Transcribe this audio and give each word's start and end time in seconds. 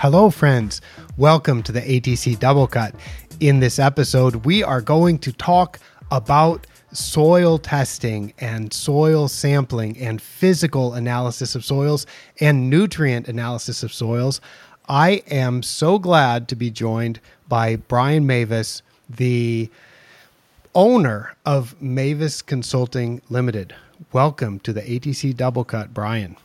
Hello, 0.00 0.30
friends. 0.30 0.80
Welcome 1.18 1.62
to 1.64 1.72
the 1.72 1.82
ATC 1.82 2.38
Doublecut. 2.38 2.94
In 3.38 3.60
this 3.60 3.78
episode, 3.78 4.46
we 4.46 4.62
are 4.62 4.80
going 4.80 5.18
to 5.18 5.30
talk 5.30 5.78
about 6.10 6.66
soil 6.90 7.58
testing 7.58 8.32
and 8.38 8.72
soil 8.72 9.28
sampling 9.28 9.98
and 9.98 10.22
physical 10.22 10.94
analysis 10.94 11.54
of 11.54 11.66
soils 11.66 12.06
and 12.40 12.70
nutrient 12.70 13.28
analysis 13.28 13.82
of 13.82 13.92
soils. 13.92 14.40
I 14.88 15.22
am 15.30 15.62
so 15.62 15.98
glad 15.98 16.48
to 16.48 16.56
be 16.56 16.70
joined 16.70 17.20
by 17.46 17.76
Brian 17.76 18.26
Mavis, 18.26 18.80
the 19.06 19.68
owner 20.74 21.36
of 21.44 21.78
Mavis 21.82 22.40
Consulting 22.40 23.20
Limited. 23.28 23.74
Welcome 24.14 24.60
to 24.60 24.72
the 24.72 24.80
ATC 24.80 25.34
Doublecut, 25.34 25.92
Brian. 25.92 26.38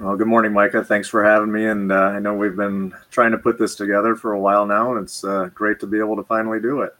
Well, 0.00 0.16
good 0.16 0.28
morning, 0.28 0.54
Micah. 0.54 0.82
Thanks 0.82 1.08
for 1.08 1.22
having 1.22 1.52
me. 1.52 1.66
And 1.66 1.92
uh, 1.92 1.94
I 1.94 2.20
know 2.20 2.32
we've 2.32 2.56
been 2.56 2.94
trying 3.10 3.32
to 3.32 3.38
put 3.38 3.58
this 3.58 3.74
together 3.74 4.16
for 4.16 4.32
a 4.32 4.40
while 4.40 4.64
now, 4.64 4.94
and 4.94 5.04
it's 5.04 5.22
uh, 5.22 5.50
great 5.54 5.78
to 5.80 5.86
be 5.86 5.98
able 5.98 6.16
to 6.16 6.22
finally 6.22 6.58
do 6.58 6.80
it. 6.80 6.96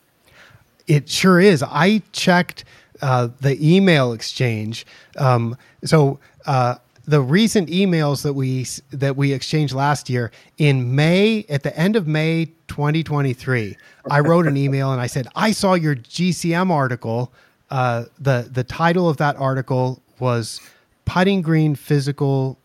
It 0.87 1.09
sure 1.09 1.41
is. 1.41 1.63
I 1.63 2.03
checked 2.13 2.65
uh, 3.01 3.29
the 3.41 3.57
email 3.67 4.13
exchange. 4.13 4.85
Um, 5.17 5.57
so 5.83 6.19
uh, 6.45 6.75
the 7.07 7.23
recent 7.23 7.71
emails 7.71 8.23
that 8.23 8.35
we 8.35 8.67
that 8.91 9.17
we 9.17 9.33
exchanged 9.33 9.73
last 9.73 10.11
year 10.11 10.31
in 10.59 10.95
May, 10.95 11.47
at 11.49 11.63
the 11.63 11.75
end 11.79 11.97
of 11.97 12.07
May 12.07 12.53
2023, 12.69 13.79
I 14.11 14.21
wrote 14.21 14.47
an 14.47 14.59
email 14.59 14.93
and 14.93 15.01
I 15.01 15.07
said 15.07 15.27
I 15.35 15.53
saw 15.53 15.73
your 15.73 15.97
GCM 15.97 16.71
article. 16.71 17.33
Uh, 17.71 18.05
the 18.19 18.47
the 18.53 18.65
title 18.65 19.09
of 19.09 19.17
that 19.17 19.37
article 19.37 20.03
was 20.19 20.61
putting 21.07 21.41
green 21.41 21.75
physical 21.75 22.60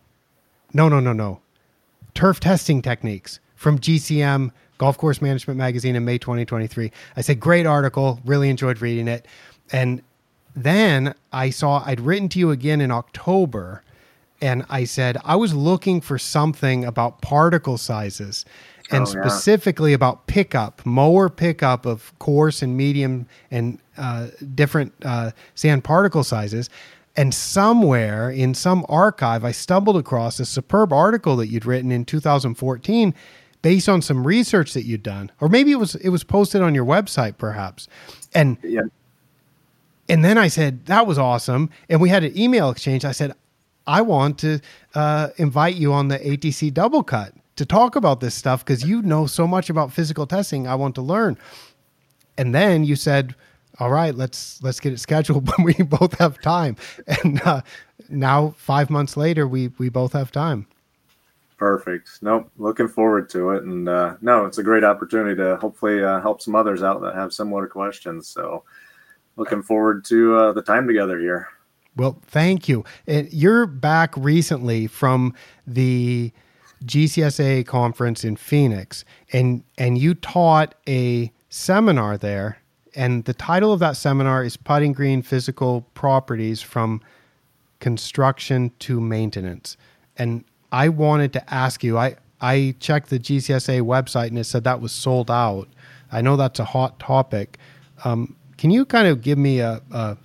no, 0.76 0.90
no, 0.90 1.00
no, 1.00 1.14
no. 1.14 1.40
Turf 2.14 2.42
testing 2.42 2.82
techniques 2.82 3.40
from 3.56 3.80
GCM 3.80 4.52
Golf 4.78 4.98
Course 4.98 5.22
Management 5.22 5.58
Magazine 5.58 5.96
in 5.96 6.04
May 6.04 6.18
2023. 6.18 6.92
I 7.16 7.22
said, 7.22 7.40
great 7.40 7.66
article. 7.66 8.20
Really 8.26 8.50
enjoyed 8.50 8.82
reading 8.82 9.08
it. 9.08 9.26
And 9.72 10.02
then 10.54 11.16
I 11.32 11.50
saw 11.50 11.82
I'd 11.86 12.02
written 12.02 12.28
to 12.30 12.40
you 12.40 12.52
again 12.52 12.82
in 12.82 12.92
October 12.92 13.84
and 14.42 14.66
I 14.70 14.84
said, 14.84 15.18
I 15.24 15.38
was 15.38 15.54
looking 15.54 16.02
for 16.02 16.20
something 16.20 16.84
about 16.84 17.22
particle 17.22 17.78
sizes 17.78 18.44
and 18.92 19.04
oh, 19.04 19.06
specifically 19.06 19.92
yeah. 19.92 19.96
about 19.96 20.28
pickup, 20.28 20.86
mower 20.86 21.30
pickup 21.30 21.86
of 21.86 22.12
coarse 22.20 22.62
and 22.62 22.76
medium 22.76 23.28
and 23.50 23.80
uh, 23.98 24.28
different 24.54 24.92
uh, 25.06 25.32
sand 25.56 25.86
particle 25.86 26.26
sizes. 26.26 26.70
And 27.18 27.34
somewhere 27.34 28.30
in 28.30 28.54
some 28.54 28.86
archive, 28.90 29.46
I 29.46 29.52
stumbled 29.52 29.98
across 29.98 30.40
a 30.40 30.46
superb 30.46 30.92
article 30.92 31.38
that 31.38 31.48
you'd 31.48 31.66
written 31.66 31.92
in 31.92 32.04
2014 32.04 33.14
based 33.62 33.88
on 33.88 34.02
some 34.02 34.28
research 34.28 34.74
that 34.74 34.84
you'd 34.84 35.04
done. 35.04 35.32
Or 35.40 35.48
maybe 35.48 35.72
it 35.72 35.80
was 35.80 35.96
it 35.96 36.10
was 36.10 36.24
posted 36.24 36.62
on 36.62 36.76
your 36.76 36.86
website 36.86 37.38
perhaps. 37.38 37.88
And 38.34 38.58
yeah. 38.62 38.82
And 40.08 40.24
then 40.24 40.38
I 40.38 40.50
said, 40.50 40.86
that 40.86 41.08
was 41.08 41.18
awesome. 41.18 41.70
And 41.90 42.00
we 42.00 42.10
had 42.10 42.24
an 42.24 42.38
email 42.38 42.70
exchange. 42.70 43.06
I 43.06 43.12
said, 43.12 43.34
I 43.88 44.02
want 44.02 44.38
to 44.40 44.60
uh, 44.94 45.30
invite 45.38 45.76
you 45.76 45.94
on 45.94 46.10
the 46.10 46.20
ATC 46.20 46.72
Doublecut 46.72 47.32
to 47.56 47.66
talk 47.66 47.96
about 47.96 48.20
this 48.20 48.36
stuff 48.36 48.64
because 48.64 48.84
you 48.84 49.02
know 49.02 49.26
so 49.26 49.48
much 49.48 49.70
about 49.70 49.92
physical 49.92 50.28
testing. 50.28 50.68
I 50.68 50.76
want 50.76 50.96
to 50.96 51.02
learn. 51.02 51.38
And 52.38 52.54
then 52.54 52.84
you 52.84 52.96
said, 52.96 53.36
all 53.80 53.92
right, 53.92 54.16
let's 54.16 54.62
let's 54.64 54.80
get 54.80 54.94
it 54.94 55.00
scheduled 55.00 55.50
when 55.58 55.66
we 55.66 55.74
both 55.84 56.18
have 56.20 56.40
time. 56.42 56.76
And 57.24 57.42
uh, 57.42 57.62
now, 58.10 58.54
five 58.58 58.90
months 58.90 59.18
later, 59.18 59.48
we 59.48 59.70
we 59.78 59.90
both 59.90 60.14
have 60.14 60.32
time. 60.32 60.68
Perfect. 61.58 62.20
Nope. 62.22 62.52
Looking 62.58 62.88
forward 62.88 63.30
to 63.30 63.52
it, 63.52 63.64
and 63.64 63.88
uh, 63.88 64.16
no, 64.22 64.46
it's 64.46 64.58
a 64.58 64.64
great 64.64 64.84
opportunity 64.84 65.36
to 65.38 65.56
hopefully 65.58 66.04
uh, 66.04 66.20
help 66.20 66.42
some 66.42 66.56
others 66.56 66.84
out 66.84 67.02
that 67.02 67.16
have 67.16 67.34
similar 67.34 67.68
questions. 67.68 68.28
So, 68.28 68.64
looking 69.38 69.64
forward 69.64 70.04
to 70.06 70.36
uh, 70.36 70.52
the 70.52 70.62
time 70.62 70.88
together 70.88 71.20
here. 71.20 71.48
Well, 71.96 72.20
thank 72.24 72.68
you. 72.68 72.84
And 73.08 73.32
you're 73.32 73.68
back 73.68 74.16
recently 74.18 74.88
from 74.88 75.34
the 75.66 76.34
GCSAA 76.84 77.66
conference 77.66 78.26
in 78.26 78.36
Phoenix, 78.36 79.06
and 79.32 79.64
and 79.78 79.98
you 79.98 80.14
taught 80.14 80.76
a 80.88 81.32
seminar 81.50 82.18
there 82.18 82.60
and 82.96 83.26
the 83.26 83.34
title 83.34 83.74
of 83.74 83.80
that 83.80 83.98
seminar 83.98 84.44
is 84.44 84.56
Putting 84.56 84.94
Green 84.94 85.22
Physical 85.22 85.82
Properties 85.94 86.62
from 86.62 87.02
Construction 87.80 88.72
to 88.80 89.02
Maintenance. 89.02 89.76
And 90.18 90.46
I 90.72 90.90
wanted 90.90 91.34
to 91.34 91.54
ask 91.54 91.84
you, 91.84 91.98
I, 91.98 92.16
I 92.40 92.76
checked 92.80 93.10
the 93.10 93.20
GCSAA 93.20 93.82
website 93.82 94.28
and 94.28 94.40
it 94.40 94.46
said 94.46 94.64
that 94.64 94.80
was 94.80 94.94
sold 94.94 95.30
out. 95.30 95.68
I 96.12 96.22
know 96.22 96.38
that's 96.38 96.60
a 96.60 96.66
hot 96.66 96.98
topic. 97.00 97.58
Um, 98.06 98.36
can 98.58 98.72
you 98.72 98.86
kind 98.86 99.08
of 99.08 99.22
give 99.22 99.38
me 99.38 99.60
a, 99.60 99.82
a 99.92 100.18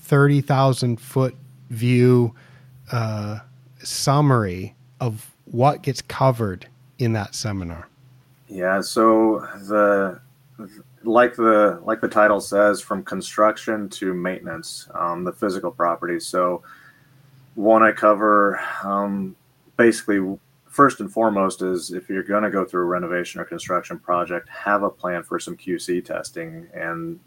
30,000 0.00 1.00
foot 1.00 1.34
view 1.70 2.34
uh, 2.92 3.38
summary 3.82 4.74
of 5.00 5.30
what 5.46 5.82
gets 5.82 6.02
covered 6.02 6.68
in 6.98 7.14
that 7.14 7.34
seminar? 7.34 7.88
Yeah, 8.48 8.80
so 8.80 9.46
the 9.68 10.20
like 11.04 11.34
the 11.36 11.80
like 11.84 12.00
the 12.00 12.08
title 12.08 12.40
says, 12.40 12.80
from 12.80 13.02
construction 13.02 13.88
to 13.90 14.14
maintenance, 14.14 14.88
um, 14.94 15.24
the 15.24 15.32
physical 15.32 15.70
properties. 15.70 16.26
So, 16.26 16.62
one 17.54 17.82
I 17.82 17.92
cover 17.92 18.60
um, 18.82 19.36
basically 19.76 20.38
first 20.66 21.00
and 21.00 21.10
foremost 21.12 21.62
is 21.62 21.90
if 21.90 22.08
you're 22.08 22.22
going 22.22 22.42
to 22.42 22.50
go 22.50 22.64
through 22.64 22.82
a 22.82 22.86
renovation 22.86 23.40
or 23.40 23.44
construction 23.44 23.98
project, 23.98 24.48
have 24.48 24.82
a 24.82 24.90
plan 24.90 25.22
for 25.22 25.40
some 25.40 25.56
QC 25.56 26.04
testing. 26.04 26.68
And 26.74 27.18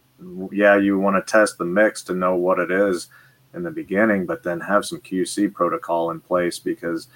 yeah, 0.51 0.77
you 0.77 0.99
want 0.99 1.15
to 1.17 1.31
test 1.31 1.57
the 1.57 1.65
mix 1.65 2.03
to 2.03 2.13
know 2.13 2.35
what 2.35 2.59
it 2.59 2.71
is 2.71 3.07
in 3.53 3.63
the 3.63 3.71
beginning, 3.71 4.25
but 4.25 4.43
then 4.43 4.59
have 4.59 4.85
some 4.85 5.01
QC 5.01 5.53
protocol 5.53 6.11
in 6.11 6.19
place 6.19 6.59
because 6.59 7.07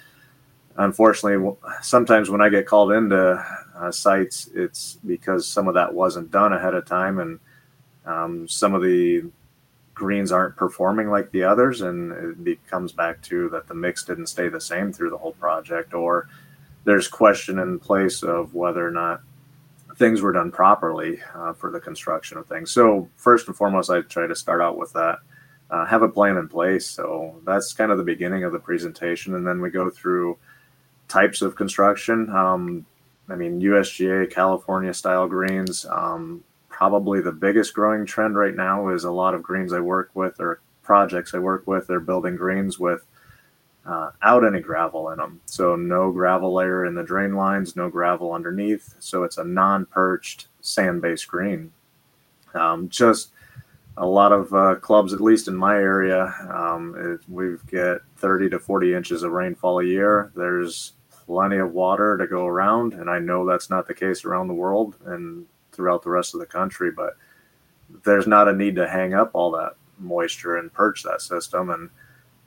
unfortunately, 0.76 1.56
sometimes 1.80 2.28
when 2.28 2.40
I 2.40 2.48
get 2.48 2.66
called 2.66 2.92
into 2.92 3.42
uh, 3.78 3.92
sites, 3.92 4.48
it's 4.54 4.98
because 5.06 5.46
some 5.46 5.68
of 5.68 5.74
that 5.74 5.92
wasn't 5.92 6.30
done 6.30 6.52
ahead 6.52 6.74
of 6.74 6.86
time, 6.86 7.18
and 7.18 7.38
um, 8.04 8.48
some 8.48 8.74
of 8.74 8.82
the 8.82 9.24
greens 9.94 10.30
aren't 10.30 10.56
performing 10.56 11.10
like 11.10 11.30
the 11.30 11.42
others, 11.42 11.80
and 11.80 12.46
it 12.46 12.64
comes 12.66 12.92
back 12.92 13.20
to 13.22 13.48
that 13.48 13.66
the 13.66 13.74
mix 13.74 14.04
didn't 14.04 14.26
stay 14.26 14.48
the 14.48 14.60
same 14.60 14.92
through 14.92 15.10
the 15.10 15.18
whole 15.18 15.32
project, 15.32 15.94
or 15.94 16.28
there's 16.84 17.08
question 17.08 17.58
in 17.58 17.78
place 17.78 18.22
of 18.22 18.54
whether 18.54 18.86
or 18.86 18.90
not 18.90 19.20
things 19.96 20.20
were 20.20 20.32
done 20.32 20.52
properly 20.52 21.18
uh, 21.34 21.52
for 21.54 21.70
the 21.70 21.80
construction 21.80 22.36
of 22.38 22.46
things. 22.46 22.70
So 22.70 23.08
first 23.16 23.48
and 23.48 23.56
foremost, 23.56 23.90
I 23.90 24.02
try 24.02 24.26
to 24.26 24.36
start 24.36 24.60
out 24.60 24.78
with 24.78 24.92
that. 24.92 25.18
Uh, 25.68 25.84
have 25.84 26.02
a 26.02 26.08
plan 26.08 26.36
in 26.36 26.46
place. 26.46 26.86
So 26.86 27.40
that's 27.44 27.72
kind 27.72 27.90
of 27.90 27.98
the 27.98 28.04
beginning 28.04 28.44
of 28.44 28.52
the 28.52 28.58
presentation, 28.58 29.34
and 29.34 29.44
then 29.44 29.60
we 29.60 29.70
go 29.70 29.90
through 29.90 30.38
types 31.08 31.42
of 31.42 31.56
construction. 31.56 32.30
Um, 32.30 32.86
I 33.28 33.34
mean, 33.34 33.60
USGA 33.60 34.30
California 34.30 34.94
style 34.94 35.26
greens. 35.26 35.84
Um, 35.86 36.44
probably 36.68 37.20
the 37.20 37.32
biggest 37.32 37.74
growing 37.74 38.06
trend 38.06 38.36
right 38.36 38.54
now 38.54 38.88
is 38.88 39.04
a 39.04 39.10
lot 39.10 39.34
of 39.34 39.42
greens 39.42 39.72
I 39.72 39.80
work 39.80 40.10
with 40.14 40.38
or 40.40 40.60
projects 40.82 41.34
I 41.34 41.38
work 41.38 41.66
with. 41.66 41.86
They're 41.86 42.00
building 42.00 42.36
greens 42.36 42.78
with 42.78 43.04
uh, 43.86 44.10
out 44.22 44.44
any 44.44 44.60
gravel 44.60 45.10
in 45.10 45.18
them. 45.18 45.40
So 45.46 45.76
no 45.76 46.10
gravel 46.10 46.52
layer 46.52 46.84
in 46.84 46.94
the 46.94 47.02
drain 47.02 47.34
lines, 47.34 47.76
no 47.76 47.88
gravel 47.88 48.32
underneath. 48.32 48.94
So 48.98 49.22
it's 49.22 49.38
a 49.38 49.44
non-perched 49.44 50.48
sand-based 50.60 51.28
green. 51.28 51.72
Um, 52.54 52.88
just 52.88 53.30
a 53.96 54.06
lot 54.06 54.32
of 54.32 54.52
uh, 54.52 54.74
clubs, 54.76 55.12
at 55.12 55.20
least 55.20 55.48
in 55.48 55.56
my 55.56 55.76
area, 55.76 56.34
um, 56.50 57.18
we 57.28 57.56
get 57.68 57.98
30 58.18 58.50
to 58.50 58.58
40 58.58 58.94
inches 58.94 59.22
of 59.22 59.32
rainfall 59.32 59.80
a 59.80 59.84
year. 59.84 60.32
There's 60.34 60.92
plenty 61.26 61.56
of 61.58 61.72
water 61.72 62.16
to 62.16 62.26
go 62.26 62.46
around. 62.46 62.94
And 62.94 63.10
I 63.10 63.18
know 63.18 63.44
that's 63.44 63.70
not 63.70 63.86
the 63.86 63.94
case 63.94 64.24
around 64.24 64.48
the 64.48 64.54
world 64.54 64.96
and 65.06 65.46
throughout 65.72 66.02
the 66.02 66.10
rest 66.10 66.34
of 66.34 66.40
the 66.40 66.46
country, 66.46 66.90
but 66.90 67.16
there's 68.04 68.26
not 68.26 68.48
a 68.48 68.52
need 68.52 68.76
to 68.76 68.88
hang 68.88 69.14
up 69.14 69.30
all 69.32 69.50
that 69.52 69.74
moisture 69.98 70.56
and 70.56 70.72
perch 70.72 71.02
that 71.02 71.22
system. 71.22 71.70
And 71.70 71.90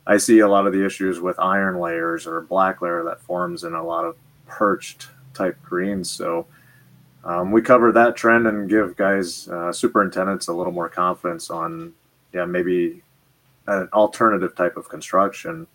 I 0.07 0.17
see 0.17 0.39
a 0.39 0.47
lot 0.47 0.65
of 0.65 0.73
the 0.73 0.85
issues 0.85 1.19
with 1.19 1.39
iron 1.39 1.79
layers 1.79 2.25
or 2.25 2.41
black 2.41 2.81
layer 2.81 3.03
that 3.03 3.21
forms 3.21 3.63
in 3.63 3.73
a 3.73 3.83
lot 3.83 4.05
of 4.05 4.15
perched 4.47 5.07
type 5.33 5.61
greens. 5.61 6.09
So 6.09 6.47
um, 7.23 7.51
we 7.51 7.61
cover 7.61 7.91
that 7.91 8.15
trend 8.15 8.47
and 8.47 8.69
give 8.69 8.95
guys, 8.95 9.47
uh, 9.49 9.71
superintendents, 9.71 10.47
a 10.47 10.53
little 10.53 10.73
more 10.73 10.89
confidence 10.89 11.49
on, 11.49 11.93
yeah, 12.33 12.45
maybe 12.45 13.03
an 13.67 13.89
alternative 13.93 14.55
type 14.55 14.77
of 14.77 14.89
construction 14.89 15.67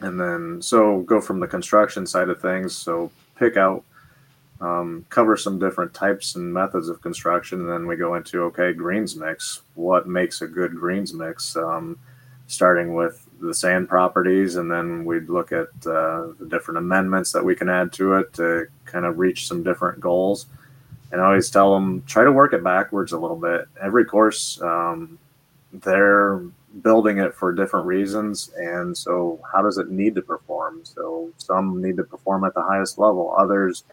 and 0.00 0.20
then 0.20 0.60
so 0.60 1.00
go 1.02 1.20
from 1.20 1.40
the 1.40 1.46
construction 1.46 2.06
side 2.06 2.28
of 2.28 2.40
things 2.40 2.76
so 2.76 3.10
pick 3.36 3.56
out 3.56 3.84
um, 4.60 5.04
cover 5.10 5.36
some 5.36 5.58
different 5.58 5.92
types 5.92 6.34
and 6.34 6.52
methods 6.52 6.88
of 6.88 7.02
construction 7.02 7.60
and 7.60 7.70
then 7.70 7.86
we 7.86 7.96
go 7.96 8.14
into 8.14 8.42
okay 8.42 8.72
greens 8.72 9.16
mix 9.16 9.62
what 9.74 10.06
makes 10.06 10.40
a 10.42 10.46
good 10.46 10.74
greens 10.74 11.12
mix 11.12 11.56
um, 11.56 11.98
starting 12.46 12.94
with 12.94 13.26
the 13.40 13.54
sand 13.54 13.88
properties, 13.88 14.56
and 14.56 14.70
then 14.70 15.04
we'd 15.04 15.28
look 15.28 15.52
at 15.52 15.68
uh, 15.86 16.28
the 16.38 16.46
different 16.48 16.78
amendments 16.78 17.32
that 17.32 17.44
we 17.44 17.54
can 17.54 17.68
add 17.68 17.92
to 17.94 18.14
it 18.14 18.32
to 18.34 18.66
kind 18.84 19.04
of 19.04 19.18
reach 19.18 19.46
some 19.46 19.62
different 19.62 20.00
goals. 20.00 20.46
And 21.12 21.20
I 21.20 21.26
always 21.26 21.50
tell 21.50 21.74
them 21.74 22.02
try 22.06 22.24
to 22.24 22.32
work 22.32 22.52
it 22.52 22.64
backwards 22.64 23.12
a 23.12 23.18
little 23.18 23.36
bit. 23.36 23.66
Every 23.80 24.04
course, 24.04 24.60
um, 24.62 25.18
they're 25.72 26.42
building 26.82 27.18
it 27.18 27.34
for 27.34 27.52
different 27.52 27.86
reasons, 27.86 28.50
and 28.56 28.96
so 28.96 29.40
how 29.52 29.62
does 29.62 29.78
it 29.78 29.90
need 29.90 30.14
to 30.16 30.22
perform? 30.22 30.80
So 30.84 31.30
some 31.38 31.80
need 31.82 31.96
to 31.96 32.04
perform 32.04 32.44
at 32.44 32.54
the 32.54 32.62
highest 32.62 32.98
level, 32.98 33.34
others 33.36 33.84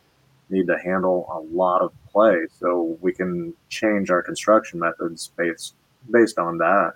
need 0.50 0.68
to 0.68 0.78
handle 0.78 1.28
a 1.32 1.56
lot 1.56 1.82
of 1.82 1.92
play. 2.12 2.46
So 2.60 2.98
we 3.02 3.14
can 3.14 3.54
change 3.70 4.10
our 4.10 4.22
construction 4.22 4.80
methods 4.80 5.32
based 5.36 5.76
based 6.12 6.38
on 6.38 6.58
that. 6.58 6.94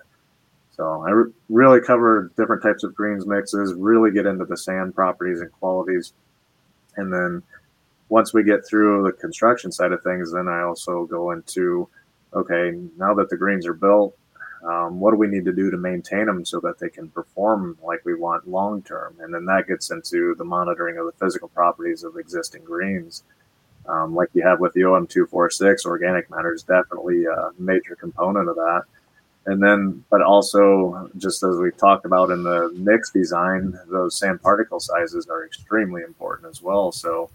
So 0.76 1.02
I 1.02 1.10
re- 1.10 1.32
really 1.48 1.80
cover 1.80 2.30
different 2.36 2.62
types 2.62 2.84
of 2.84 2.94
greens 2.94 3.26
mixes, 3.26 3.74
really 3.74 4.10
get 4.10 4.26
into 4.26 4.44
the 4.44 4.56
sand 4.56 4.94
properties 4.94 5.40
and 5.40 5.50
qualities. 5.52 6.12
And 6.96 7.12
then 7.12 7.42
once 8.10 8.32
we 8.32 8.44
get 8.44 8.66
through 8.66 9.04
the 9.04 9.12
construction 9.12 9.72
side 9.72 9.92
of 9.92 10.02
things, 10.02 10.32
then 10.32 10.48
I 10.48 10.62
also 10.62 11.04
go 11.06 11.32
into 11.32 11.88
okay, 12.34 12.78
now 12.98 13.14
that 13.14 13.30
the 13.30 13.36
greens 13.36 13.66
are 13.66 13.72
built, 13.72 14.14
um, 14.64 15.00
what 15.00 15.12
do 15.12 15.16
we 15.16 15.28
need 15.28 15.44
to 15.44 15.52
do 15.52 15.70
to 15.70 15.76
maintain 15.76 16.26
them 16.26 16.44
so 16.44 16.60
that 16.60 16.78
they 16.78 16.88
can 16.88 17.08
perform 17.08 17.78
like 17.82 18.04
we 18.04 18.14
want 18.14 18.48
long 18.48 18.82
term? 18.82 19.16
And 19.20 19.32
then 19.32 19.44
that 19.46 19.68
gets 19.68 19.90
into 19.90 20.34
the 20.36 20.44
monitoring 20.44 20.98
of 20.98 21.06
the 21.06 21.12
physical 21.12 21.48
properties 21.48 22.02
of 22.02 22.16
existing 22.16 22.64
greens. 22.64 23.22
Um, 23.86 24.14
like 24.14 24.28
you 24.34 24.42
have 24.42 24.60
with 24.60 24.74
the 24.74 24.82
OM246, 24.82 25.86
organic 25.86 26.30
matter 26.30 26.52
is 26.52 26.62
definitely 26.62 27.24
a 27.24 27.50
major 27.58 27.96
component 27.96 28.48
of 28.48 28.56
that 28.56 28.82
and 29.48 29.62
then 29.62 30.04
but 30.10 30.20
also 30.22 31.10
just 31.16 31.42
as 31.42 31.56
we 31.56 31.70
talked 31.72 32.04
about 32.04 32.30
in 32.30 32.42
the 32.42 32.70
mix 32.76 33.10
design 33.10 33.78
those 33.88 34.18
sand 34.18 34.40
particle 34.42 34.78
sizes 34.78 35.26
are 35.28 35.44
extremely 35.44 36.02
important 36.02 36.48
as 36.48 36.62
well 36.62 36.92
so 36.92 37.30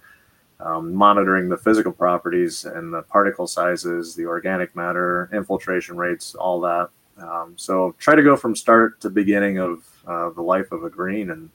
um, 0.59 0.93
monitoring 0.93 1.49
the 1.49 1.57
physical 1.57 1.91
properties 1.91 2.65
and 2.65 2.93
the 2.93 3.01
particle 3.01 3.47
sizes 3.47 4.15
the 4.15 4.25
organic 4.25 4.75
matter 4.75 5.27
infiltration 5.33 5.97
rates 5.97 6.35
all 6.35 6.61
that 6.61 6.89
um, 7.17 7.53
so 7.55 7.95
try 7.99 8.15
to 8.15 8.23
go 8.23 8.35
from 8.35 8.55
start 8.55 8.99
to 9.01 9.09
beginning 9.09 9.59
of 9.59 9.83
uh, 10.07 10.29
the 10.31 10.41
life 10.41 10.71
of 10.71 10.83
a 10.83 10.89
green 10.89 11.31
and 11.31 11.49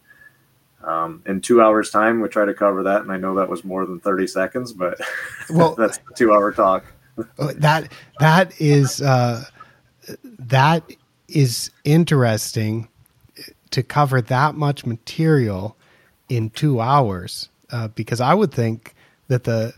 um, 0.84 1.22
in 1.26 1.40
two 1.40 1.60
hours 1.60 1.90
time 1.90 2.20
we 2.20 2.28
try 2.28 2.44
to 2.44 2.54
cover 2.54 2.82
that 2.82 3.02
and 3.02 3.10
i 3.10 3.16
know 3.16 3.34
that 3.34 3.48
was 3.48 3.64
more 3.64 3.84
than 3.84 3.98
30 3.98 4.26
seconds 4.26 4.72
but 4.72 4.98
well 5.50 5.74
that's 5.74 5.98
a 5.98 6.14
two 6.14 6.32
hour 6.32 6.52
talk 6.52 6.84
that 7.56 7.90
that 8.20 8.58
is 8.60 9.02
uh 9.02 9.44
that 10.38 10.84
is 11.28 11.70
interesting 11.84 12.88
to 13.70 13.82
cover 13.82 14.20
that 14.20 14.54
much 14.54 14.86
material 14.86 15.76
in 16.28 16.50
two 16.50 16.80
hours 16.80 17.48
uh, 17.70 17.88
because 17.88 18.20
I 18.20 18.34
would 18.34 18.52
think 18.52 18.94
that 19.28 19.44
the 19.44 19.74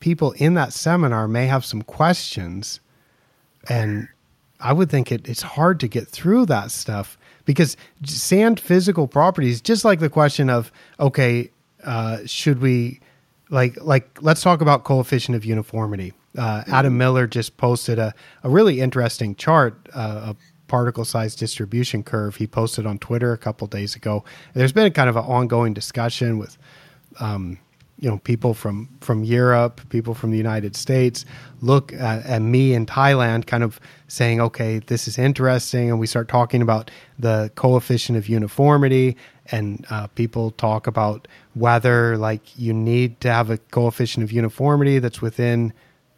people 0.00 0.32
in 0.32 0.54
that 0.54 0.72
seminar 0.72 1.28
may 1.28 1.46
have 1.46 1.64
some 1.64 1.82
questions 1.82 2.80
and 3.68 4.08
I 4.62 4.72
would 4.72 4.90
think 4.90 5.10
it, 5.10 5.28
it's 5.28 5.42
hard 5.42 5.80
to 5.80 5.88
get 5.88 6.08
through 6.08 6.46
that 6.46 6.70
stuff 6.70 7.18
because 7.44 7.76
sand 8.04 8.60
physical 8.60 9.08
properties, 9.08 9.60
just 9.60 9.84
like 9.84 9.98
the 10.00 10.08
question 10.08 10.48
of, 10.48 10.70
okay, 11.00 11.50
uh, 11.84 12.18
should 12.26 12.60
we 12.60 13.00
like, 13.50 13.76
like, 13.82 14.22
let's 14.22 14.40
talk 14.42 14.60
about 14.60 14.84
coefficient 14.84 15.36
of 15.36 15.44
uniformity. 15.44 16.12
Uh, 16.38 16.62
Adam 16.68 16.96
Miller 16.96 17.26
just 17.26 17.58
posted 17.58 17.98
a, 17.98 18.14
a 18.42 18.48
really 18.48 18.80
interesting 18.80 19.34
chart, 19.34 19.88
uh, 19.94 20.32
a 20.32 20.36
particle 20.68 21.04
size 21.04 21.34
distribution 21.34 22.02
curve. 22.02 22.36
He 22.36 22.46
posted 22.46 22.86
on 22.86 22.98
Twitter 22.98 23.32
a 23.32 23.38
couple 23.38 23.66
days 23.66 23.94
ago. 23.94 24.24
There's 24.54 24.72
been 24.72 24.86
a 24.86 24.90
kind 24.90 25.10
of 25.10 25.16
an 25.16 25.24
ongoing 25.24 25.74
discussion 25.74 26.38
with, 26.38 26.56
um, 27.20 27.58
you 28.02 28.10
know, 28.10 28.18
people 28.18 28.52
from 28.52 28.88
from 29.00 29.22
Europe, 29.22 29.80
people 29.88 30.12
from 30.12 30.32
the 30.32 30.36
United 30.36 30.74
States 30.74 31.24
look 31.60 31.92
at, 31.92 32.26
at 32.26 32.42
me 32.42 32.74
in 32.74 32.84
Thailand, 32.84 33.46
kind 33.46 33.62
of 33.62 33.78
saying, 34.08 34.40
okay, 34.40 34.80
this 34.80 35.06
is 35.06 35.18
interesting, 35.18 35.88
and 35.88 36.00
we 36.00 36.08
start 36.08 36.26
talking 36.26 36.62
about 36.62 36.90
the 37.16 37.52
coefficient 37.54 38.18
of 38.18 38.28
uniformity, 38.28 39.16
and 39.52 39.86
uh, 39.88 40.08
people 40.08 40.50
talk 40.50 40.88
about 40.88 41.28
whether 41.54 42.18
like 42.18 42.58
you 42.58 42.74
need 42.74 43.20
to 43.20 43.30
have 43.30 43.50
a 43.50 43.58
coefficient 43.70 44.24
of 44.24 44.32
uniformity 44.32 44.98
that's 44.98 45.22
within 45.22 45.72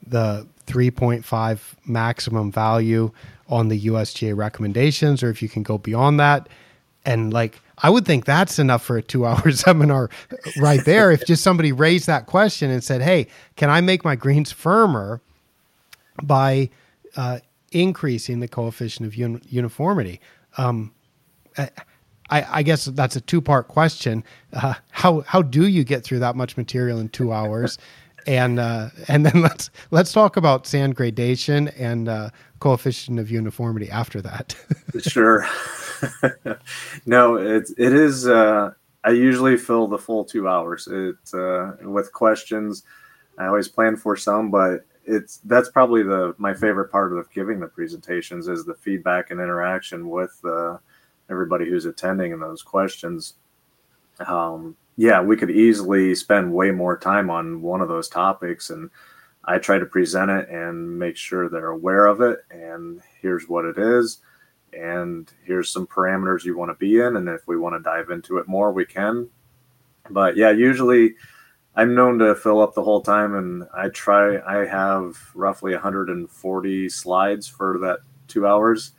the 0.07 0.47
3.5 0.67 1.75
maximum 1.85 2.51
value 2.51 3.11
on 3.49 3.69
the 3.69 3.79
USGA 3.83 4.35
recommendations, 4.35 5.23
or 5.23 5.29
if 5.29 5.43
you 5.43 5.51
can 5.51 5.63
go 5.63 5.77
beyond 5.77 6.19
that. 6.19 6.49
And 7.05 7.33
like, 7.33 7.61
I 7.79 7.91
would 7.91 8.07
think 8.07 8.25
that's 8.25 8.59
enough 8.59 8.83
for 8.83 8.97
a 8.97 9.03
two 9.03 9.27
hour 9.27 9.51
seminar 9.53 10.11
right 10.59 10.85
there. 10.85 11.11
if 11.11 11.27
just 11.27 11.43
somebody 11.43 11.73
raised 11.73 12.07
that 12.07 12.27
question 12.27 12.71
and 12.71 12.83
said, 12.83 13.03
Hey, 13.03 13.27
can 13.57 13.71
I 13.71 13.81
make 13.81 14.05
my 14.05 14.17
greens 14.17 14.53
firmer 14.53 15.21
by 16.23 16.71
uh, 17.17 17.41
increasing 17.73 18.41
the 18.41 18.49
coefficient 18.49 19.07
of 19.07 19.15
un- 19.19 19.43
uniformity? 19.49 20.21
Um, 20.57 20.93
I, 21.57 21.71
I, 22.31 22.63
guess 22.63 22.85
that's 22.87 23.17
a 23.17 23.21
two 23.21 23.41
part 23.41 23.69
question. 23.69 24.25
Uh, 24.53 24.75
how, 24.91 25.21
how 25.23 25.43
do 25.43 25.67
you 25.67 25.85
get 25.85 26.05
through 26.05 26.21
that 26.21 26.37
much 26.37 26.57
material 26.57 26.99
in 26.99 27.09
two 27.09 27.33
hours? 27.33 27.79
and 28.27 28.59
uh, 28.59 28.91
and 29.09 29.25
then 29.25 29.43
let's 29.43 29.71
let's 29.91 30.13
talk 30.13 30.37
about 30.37 30.67
sand 30.67 30.97
gradation 30.97 31.69
and 31.69 32.09
uh, 32.09 32.31
coefficient 32.61 33.19
of 33.19 33.31
uniformity 33.31 33.91
after 33.91 34.21
that. 34.23 34.57
sure. 35.01 35.47
no, 37.07 37.37
it 37.37 37.71
it 37.77 37.93
is. 37.93 38.27
Uh, 38.27 38.73
I 39.05 39.11
usually 39.11 39.57
fill 39.57 39.87
the 39.87 39.99
full 39.99 40.25
two 40.25 40.49
hours. 40.49 40.89
It 40.91 41.17
uh, 41.35 41.73
with 41.83 42.13
questions. 42.13 42.85
I 43.39 43.47
always 43.47 43.69
plan 43.69 43.97
for 43.97 44.17
some, 44.17 44.51
but 44.51 44.85
it's 45.07 45.39
that's 45.45 45.69
probably 45.69 46.03
the 46.03 46.35
my 46.39 46.55
favorite 46.55 46.91
part 46.91 47.17
of 47.17 47.31
giving 47.31 47.61
the 47.61 47.67
presentations 47.67 48.49
is 48.49 48.65
the 48.65 48.75
feedback 48.75 49.31
and 49.31 49.41
interaction 49.41 50.09
with 50.09 50.39
uh, 50.45 50.79
everybody 51.31 51.69
who's 51.69 51.87
attending 51.87 52.33
and 52.33 52.43
those 52.43 52.63
questions. 52.63 53.35
Um, 54.27 54.77
yeah, 54.97 55.21
we 55.21 55.37
could 55.37 55.51
easily 55.51 56.15
spend 56.15 56.53
way 56.53 56.71
more 56.71 56.97
time 56.97 57.31
on 57.31 57.63
one 57.63 57.81
of 57.81 57.89
those 57.89 58.09
topics. 58.09 58.71
And 58.71 58.91
I 59.45 59.59
try 59.59 59.79
to 59.79 59.87
present 59.87 60.31
it 60.31 60.49
and 60.49 60.99
make 60.99 61.17
sure 61.17 61.49
they're 61.49 61.69
aware 61.69 62.07
of 62.07 62.21
it. 62.21 62.39
And 62.51 63.01
here's 63.21 63.49
what 63.49 63.65
it 63.65 63.77
is. 63.79 64.19
And 64.73 65.31
here's 65.45 65.71
some 65.71 65.87
parameters 65.87 66.45
you 66.45 66.57
want 66.57 66.71
to 66.71 66.75
be 66.75 67.01
in. 67.01 67.17
And 67.17 67.29
if 67.29 67.47
we 67.47 67.57
want 67.57 67.75
to 67.75 67.83
dive 67.83 68.11
into 68.11 68.39
it 68.39 68.49
more, 68.49 68.73
we 68.73 68.85
can. 68.85 69.29
But 70.11 70.37
yeah, 70.37 70.51
usually 70.51 71.15
I'm 71.77 71.95
known 71.95 72.19
to 72.21 72.35
fill 72.35 72.61
up 72.61 72.75
the 72.75 72.83
whole 72.83 73.01
time. 73.01 73.35
And 73.35 73.65
I 73.75 73.89
try, 73.89 74.39
I 74.41 74.67
have 74.67 75.17
roughly 75.35 75.73
140 75.73 76.89
slides 76.89 77.49
for 77.49 77.79
that 77.81 78.01
two 78.29 78.47
hours 78.47 78.93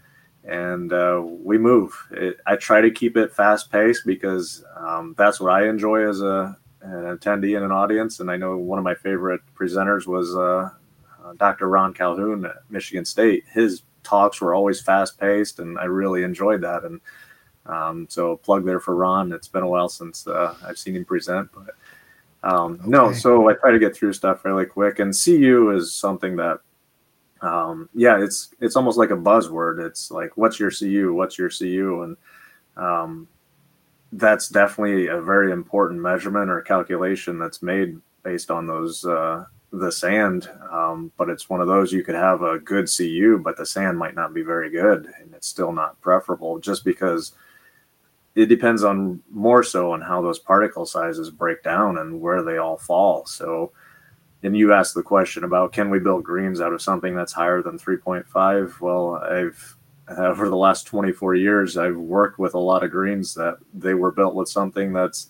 and 0.48 0.94
uh, 0.94 1.22
we 1.24 1.58
move. 1.58 1.94
It, 2.12 2.38
I 2.46 2.56
try 2.56 2.82
to 2.82 2.92
keep 2.92 3.18
it 3.18 3.34
fast 3.34 3.72
paced 3.72 4.06
because 4.06 4.64
um, 4.78 5.16
that's 5.18 5.40
what 5.40 5.54
I 5.54 5.68
enjoy 5.68 6.08
as 6.08 6.22
a 6.22 6.58
an 6.82 7.18
attendee 7.18 7.56
and 7.56 7.66
an 7.66 7.72
audience. 7.72 8.20
And 8.20 8.30
I 8.30 8.38
know 8.38 8.58
one 8.58 8.78
of 8.78 8.86
my 8.86 8.94
favorite 8.94 9.42
presenters 9.56 10.06
was 10.06 10.36
uh, 10.36 10.70
uh, 11.24 11.34
Dr. 11.38 11.68
Ron 11.68 11.94
Calhoun 11.94 12.46
at 12.46 12.58
Michigan 12.70 13.06
State. 13.06 13.44
His 13.52 13.82
talks 14.04 14.40
were 14.40 14.54
always 14.54 14.82
fast 14.82 15.20
paced, 15.20 15.60
and 15.60 15.80
I 15.80 15.86
really 15.86 16.24
enjoyed 16.24 16.62
that. 16.62 16.84
And 16.84 17.02
um, 17.66 18.06
so, 18.10 18.38
plug 18.38 18.66
there 18.66 18.80
for 18.80 18.96
Ron. 18.96 19.32
It's 19.32 19.48
been 19.48 19.64
a 19.64 19.68
while 19.68 19.90
since 19.90 20.28
uh, 20.28 20.56
I've 20.64 20.78
seen 20.78 20.96
him 20.96 21.06
present, 21.06 21.50
but 21.54 21.76
um, 22.44 22.74
okay. 22.74 22.90
no. 22.90 23.12
So 23.12 23.50
I 23.50 23.54
try 23.54 23.72
to 23.72 23.80
get 23.80 23.96
through 23.96 24.14
stuff 24.14 24.46
really 24.46 24.68
quick. 24.68 25.00
And 25.00 25.16
CU 25.18 25.72
is 25.72 25.92
something 25.92 26.36
that 26.36 26.60
um, 27.42 27.90
yeah, 27.94 28.22
it's 28.22 28.50
it's 28.60 28.76
almost 28.76 28.98
like 28.98 29.12
a 29.12 29.18
buzzword. 29.18 29.86
It's 29.86 30.12
like, 30.12 30.38
what's 30.38 30.60
your 30.60 30.72
CU? 30.72 31.14
What's 31.14 31.38
your 31.38 31.50
CU? 31.50 32.02
And 32.04 32.18
um, 32.78 33.28
that's 34.12 34.50
definitely 34.50 35.08
a 35.08 35.22
very 35.22 35.52
important 35.52 36.02
measurement 36.02 36.50
or 36.50 36.62
calculation 36.62 37.38
that's 37.38 37.62
made 37.62 38.00
based 38.24 38.50
on 38.50 38.68
those 38.68 39.06
uh, 39.06 39.46
the 39.72 39.92
sand. 39.92 40.50
Um, 40.72 41.12
but 41.18 41.30
it's 41.30 41.50
one 41.50 41.62
of 41.62 41.68
those 41.68 41.92
you 41.92 42.04
could 42.04 42.16
have 42.16 42.42
a 42.42 42.60
good 42.60 42.90
CU, 42.90 43.40
but 43.44 43.58
the 43.58 43.66
sand 43.66 43.98
might 43.98 44.16
not 44.16 44.34
be 44.34 44.42
very 44.42 44.70
good, 44.70 45.12
and 45.20 45.34
it's 45.34 45.48
still 45.48 45.72
not 45.72 46.00
preferable 46.02 46.60
just 46.60 46.86
because 46.86 47.34
it 48.36 48.48
depends 48.48 48.84
on 48.84 49.22
more 49.30 49.64
so 49.64 49.92
on 49.92 50.02
how 50.02 50.22
those 50.22 50.40
particle 50.40 50.86
sizes 50.86 51.30
break 51.30 51.64
down 51.64 51.98
and 51.98 52.20
where 52.20 52.44
they 52.44 52.58
all 52.58 52.78
fall. 52.78 53.26
So 53.26 53.72
and 54.46 54.56
you 54.56 54.74
asked 54.74 54.94
the 54.94 55.04
question 55.04 55.44
about 55.44 55.74
can 55.74 55.90
we 55.90 56.00
build 56.00 56.24
greens 56.24 56.62
out 56.62 56.74
of 56.74 56.82
something 56.82 57.16
that's 57.16 57.34
higher 57.34 57.62
than 57.62 57.78
3.5 57.78 58.80
well 58.80 59.16
i've 59.30 59.76
over 60.18 60.50
the 60.50 60.56
last 60.56 60.86
24 60.86 61.36
years 61.36 61.78
i've 61.78 61.98
worked 61.98 62.40
with 62.40 62.54
a 62.54 62.60
lot 62.60 62.84
of 62.84 62.92
greens 62.92 63.34
that 63.34 63.58
they 63.74 63.94
were 63.94 64.12
built 64.12 64.36
with 64.36 64.48
something 64.48 64.94
that's 64.94 65.28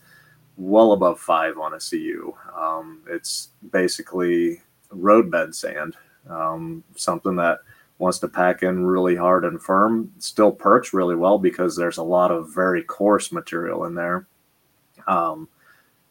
well 0.57 0.91
above 0.93 1.19
five 1.19 1.57
on 1.57 1.73
a 1.73 1.79
cu 1.79 2.33
um, 2.55 3.01
it's 3.07 3.49
basically 3.71 4.61
roadbed 4.91 5.55
sand 5.55 5.95
um, 6.29 6.83
something 6.95 7.35
that 7.35 7.59
wants 7.97 8.19
to 8.19 8.27
pack 8.27 8.63
in 8.63 8.85
really 8.85 9.15
hard 9.15 9.45
and 9.45 9.61
firm, 9.61 10.11
still 10.19 10.51
perks 10.51 10.93
really 10.93 11.15
well 11.15 11.37
because 11.37 11.75
there's 11.75 11.97
a 11.97 12.03
lot 12.03 12.31
of 12.31 12.53
very 12.53 12.83
coarse 12.83 13.31
material 13.31 13.85
in 13.85 13.95
there. 13.95 14.27
Um, 15.07 15.47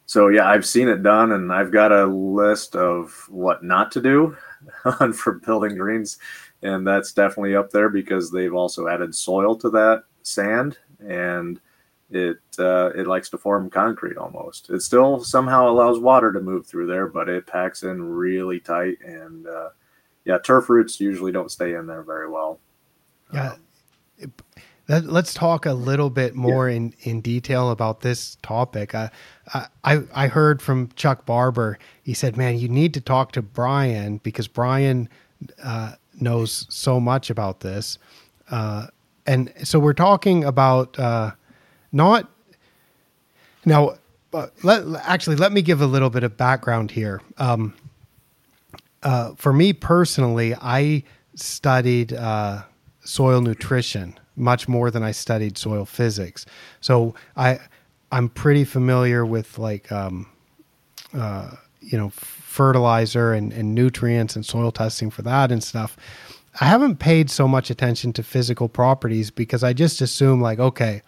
so 0.05 0.27
yeah, 0.27 0.47
I've 0.47 0.65
seen 0.65 0.87
it 0.87 1.03
done, 1.03 1.31
and 1.31 1.51
I've 1.51 1.71
got 1.71 1.91
a 1.91 2.05
list 2.05 2.75
of 2.75 3.11
what 3.29 3.63
not 3.63 3.91
to 3.93 4.01
do 4.01 4.37
for 5.13 5.33
building 5.45 5.75
greens, 5.75 6.19
and 6.61 6.85
that's 6.85 7.11
definitely 7.11 7.55
up 7.55 7.71
there 7.71 7.89
because 7.89 8.31
they've 8.31 8.53
also 8.53 8.87
added 8.87 9.15
soil 9.15 9.55
to 9.57 9.69
that 9.71 10.03
sand, 10.21 10.77
and 10.99 11.59
it 12.11 12.37
uh, 12.59 12.91
it 12.95 13.07
likes 13.07 13.29
to 13.29 13.37
form 13.37 13.69
concrete 13.69 14.17
almost. 14.17 14.69
It 14.69 14.81
still 14.81 15.23
somehow 15.23 15.69
allows 15.69 15.99
water 15.99 16.31
to 16.31 16.39
move 16.39 16.67
through 16.67 16.87
there, 16.87 17.07
but 17.07 17.27
it 17.27 17.47
packs 17.47 17.81
in 17.83 18.01
really 18.01 18.59
tight, 18.59 18.99
and 19.03 19.47
uh, 19.47 19.69
yeah, 20.23 20.37
turf 20.37 20.69
roots 20.69 20.99
usually 20.99 21.31
don't 21.31 21.51
stay 21.51 21.73
in 21.73 21.87
there 21.87 22.03
very 22.03 22.29
well. 22.29 22.59
Yeah. 23.33 23.53
Um, 24.21 24.33
let's 24.87 25.33
talk 25.33 25.65
a 25.65 25.73
little 25.73 26.09
bit 26.09 26.35
more 26.35 26.69
yeah. 26.69 26.77
in, 26.77 26.93
in 27.01 27.21
detail 27.21 27.71
about 27.71 28.01
this 28.01 28.37
topic. 28.41 28.93
Uh, 28.93 29.09
I 29.83 30.01
I 30.13 30.27
heard 30.27 30.61
from 30.61 30.89
Chuck 30.95 31.25
Barber. 31.25 31.79
He 32.03 32.13
said, 32.13 32.37
"Man, 32.37 32.57
you 32.57 32.67
need 32.67 32.93
to 32.93 33.01
talk 33.01 33.31
to 33.33 33.41
Brian 33.41 34.17
because 34.17 34.47
Brian 34.47 35.09
uh, 35.63 35.93
knows 36.19 36.67
so 36.69 36.99
much 36.99 37.29
about 37.29 37.61
this." 37.61 37.97
Uh, 38.49 38.87
and 39.25 39.51
so 39.63 39.79
we're 39.79 39.93
talking 39.93 40.43
about 40.43 40.97
uh, 40.99 41.31
not 41.91 42.29
now. 43.65 43.97
let, 44.63 44.83
actually, 45.03 45.37
let 45.37 45.51
me 45.51 45.61
give 45.61 45.81
a 45.81 45.87
little 45.87 46.09
bit 46.09 46.23
of 46.23 46.37
background 46.37 46.91
here. 46.91 47.21
Um, 47.37 47.73
uh, 49.01 49.33
for 49.35 49.53
me 49.53 49.73
personally, 49.73 50.53
I 50.55 51.03
studied 51.35 52.13
uh, 52.13 52.63
soil 53.03 53.41
nutrition 53.41 54.19
much 54.35 54.67
more 54.67 54.91
than 54.91 55.03
I 55.03 55.11
studied 55.11 55.57
soil 55.57 55.85
physics. 55.85 56.45
So 56.81 57.15
I 57.35 57.59
I'm 58.11 58.29
pretty 58.29 58.63
familiar 58.63 59.25
with 59.25 59.57
like 59.57 59.91
um, 59.91 60.27
uh, 61.13 61.51
you 61.81 61.97
know 61.97 62.09
fertilizer 62.09 63.33
and, 63.33 63.51
and 63.51 63.75
nutrients 63.75 64.35
and 64.35 64.45
soil 64.45 64.71
testing 64.71 65.09
for 65.09 65.21
that 65.23 65.51
and 65.51 65.63
stuff. 65.63 65.97
I 66.61 66.65
haven't 66.65 66.99
paid 66.99 67.29
so 67.29 67.47
much 67.47 67.69
attention 67.69 68.13
to 68.13 68.23
physical 68.23 68.69
properties 68.69 69.29
because 69.29 69.63
I 69.63 69.73
just 69.73 70.01
assume 70.01 70.41
like 70.41 70.59
okay, 70.59 71.01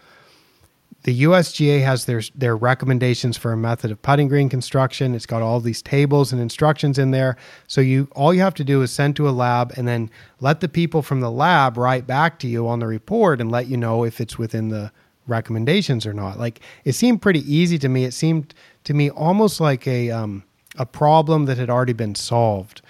the 1.04 1.24
USGA 1.24 1.84
has 1.84 2.06
their 2.06 2.22
their 2.36 2.58
recommendations 2.58 3.38
for 3.38 3.54
a 3.54 3.58
method 3.58 3.92
of 3.92 4.02
putting 4.02 4.28
green 4.28 4.50
construction. 4.50 5.16
It's 5.16 5.26
got 5.26 5.42
all 5.42 5.60
these 5.60 5.82
tables 5.82 6.34
and 6.34 6.42
instructions 6.42 7.00
in 7.00 7.12
there. 7.12 7.38
So 7.68 7.80
you 7.82 8.10
all 8.14 8.34
you 8.34 8.42
have 8.42 8.56
to 8.56 8.64
do 8.64 8.82
is 8.82 8.92
send 8.92 9.16
to 9.18 9.30
a 9.30 9.32
lab 9.32 9.74
and 9.78 9.88
then 9.88 10.10
let 10.42 10.60
the 10.60 10.68
people 10.68 11.02
from 11.02 11.22
the 11.22 11.32
lab 11.32 11.78
write 11.78 12.08
back 12.08 12.40
to 12.40 12.48
you 12.48 12.68
on 12.68 12.80
the 12.80 12.88
report 12.88 13.40
and 13.40 13.52
let 13.52 13.68
you 13.68 13.78
know 13.78 14.04
if 14.04 14.20
it's 14.20 14.38
within 14.38 14.70
the 14.70 14.92
recommendations 15.28 16.06
or 16.06 16.14
not. 16.14 16.40
Like 16.40 16.60
it 16.84 16.94
seemed 16.94 17.22
pretty 17.22 17.42
easy 17.54 17.78
to 17.80 17.90
me. 17.90 18.04
It 18.04 18.14
seemed 18.14 18.54
to 18.84 18.94
me 18.94 19.10
almost 19.10 19.62
like 19.62 19.88
a 19.88 20.12
um, 20.12 20.44
a 20.78 20.86
problem 20.86 21.46
that 21.46 21.58
had 21.58 21.70
already 21.70 21.94
been 21.94 22.16
solved. 22.16 22.82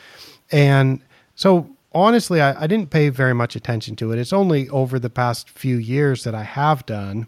And 0.52 1.04
so 1.36 1.70
honestly, 1.94 2.42
I, 2.42 2.64
I 2.64 2.68
didn't 2.68 2.90
pay 2.90 3.10
very 3.10 3.34
much 3.34 3.56
attention 3.56 3.96
to 3.98 4.12
it. 4.12 4.20
It's 4.20 4.34
only 4.34 4.70
over 4.70 5.00
the 5.00 5.10
past 5.10 5.50
few 5.50 5.78
years 5.78 6.24
that 6.24 6.36
I 6.36 6.44
have 6.44 6.86
done. 6.86 7.28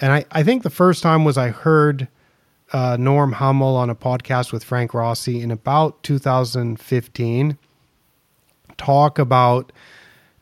And 0.00 0.12
I, 0.12 0.24
I 0.30 0.42
think 0.42 0.62
the 0.62 0.70
first 0.70 1.02
time 1.02 1.24
was 1.24 1.36
I 1.36 1.48
heard 1.48 2.08
uh, 2.72 2.96
Norm 2.98 3.32
Hummel 3.32 3.76
on 3.76 3.90
a 3.90 3.94
podcast 3.94 4.52
with 4.52 4.64
Frank 4.64 4.94
Rossi 4.94 5.40
in 5.40 5.50
about 5.50 6.02
2015 6.02 7.58
talk 8.76 9.18
about 9.18 9.72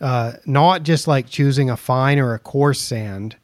uh, 0.01 0.35
not 0.47 0.85
just 0.85 1.09
like 1.09 1.29
choosing 1.29 1.71
a 1.71 1.77
fine 1.77 2.19
or 2.19 2.35
a 2.35 2.39
coarse 2.39 2.81
sand, 2.81 3.37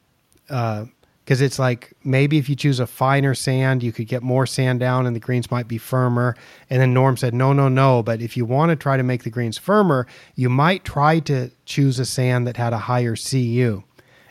because 0.45 1.41
uh, 1.41 1.45
it's 1.45 1.59
like 1.59 1.93
maybe 2.03 2.37
if 2.37 2.47
you 2.47 2.55
choose 2.55 2.79
a 2.79 2.87
finer 2.87 3.33
sand, 3.33 3.83
you 3.83 3.91
could 3.91 4.07
get 4.07 4.23
more 4.23 4.45
sand 4.45 4.79
down 4.79 5.05
and 5.05 5.15
the 5.15 5.19
greens 5.19 5.51
might 5.51 5.67
be 5.67 5.77
firmer. 5.77 6.35
And 6.69 6.81
then 6.81 6.93
Norm 6.93 7.17
said, 7.17 7.33
no, 7.33 7.51
no, 7.51 7.67
no. 7.67 8.03
But 8.03 8.21
if 8.21 8.37
you 8.37 8.45
want 8.45 8.69
to 8.69 8.75
try 8.77 8.95
to 8.95 9.03
make 9.03 9.23
the 9.23 9.29
greens 9.29 9.57
firmer, 9.57 10.07
you 10.35 10.49
might 10.49 10.85
try 10.85 11.19
to 11.21 11.51
choose 11.65 11.99
a 11.99 12.05
sand 12.05 12.47
that 12.47 12.55
had 12.55 12.71
a 12.71 12.77
higher 12.77 13.15
CU. 13.15 13.83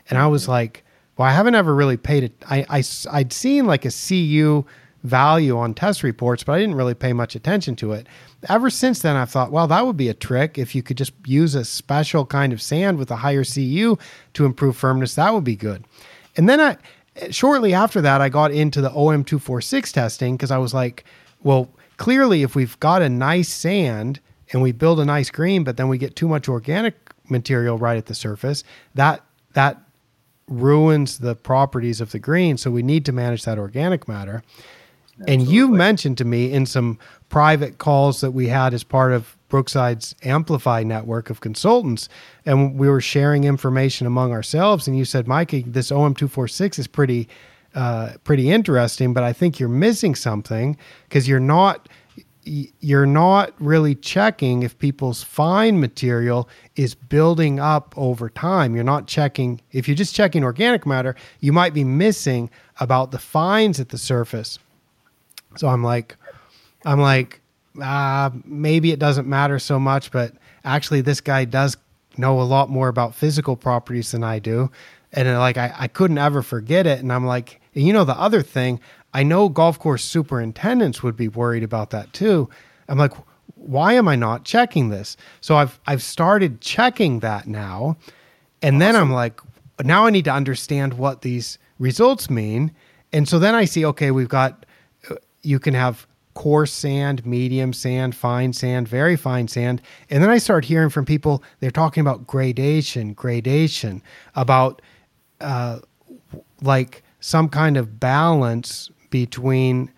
And 0.09 0.17
I 0.17 0.27
was 0.27 0.47
like, 0.47 0.84
well, 1.17 1.27
I 1.27 1.31
haven't 1.31 1.55
ever 1.55 1.73
really 1.73 1.97
paid 1.97 2.23
it. 2.23 2.33
I, 2.49 2.65
I, 2.69 2.83
I'd 3.11 3.31
seen 3.31 3.65
like 3.65 3.85
a 3.85 3.91
CU 3.91 4.65
value 5.03 5.57
on 5.57 5.73
test 5.73 6.03
reports, 6.03 6.43
but 6.43 6.53
I 6.53 6.59
didn't 6.59 6.75
really 6.75 6.93
pay 6.95 7.13
much 7.13 7.35
attention 7.35 7.75
to 7.77 7.93
it. 7.93 8.07
Ever 8.49 8.69
since 8.69 9.01
then, 9.01 9.15
I've 9.15 9.29
thought, 9.29 9.51
well, 9.51 9.67
that 9.67 9.85
would 9.85 9.97
be 9.97 10.09
a 10.09 10.13
trick 10.13 10.57
if 10.57 10.75
you 10.75 10.83
could 10.83 10.97
just 10.97 11.13
use 11.25 11.55
a 11.55 11.63
special 11.63 12.25
kind 12.25 12.51
of 12.51 12.61
sand 12.61 12.97
with 12.97 13.11
a 13.11 13.17
higher 13.17 13.43
CU 13.43 13.97
to 14.33 14.45
improve 14.45 14.75
firmness. 14.75 15.15
That 15.15 15.33
would 15.33 15.43
be 15.43 15.55
good. 15.55 15.85
And 16.35 16.49
then 16.49 16.59
I, 16.59 16.77
shortly 17.29 17.73
after 17.73 18.01
that, 18.01 18.19
I 18.19 18.29
got 18.29 18.51
into 18.51 18.81
the 18.81 18.89
OM246 18.89 19.91
testing 19.93 20.35
because 20.35 20.51
I 20.51 20.57
was 20.57 20.73
like, 20.73 21.05
well, 21.43 21.69
clearly, 21.97 22.43
if 22.43 22.55
we've 22.55 22.79
got 22.79 23.01
a 23.01 23.09
nice 23.09 23.49
sand 23.49 24.19
and 24.51 24.61
we 24.61 24.71
build 24.71 24.99
a 24.99 25.05
nice 25.05 25.29
green, 25.29 25.63
but 25.63 25.77
then 25.77 25.87
we 25.87 25.97
get 25.97 26.15
too 26.15 26.27
much 26.27 26.49
organic 26.49 26.95
material 27.29 27.77
right 27.77 27.97
at 27.97 28.07
the 28.07 28.15
surface, 28.15 28.63
that 28.95 29.23
that 29.53 29.81
ruins 30.47 31.19
the 31.19 31.35
properties 31.35 32.01
of 32.01 32.11
the 32.11 32.19
green. 32.19 32.57
So 32.57 32.71
we 32.71 32.83
need 32.83 33.05
to 33.05 33.11
manage 33.11 33.43
that 33.43 33.57
organic 33.57 34.07
matter. 34.07 34.43
Absolutely. 35.19 35.33
And 35.33 35.47
you 35.47 35.67
mentioned 35.69 36.17
to 36.19 36.25
me 36.25 36.51
in 36.51 36.65
some 36.65 36.99
private 37.29 37.77
calls 37.77 38.21
that 38.21 38.31
we 38.31 38.47
had 38.47 38.73
as 38.73 38.83
part 38.83 39.13
of 39.13 39.37
Brookside's 39.49 40.15
Amplify 40.23 40.83
network 40.83 41.29
of 41.29 41.39
consultants, 41.39 42.09
and 42.45 42.77
we 42.77 42.89
were 42.89 42.99
sharing 42.99 43.45
information 43.45 44.05
among 44.05 44.31
ourselves. 44.31 44.87
And 44.87 44.97
you 44.97 45.05
said, 45.05 45.27
Micah, 45.27 45.63
this 45.65 45.91
OM246 45.91 46.79
is 46.79 46.87
pretty, 46.87 47.29
uh, 47.73 48.13
pretty 48.23 48.51
interesting, 48.51 49.13
but 49.13 49.23
I 49.23 49.31
think 49.31 49.59
you're 49.59 49.69
missing 49.69 50.15
something 50.15 50.77
because 51.07 51.27
you're 51.27 51.39
not 51.39 51.87
you're 52.45 53.05
not 53.05 53.53
really 53.59 53.95
checking 53.95 54.63
if 54.63 54.77
people's 54.77 55.23
fine 55.23 55.79
material 55.79 56.47
is 56.75 56.93
building 56.93 57.59
up 57.59 57.93
over 57.97 58.29
time. 58.29 58.75
You're 58.75 58.83
not 58.83 59.07
checking, 59.07 59.61
if 59.71 59.87
you're 59.87 59.95
just 59.95 60.15
checking 60.15 60.43
organic 60.43 60.85
matter, 60.85 61.15
you 61.39 61.51
might 61.51 61.73
be 61.73 61.83
missing 61.83 62.49
about 62.79 63.11
the 63.11 63.19
fines 63.19 63.79
at 63.79 63.89
the 63.89 63.97
surface. 63.97 64.59
So 65.57 65.67
I'm 65.67 65.83
like, 65.83 66.15
I'm 66.85 66.99
like, 66.99 67.41
uh, 67.81 68.29
maybe 68.45 68.91
it 68.91 68.99
doesn't 68.99 69.27
matter 69.27 69.59
so 69.59 69.79
much, 69.79 70.11
but 70.11 70.33
actually, 70.63 71.01
this 71.01 71.21
guy 71.21 71.45
does 71.45 71.77
know 72.17 72.39
a 72.39 72.43
lot 72.43 72.69
more 72.69 72.87
about 72.87 73.15
physical 73.15 73.55
properties 73.55 74.11
than 74.11 74.23
I 74.23 74.39
do. 74.39 74.71
And 75.11 75.27
like, 75.39 75.57
I, 75.57 75.73
I 75.77 75.87
couldn't 75.87 76.17
ever 76.17 76.41
forget 76.41 76.85
it. 76.85 76.99
And 76.99 77.11
I'm 77.11 77.25
like, 77.25 77.61
you 77.73 77.91
know, 77.91 78.03
the 78.03 78.17
other 78.17 78.41
thing, 78.41 78.79
I 79.15 79.23
know 79.23 79.47
golf 79.47 79.79
course 79.79 80.03
superintendents 80.03 81.01
would 81.01 81.15
be 81.15 81.29
worried 81.29 81.63
about 81.63 81.91
that 81.91 82.11
too. 82.11 82.49
I'm 82.89 82.97
like, 82.97 83.13
why 83.55 83.93
am 83.93 84.09
I 84.09 84.17
not 84.17 84.43
checking 84.43 84.89
this? 84.89 85.15
So 85.39 85.55
I've 85.55 85.79
I've 85.87 86.03
started 86.03 86.59
checking 86.59 87.21
that 87.21 87.47
now, 87.47 87.95
and 88.61 88.75
awesome. 88.75 88.79
then 88.79 88.95
I'm 88.97 89.13
like, 89.13 89.39
now 89.81 90.05
I 90.05 90.09
need 90.09 90.25
to 90.25 90.33
understand 90.33 90.95
what 90.95 91.21
these 91.21 91.57
results 91.79 92.29
mean. 92.29 92.73
And 93.13 93.25
so 93.25 93.39
then 93.39 93.55
I 93.55 93.63
see, 93.63 93.85
okay, 93.85 94.11
we've 94.11 94.27
got 94.27 94.65
uh, 95.09 95.15
you 95.43 95.59
can 95.59 95.73
have 95.73 96.05
coarse 96.33 96.73
sand, 96.73 97.25
medium 97.25 97.71
sand, 97.71 98.15
fine 98.15 98.51
sand, 98.51 98.85
very 98.89 99.15
fine 99.15 99.47
sand. 99.47 99.81
And 100.09 100.21
then 100.21 100.29
I 100.29 100.39
start 100.39 100.65
hearing 100.65 100.89
from 100.89 101.05
people, 101.05 101.41
they're 101.61 101.71
talking 101.71 102.01
about 102.01 102.27
gradation, 102.27 103.13
gradation, 103.13 104.01
about 104.35 104.81
uh, 105.39 105.79
like 106.61 107.01
some 107.21 107.47
kind 107.47 107.77
of 107.77 107.97
balance 107.97 108.91
between 109.09 109.91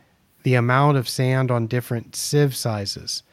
the 0.43 0.55
amount 0.55 0.97
of 0.97 1.09
sand 1.09 1.51
on 1.51 1.67
different 1.67 2.15
sieve 2.15 2.55
sizes. 2.55 3.23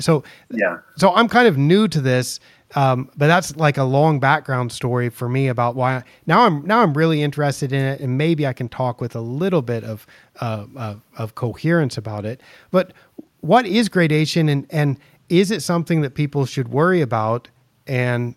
So 0.00 0.24
yeah, 0.50 0.78
so 0.96 1.14
I'm 1.14 1.28
kind 1.28 1.46
of 1.46 1.56
new 1.56 1.86
to 1.88 2.00
this, 2.00 2.40
um, 2.74 3.10
but 3.16 3.28
that's 3.28 3.56
like 3.56 3.76
a 3.76 3.84
long 3.84 4.18
background 4.18 4.72
story 4.72 5.08
for 5.08 5.28
me 5.28 5.46
about 5.48 5.76
why 5.76 6.02
now 6.26 6.40
I'm 6.40 6.66
now 6.66 6.80
I'm 6.80 6.94
really 6.94 7.22
interested 7.22 7.72
in 7.72 7.84
it, 7.84 8.00
and 8.00 8.18
maybe 8.18 8.46
I 8.46 8.52
can 8.52 8.68
talk 8.68 9.00
with 9.00 9.14
a 9.14 9.20
little 9.20 9.62
bit 9.62 9.84
of 9.84 10.06
uh, 10.40 10.66
of, 10.74 11.00
of 11.16 11.34
coherence 11.36 11.96
about 11.96 12.24
it. 12.24 12.40
But 12.72 12.92
what 13.40 13.66
is 13.66 13.88
gradation, 13.88 14.48
and 14.48 14.66
and 14.70 14.98
is 15.28 15.50
it 15.50 15.62
something 15.62 16.00
that 16.00 16.14
people 16.14 16.44
should 16.44 16.68
worry 16.68 17.00
about? 17.00 17.48
And 17.86 18.34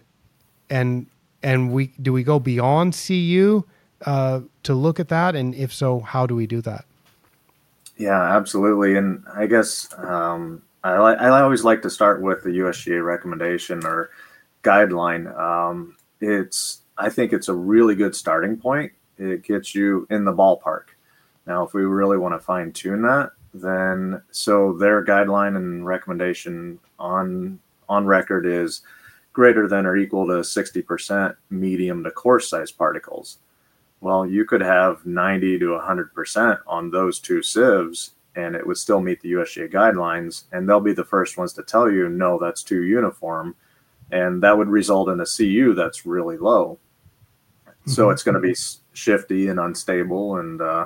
and 0.69 1.07
and 1.41 1.71
we 1.71 1.87
do 2.01 2.13
we 2.13 2.23
go 2.23 2.39
beyond 2.39 2.93
CU? 2.93 3.63
Uh, 4.05 4.41
to 4.63 4.73
look 4.73 4.99
at 4.99 5.09
that? 5.09 5.35
And 5.35 5.55
if 5.55 5.73
so, 5.73 5.99
how 5.99 6.25
do 6.25 6.35
we 6.35 6.47
do 6.47 6.61
that? 6.61 6.85
Yeah, 7.97 8.21
absolutely. 8.21 8.95
And 8.95 9.23
I 9.33 9.47
guess 9.47 9.87
um, 9.97 10.61
I, 10.83 10.93
I 10.93 11.41
always 11.41 11.63
like 11.63 11.81
to 11.81 11.89
start 11.89 12.21
with 12.21 12.43
the 12.43 12.49
USGA 12.49 13.03
recommendation 13.03 13.85
or 13.85 14.11
guideline. 14.63 15.35
Um, 15.37 15.97
it's 16.21 16.81
I 16.97 17.09
think 17.09 17.33
it's 17.33 17.47
a 17.47 17.53
really 17.53 17.95
good 17.95 18.15
starting 18.15 18.57
point. 18.57 18.91
It 19.17 19.43
gets 19.43 19.73
you 19.73 20.07
in 20.09 20.25
the 20.25 20.33
ballpark. 20.33 20.89
Now, 21.45 21.63
if 21.63 21.73
we 21.73 21.83
really 21.83 22.17
want 22.17 22.35
to 22.35 22.39
fine 22.39 22.71
tune 22.71 23.01
that, 23.03 23.31
then 23.53 24.21
so 24.31 24.73
their 24.73 25.03
guideline 25.03 25.55
and 25.55 25.85
recommendation 25.85 26.79
on 26.99 27.59
on 27.89 28.05
record 28.05 28.45
is 28.45 28.81
greater 29.33 29.67
than 29.67 29.85
or 29.85 29.95
equal 29.95 30.25
to 30.25 30.33
60% 30.33 31.35
medium 31.51 32.03
to 32.03 32.11
coarse 32.11 32.49
size 32.49 32.71
particles. 32.71 33.37
Well, 33.99 34.25
you 34.25 34.45
could 34.45 34.61
have 34.61 35.05
90 35.05 35.59
to 35.59 35.65
100% 35.65 36.59
on 36.67 36.91
those 36.91 37.19
two 37.19 37.41
sieves 37.41 38.11
and 38.37 38.55
it 38.55 38.65
would 38.65 38.77
still 38.77 39.01
meet 39.01 39.19
the 39.21 39.33
USGA 39.33 39.71
guidelines. 39.73 40.43
And 40.51 40.69
they'll 40.69 40.79
be 40.79 40.93
the 40.93 41.03
first 41.03 41.37
ones 41.37 41.53
to 41.53 41.63
tell 41.63 41.89
you, 41.89 42.07
no, 42.07 42.37
that's 42.39 42.61
too 42.61 42.83
uniform. 42.83 43.55
And 44.11 44.41
that 44.43 44.57
would 44.57 44.69
result 44.69 45.09
in 45.09 45.19
a 45.19 45.25
CU 45.25 45.73
that's 45.73 46.05
really 46.05 46.37
low. 46.37 46.77
Mm-hmm. 47.67 47.91
So 47.91 48.11
it's 48.11 48.23
going 48.23 48.35
to 48.35 48.41
be 48.41 48.55
shifty 48.93 49.47
and 49.47 49.59
unstable 49.59 50.37
and 50.37 50.61
uh, 50.61 50.85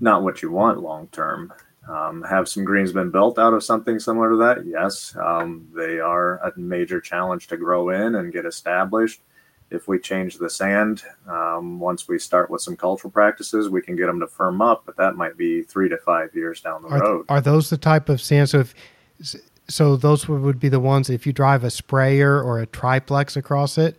not 0.00 0.22
what 0.22 0.42
you 0.42 0.50
want 0.50 0.82
long 0.82 1.08
term. 1.08 1.52
Um, 1.88 2.22
have 2.22 2.48
some 2.48 2.64
greens 2.64 2.92
been 2.92 3.10
built 3.10 3.38
out 3.38 3.54
of 3.54 3.64
something 3.64 3.98
similar 3.98 4.30
to 4.30 4.36
that? 4.36 4.66
Yes. 4.66 5.16
Um, 5.16 5.66
they 5.74 5.98
are 5.98 6.36
a 6.38 6.52
major 6.58 7.00
challenge 7.00 7.46
to 7.48 7.56
grow 7.56 7.88
in 7.88 8.16
and 8.16 8.32
get 8.32 8.44
established. 8.44 9.22
If 9.70 9.86
we 9.86 9.98
change 9.98 10.38
the 10.38 10.50
sand, 10.50 11.02
um, 11.28 11.78
once 11.78 12.08
we 12.08 12.18
start 12.18 12.50
with 12.50 12.60
some 12.60 12.76
cultural 12.76 13.10
practices, 13.10 13.68
we 13.68 13.82
can 13.82 13.96
get 13.96 14.06
them 14.06 14.20
to 14.20 14.26
firm 14.26 14.60
up, 14.60 14.82
but 14.84 14.96
that 14.96 15.16
might 15.16 15.36
be 15.36 15.62
three 15.62 15.88
to 15.88 15.96
five 15.98 16.34
years 16.34 16.60
down 16.60 16.82
the 16.82 16.88
are, 16.88 17.00
road. 17.00 17.26
Are 17.28 17.40
those 17.40 17.70
the 17.70 17.78
type 17.78 18.08
of 18.08 18.20
sand? 18.20 18.48
So 18.48 18.60
if 18.60 18.74
so, 19.68 19.96
those 19.96 20.28
would 20.28 20.58
be 20.58 20.68
the 20.68 20.80
ones 20.80 21.08
if 21.08 21.26
you 21.26 21.32
drive 21.32 21.62
a 21.62 21.70
sprayer 21.70 22.42
or 22.42 22.58
a 22.58 22.66
triplex 22.66 23.36
across 23.36 23.78
it, 23.78 23.96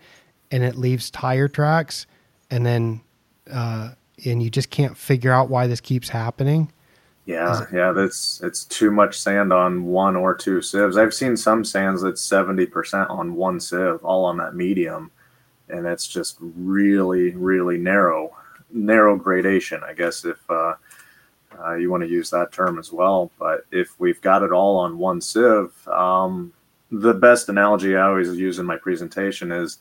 and 0.51 0.63
it 0.63 0.75
leaves 0.75 1.09
tire 1.09 1.47
tracks, 1.47 2.05
and 2.49 2.65
then 2.65 3.01
uh, 3.49 3.91
and 4.25 4.43
you 4.43 4.49
just 4.49 4.69
can't 4.69 4.97
figure 4.97 5.31
out 5.31 5.49
why 5.49 5.67
this 5.67 5.79
keeps 5.79 6.09
happening 6.09 6.71
yeah, 7.25 7.65
yeah, 7.71 7.91
that's 7.91 8.41
it's 8.41 8.65
too 8.65 8.89
much 8.91 9.17
sand 9.17 9.53
on 9.53 9.85
one 9.85 10.15
or 10.15 10.33
two 10.33 10.61
sieves. 10.61 10.97
I've 10.97 11.13
seen 11.13 11.37
some 11.37 11.63
sands 11.63 12.01
that's 12.01 12.21
seventy 12.21 12.65
percent 12.65 13.09
on 13.09 13.35
one 13.35 13.59
sieve, 13.59 14.03
all 14.03 14.25
on 14.25 14.37
that 14.37 14.55
medium, 14.55 15.11
and 15.71 15.85
it's 15.85 16.07
just 16.07 16.37
really, 16.39 17.31
really 17.31 17.77
narrow, 17.77 18.35
narrow 18.71 19.15
gradation. 19.15 19.81
I 19.83 19.93
guess 19.93 20.25
if 20.25 20.37
uh, 20.49 20.75
uh, 21.59 21.75
you 21.75 21.89
want 21.89 22.03
to 22.03 22.09
use 22.09 22.29
that 22.29 22.51
term 22.51 22.79
as 22.79 22.91
well. 22.91 23.31
But 23.39 23.65
if 23.71 23.99
we've 23.99 24.21
got 24.21 24.43
it 24.43 24.51
all 24.51 24.77
on 24.77 24.97
one 24.97 25.21
sieve, 25.21 25.87
um, 25.87 26.53
the 26.91 27.13
best 27.13 27.49
analogy 27.49 27.95
I 27.95 28.07
always 28.07 28.35
use 28.35 28.59
in 28.59 28.65
my 28.65 28.77
presentation 28.77 29.51
is 29.51 29.77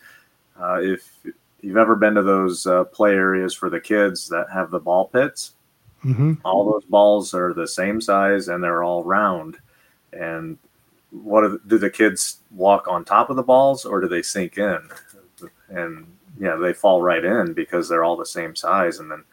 uh, 0.61 0.81
if 0.81 1.11
you've 1.61 1.77
ever 1.77 1.97
been 1.97 2.15
to 2.15 2.23
those 2.23 2.67
uh, 2.67 2.85
play 2.85 3.13
areas 3.13 3.55
for 3.55 3.69
the 3.69 3.81
kids 3.81 4.29
that 4.29 4.47
have 4.53 4.71
the 4.71 4.81
ball 4.81 5.09
pits 5.09 5.55
Mm-hmm. 6.05 6.35
All 6.45 6.71
those 6.71 6.85
balls 6.85 7.35
are 7.35 7.53
the 7.53 7.69
same 7.69 8.01
size 8.01 8.49
and 8.49 8.63
they're 8.63 8.83
all 8.83 9.05
round. 9.05 9.59
And 10.13 10.59
what 11.11 11.43
do, 11.43 11.61
do 11.67 11.79
the 11.79 11.91
kids 11.91 12.39
walk 12.51 12.89
on 12.89 13.05
top 13.05 13.31
of 13.31 13.37
the 13.37 13.43
balls 13.43 13.85
or 13.85 14.01
do 14.01 14.09
they 14.09 14.23
sink 14.23 14.59
in? 14.59 14.79
And 15.71 16.07
yeah, 16.39 16.57
they 16.57 16.73
fall 16.73 17.03
right 17.03 17.25
in 17.25 17.55
because 17.55 17.89
they're 17.89 18.05
all 18.05 18.17
the 18.17 18.27
same 18.27 18.55
size. 18.55 18.99
And 18.99 19.11
then 19.11 19.25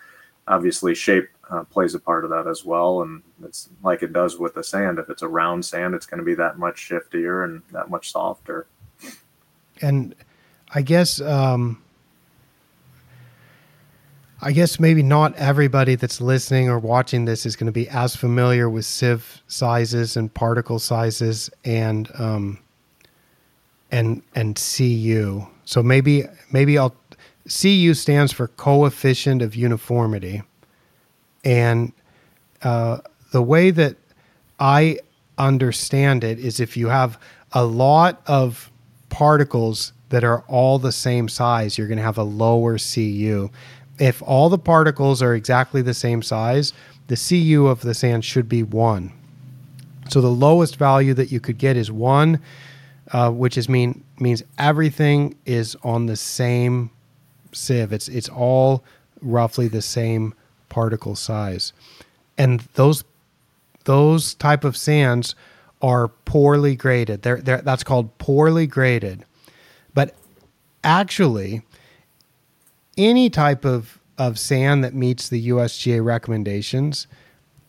obviously 0.47 0.95
shape 0.95 1.29
uh, 1.49 1.63
plays 1.63 1.95
a 1.95 1.99
part 1.99 2.23
of 2.23 2.29
that 2.29 2.47
as 2.47 2.63
well. 2.65 3.01
And 3.01 3.21
it's 3.43 3.69
like 3.83 4.03
it 4.03 4.13
does 4.13 4.37
with 4.37 4.53
the 4.53 4.63
sand. 4.63 4.99
If 4.99 5.09
it's 5.09 5.21
a 5.21 5.27
round 5.27 5.65
sand, 5.65 5.93
it's 5.95 6.05
going 6.05 6.19
to 6.19 6.25
be 6.25 6.35
that 6.35 6.57
much 6.57 6.89
shiftier 6.89 7.43
and 7.43 7.61
that 7.71 7.89
much 7.89 8.11
softer. 8.11 8.67
And 9.81 10.15
I 10.73 10.81
guess 10.81 11.21
um, 11.21 11.81
I 14.41 14.51
guess 14.51 14.79
maybe 14.79 15.01
not 15.01 15.33
everybody 15.35 15.95
that's 15.95 16.21
listening 16.21 16.69
or 16.69 16.77
watching 16.77 17.25
this 17.25 17.45
is 17.45 17.55
going 17.55 17.65
to 17.65 17.71
be 17.71 17.89
as 17.89 18.15
familiar 18.15 18.69
with 18.69 18.85
sieve 18.85 19.41
sizes 19.47 20.15
and 20.15 20.31
particle 20.31 20.77
sizes 20.79 21.49
and 21.65 22.09
um, 22.19 22.59
and 23.91 24.21
and 24.35 24.55
CU. 24.55 25.47
So 25.67 25.83
maybe 25.83 26.23
maybe 26.51 26.77
I'll 26.77 26.95
CU 27.47 27.93
stands 27.93 28.31
for 28.31 28.47
coefficient 28.47 29.41
of 29.41 29.55
uniformity, 29.55 30.43
and 31.43 31.91
uh, 32.61 32.99
the 33.31 33.41
way 33.41 33.71
that 33.71 33.95
I 34.59 34.99
understand 35.37 36.23
it 36.23 36.39
is 36.39 36.59
if 36.59 36.75
you 36.77 36.87
have 36.87 37.19
a 37.51 37.65
lot 37.65 38.21
of 38.27 38.71
particles 39.09 39.93
that 40.09 40.23
are 40.23 40.43
all 40.47 40.79
the 40.79 40.91
same 40.91 41.27
size, 41.27 41.77
you're 41.77 41.87
going 41.87 41.97
to 41.97 42.03
have 42.03 42.17
a 42.17 42.23
lower 42.23 42.77
CU 42.77 43.49
if 43.99 44.21
all 44.21 44.49
the 44.49 44.57
particles 44.57 45.21
are 45.21 45.33
exactly 45.33 45.81
the 45.81 45.93
same 45.93 46.21
size, 46.21 46.73
the 47.07 47.17
CU 47.17 47.67
of 47.67 47.81
the 47.81 47.93
sand 47.93 48.23
should 48.23 48.47
be 48.47 48.63
one. 48.63 49.11
So 50.09 50.21
the 50.21 50.27
lowest 50.27 50.77
value 50.77 51.13
that 51.15 51.31
you 51.31 51.39
could 51.39 51.57
get 51.57 51.75
is 51.75 51.91
one, 51.91 52.39
uh, 53.11 53.31
which 53.31 53.57
is 53.57 53.69
mean 53.69 54.03
means 54.19 54.43
everything 54.57 55.35
is 55.45 55.75
on 55.83 56.05
the 56.05 56.15
same 56.15 56.89
sieve. 57.51 57.93
It's 57.93 58.07
it's 58.07 58.29
all 58.29 58.83
roughly 59.21 59.67
the 59.67 59.81
same 59.81 60.33
particle 60.69 61.15
size, 61.15 61.73
and 62.37 62.61
those 62.73 63.03
those 63.85 64.33
type 64.33 64.63
of 64.63 64.75
sands 64.75 65.35
are 65.81 66.09
poorly 66.25 66.75
graded. 66.75 67.21
They're, 67.21 67.37
they're 67.41 67.61
that's 67.61 67.83
called 67.83 68.17
poorly 68.17 68.67
graded, 68.67 69.23
but 69.93 70.13
actually 70.83 71.63
any 72.97 73.29
type 73.29 73.63
of, 73.63 73.99
of 74.17 74.39
sand 74.39 74.83
that 74.83 74.93
meets 74.93 75.29
the 75.29 75.49
USGA 75.49 76.03
recommendations 76.03 77.07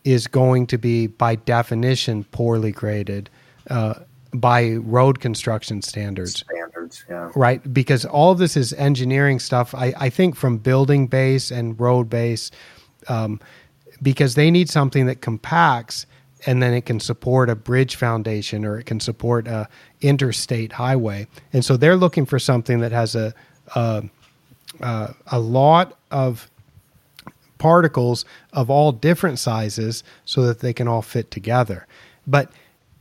is 0.03 0.27
going 0.27 0.65
to 0.67 0.77
be, 0.77 1.07
by 1.07 1.35
definition, 1.35 2.23
poorly 2.25 2.71
graded 2.71 3.29
uh, 3.69 3.95
by 4.33 4.73
road 4.73 5.19
construction 5.19 5.81
standards. 5.81 6.39
Standards, 6.39 7.05
yeah. 7.09 7.31
Right? 7.35 7.73
Because 7.73 8.05
all 8.05 8.31
of 8.31 8.37
this 8.37 8.55
is 8.55 8.73
engineering 8.73 9.39
stuff, 9.39 9.73
I, 9.73 9.93
I 9.97 10.09
think, 10.09 10.35
from 10.35 10.57
building 10.57 11.07
base 11.07 11.51
and 11.51 11.79
road 11.79 12.09
base, 12.09 12.51
um, 13.07 13.39
because 14.01 14.35
they 14.35 14.51
need 14.51 14.69
something 14.69 15.05
that 15.07 15.21
compacts 15.21 16.05
and 16.45 16.61
then 16.63 16.73
it 16.73 16.85
can 16.85 16.99
support 16.99 17.49
a 17.49 17.55
bridge 17.55 17.95
foundation 17.95 18.63
or 18.63 18.79
it 18.79 18.85
can 18.85 18.99
support 18.99 19.47
a 19.47 19.67
interstate 20.01 20.71
highway. 20.71 21.27
And 21.51 21.65
so 21.65 21.75
they're 21.75 21.97
looking 21.97 22.25
for 22.25 22.39
something 22.39 22.79
that 22.79 22.91
has 22.91 23.15
a, 23.15 23.33
a 23.75 24.03
uh, 24.81 25.13
a 25.27 25.39
lot 25.39 25.97
of 26.11 26.49
particles 27.57 28.23
of 28.53 28.69
all 28.69 28.91
different 28.91 29.39
sizes 29.39 30.03
so 30.25 30.43
that 30.43 30.59
they 30.59 30.73
can 30.73 30.87
all 30.87 31.01
fit 31.01 31.31
together. 31.31 31.85
But 32.25 32.51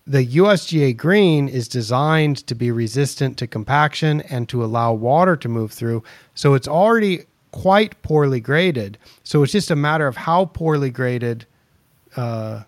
the 0.09 0.27
USGA 0.27 0.97
green 0.97 1.49
is 1.49 1.69
designed 1.69 2.39
to 2.47 2.55
be 2.55 2.71
resistant 2.71 3.37
to 3.39 3.47
compaction 3.47 4.23
and 4.23 4.49
to 4.49 4.65
allow 4.65 4.93
water 4.95 5.37
to 5.37 5.49
move 5.49 5.71
through. 5.71 6.03
So 6.35 6.55
it's 6.55 6.67
already 6.67 7.25
quite 7.53 8.01
poorly 8.03 8.41
graded. 8.41 8.97
So 9.23 9.43
it's 9.43 9.53
just 9.53 9.71
a 9.71 9.77
matter 9.77 10.07
of 10.07 10.17
how 10.17 10.47
poorly 10.47 10.91
graded 10.91 11.45
uh, 12.17 12.63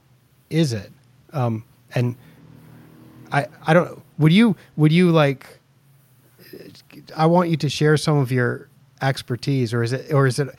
is 0.50 0.74
it. 0.74 0.92
Um, 1.32 1.64
and 1.94 2.14
I 3.32 3.46
I 3.66 3.72
don't 3.72 4.02
would 4.18 4.32
you 4.32 4.54
would 4.76 4.92
you 4.92 5.10
like 5.10 5.60
I 7.16 7.24
want 7.26 7.48
you 7.48 7.56
to 7.56 7.68
share 7.68 7.96
some 7.96 8.18
of 8.18 8.30
your 8.30 8.68
expertise, 9.00 9.72
or 9.72 9.82
is 9.82 9.92
it, 9.92 10.12
or 10.12 10.26
is 10.26 10.38
it, 10.38 10.50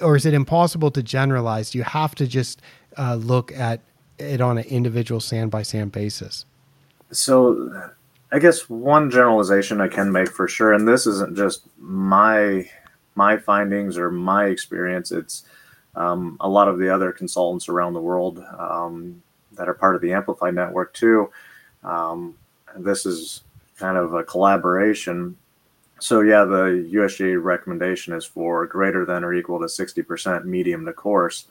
or 0.00 0.16
is 0.16 0.26
it 0.26 0.34
impossible 0.34 0.90
to 0.90 1.02
generalize? 1.02 1.74
You 1.74 1.84
have 1.84 2.14
to 2.16 2.26
just 2.26 2.60
uh, 2.98 3.14
look 3.14 3.52
at 3.52 3.80
it 4.18 4.40
on 4.40 4.58
an 4.58 4.64
individual 4.64 5.20
sand 5.20 5.50
by 5.50 5.62
sand 5.62 5.92
basis. 5.92 6.44
So, 7.10 7.92
I 8.32 8.38
guess 8.38 8.68
one 8.68 9.10
generalization 9.10 9.80
I 9.80 9.88
can 9.88 10.10
make 10.10 10.28
for 10.28 10.48
sure, 10.48 10.72
and 10.72 10.88
this 10.88 11.06
isn't 11.06 11.36
just 11.36 11.66
my 11.78 12.68
my 13.14 13.36
findings 13.36 13.96
or 13.96 14.10
my 14.10 14.46
experience. 14.46 15.12
It's 15.12 15.44
um, 15.94 16.36
a 16.40 16.48
lot 16.48 16.66
of 16.66 16.78
the 16.78 16.92
other 16.92 17.12
consultants 17.12 17.68
around 17.68 17.92
the 17.92 18.00
world 18.00 18.44
um, 18.58 19.22
that 19.52 19.68
are 19.68 19.74
part 19.74 19.94
of 19.94 20.00
the 20.00 20.12
Amplified 20.12 20.54
network 20.54 20.92
too. 20.94 21.30
Um, 21.84 22.34
this 22.76 23.06
is 23.06 23.42
kind 23.78 23.96
of 23.96 24.14
a 24.14 24.24
collaboration 24.24 25.36
so 26.04 26.20
yeah, 26.20 26.44
the 26.44 26.86
USGA 26.92 27.42
recommendation 27.42 28.12
is 28.12 28.26
for 28.26 28.66
greater 28.66 29.06
than 29.06 29.24
or 29.24 29.32
equal 29.32 29.58
to 29.60 29.64
60% 29.64 30.44
medium 30.44 30.84
to 30.84 30.92
coarse. 30.92 31.46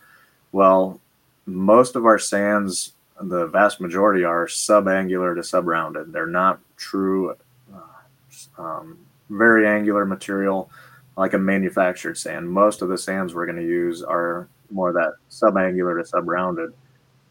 Well, 0.51 0.99
most 1.45 1.95
of 1.95 2.05
our 2.05 2.19
sands, 2.19 2.93
the 3.21 3.47
vast 3.47 3.79
majority 3.81 4.23
are 4.23 4.47
subangular 4.47 5.35
to 5.35 5.41
subrounded. 5.41 6.11
They're 6.11 6.27
not 6.27 6.59
true, 6.77 7.35
uh, 7.73 8.61
um, 8.61 8.97
very 9.29 9.67
angular 9.67 10.05
material 10.05 10.69
like 11.15 11.33
a 11.33 11.37
manufactured 11.37 12.17
sand. 12.17 12.49
Most 12.49 12.81
of 12.81 12.89
the 12.89 12.97
sands 12.97 13.33
we're 13.33 13.45
going 13.45 13.57
to 13.57 13.63
use 13.63 14.01
are 14.01 14.47
more 14.71 14.91
that 14.93 15.13
subangular 15.29 16.03
to 16.03 16.11
subrounded. 16.11 16.73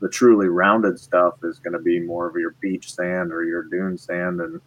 The 0.00 0.08
truly 0.08 0.48
rounded 0.48 0.98
stuff 0.98 1.34
is 1.42 1.58
going 1.58 1.72
to 1.74 1.80
be 1.80 2.00
more 2.00 2.28
of 2.28 2.36
your 2.36 2.54
beach 2.60 2.92
sand 2.92 3.32
or 3.32 3.44
your 3.44 3.64
dune 3.64 3.98
sand 3.98 4.40
and 4.40 4.60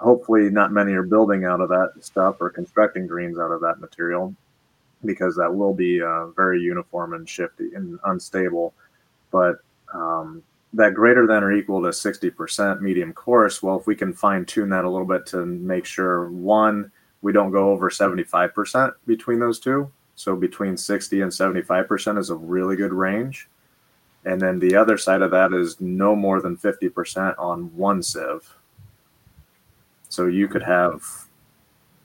hopefully 0.00 0.48
not 0.48 0.72
many 0.72 0.92
are 0.92 1.02
building 1.02 1.44
out 1.44 1.60
of 1.60 1.68
that 1.68 1.92
stuff 2.00 2.36
or 2.40 2.50
constructing 2.50 3.06
greens 3.06 3.38
out 3.38 3.50
of 3.50 3.60
that 3.60 3.80
material 3.80 4.34
because 5.04 5.36
that 5.36 5.54
will 5.54 5.74
be 5.74 6.02
uh, 6.02 6.26
very 6.28 6.60
uniform 6.60 7.14
and 7.14 7.28
shifty 7.28 7.74
and 7.74 7.98
unstable. 8.04 8.74
But 9.30 9.58
um, 9.92 10.42
that 10.72 10.94
greater 10.94 11.26
than 11.26 11.42
or 11.42 11.52
equal 11.52 11.82
to 11.82 11.88
60% 11.88 12.80
medium 12.80 13.12
coarse, 13.12 13.62
well, 13.62 13.78
if 13.78 13.86
we 13.86 13.94
can 13.94 14.12
fine 14.12 14.44
tune 14.44 14.68
that 14.70 14.84
a 14.84 14.90
little 14.90 15.06
bit 15.06 15.26
to 15.26 15.46
make 15.46 15.84
sure 15.84 16.30
one, 16.30 16.90
we 17.22 17.32
don't 17.32 17.50
go 17.50 17.70
over 17.70 17.90
75% 17.90 18.92
between 19.06 19.38
those 19.38 19.58
two. 19.58 19.90
So 20.14 20.34
between 20.34 20.76
60 20.76 21.20
and 21.20 21.30
75% 21.30 22.18
is 22.18 22.30
a 22.30 22.34
really 22.34 22.76
good 22.76 22.92
range. 22.92 23.48
And 24.24 24.40
then 24.40 24.58
the 24.58 24.74
other 24.74 24.98
side 24.98 25.22
of 25.22 25.30
that 25.30 25.52
is 25.52 25.80
no 25.80 26.16
more 26.16 26.42
than 26.42 26.56
50% 26.56 27.38
on 27.38 27.74
one 27.76 28.02
sieve. 28.02 28.54
So 30.08 30.26
you 30.26 30.48
could 30.48 30.62
have, 30.62 31.02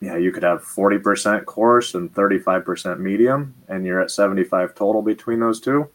yeah, 0.04 0.16
you 0.16 0.32
could 0.32 0.42
have 0.42 0.62
40% 0.62 1.46
coarse 1.46 1.94
and 1.94 2.12
35% 2.12 2.98
medium, 2.98 3.54
and 3.68 3.86
you're 3.86 4.02
at 4.02 4.10
75 4.10 4.74
total 4.74 5.00
between 5.00 5.40
those 5.40 5.60
two. 5.60 5.88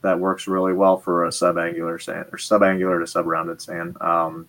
That 0.00 0.18
works 0.18 0.48
really 0.48 0.72
well 0.72 0.96
for 0.96 1.26
a 1.26 1.28
subangular 1.28 2.00
sand 2.02 2.26
or 2.32 2.38
subangular 2.38 3.04
to 3.04 3.12
subrounded 3.12 3.60
sand. 3.60 4.00
Um, 4.00 4.48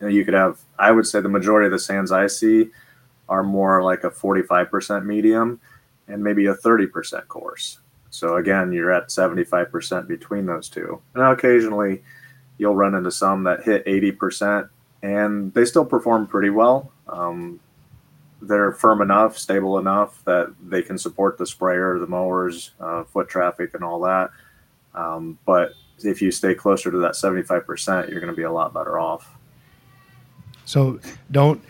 you, 0.00 0.24
could 0.24 0.34
have, 0.34 0.58
I 0.78 0.90
would 0.90 1.06
say 1.06 1.20
the 1.20 1.28
majority 1.28 1.66
of 1.66 1.72
the 1.72 1.78
sands 1.78 2.10
I 2.10 2.26
see 2.26 2.70
are 3.28 3.44
more 3.44 3.84
like 3.84 4.02
a 4.02 4.10
45% 4.10 5.06
medium 5.06 5.60
and 6.08 6.24
maybe 6.24 6.46
a 6.46 6.54
30% 6.54 7.28
coarse. 7.28 7.78
So 8.10 8.36
again, 8.36 8.72
you're 8.72 8.92
at 8.92 9.08
75% 9.08 10.08
between 10.08 10.46
those 10.46 10.68
two. 10.68 11.00
Now, 11.14 11.30
occasionally 11.30 12.02
you'll 12.58 12.74
run 12.74 12.94
into 12.94 13.12
some 13.12 13.44
that 13.44 13.62
hit 13.62 13.86
80% 13.86 14.68
and 15.02 15.54
they 15.54 15.64
still 15.64 15.86
perform 15.86 16.26
pretty 16.26 16.50
well. 16.50 16.92
Um, 17.08 17.60
they're 18.42 18.72
firm 18.72 19.00
enough, 19.00 19.38
stable 19.38 19.78
enough 19.78 20.22
that 20.24 20.52
they 20.62 20.82
can 20.82 20.98
support 20.98 21.38
the 21.38 21.46
sprayer, 21.46 21.98
the 21.98 22.06
mowers, 22.06 22.72
uh, 22.80 23.04
foot 23.04 23.28
traffic, 23.28 23.74
and 23.74 23.84
all 23.84 24.00
that. 24.00 24.30
Um, 24.94 25.38
but 25.46 25.72
if 25.98 26.20
you 26.20 26.30
stay 26.30 26.54
closer 26.54 26.90
to 26.90 26.98
that 26.98 27.12
75%, 27.12 28.10
you're 28.10 28.20
going 28.20 28.32
to 28.32 28.36
be 28.36 28.42
a 28.42 28.52
lot 28.52 28.74
better 28.74 28.98
off. 28.98 29.30
So 30.64 31.00
don't 31.30 31.62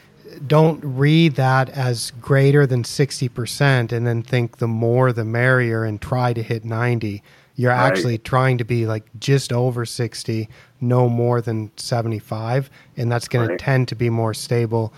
don't 0.46 0.80
read 0.82 1.35
that 1.35 1.68
as 1.70 2.11
greater 2.12 2.66
than 2.66 2.82
60% 2.82 3.92
and 3.92 4.06
then 4.06 4.22
think 4.22 4.56
the 4.56 4.68
more 4.68 5.12
the 5.12 5.26
merrier 5.26 5.85
and 5.85 6.00
try 6.00 6.32
to 6.32 6.42
hit 6.42 6.64
90 6.64 7.22
you're 7.54 7.70
right. 7.70 7.87
actually 7.87 8.16
trying 8.16 8.56
to 8.56 8.64
be 8.64 8.87
like 8.87 9.04
just 9.18 9.52
over 9.52 9.85
60 9.85 10.48
no 10.80 11.06
more 11.06 11.42
than 11.42 11.70
75 11.76 12.70
and 12.96 13.12
that's 13.12 13.28
going 13.28 13.46
right. 13.46 13.58
to 13.58 13.62
tend 13.62 13.88
to 13.88 13.94
be 13.94 14.08
more 14.08 14.32
stable 14.32 14.94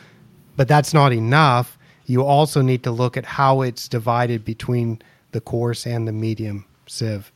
but 0.57 0.69
that's 0.69 0.95
not 0.95 1.13
enough 1.13 1.79
you 2.07 2.23
also 2.23 2.61
need 2.61 2.83
to 2.83 2.91
look 2.91 3.17
at 3.17 3.25
how 3.25 3.63
it's 3.63 3.89
divided 3.89 4.45
between 4.45 5.01
the 5.33 5.41
coarse 5.41 5.87
and 5.87 6.07
the 6.07 6.13
medium 6.13 6.65
sieve 6.87 7.33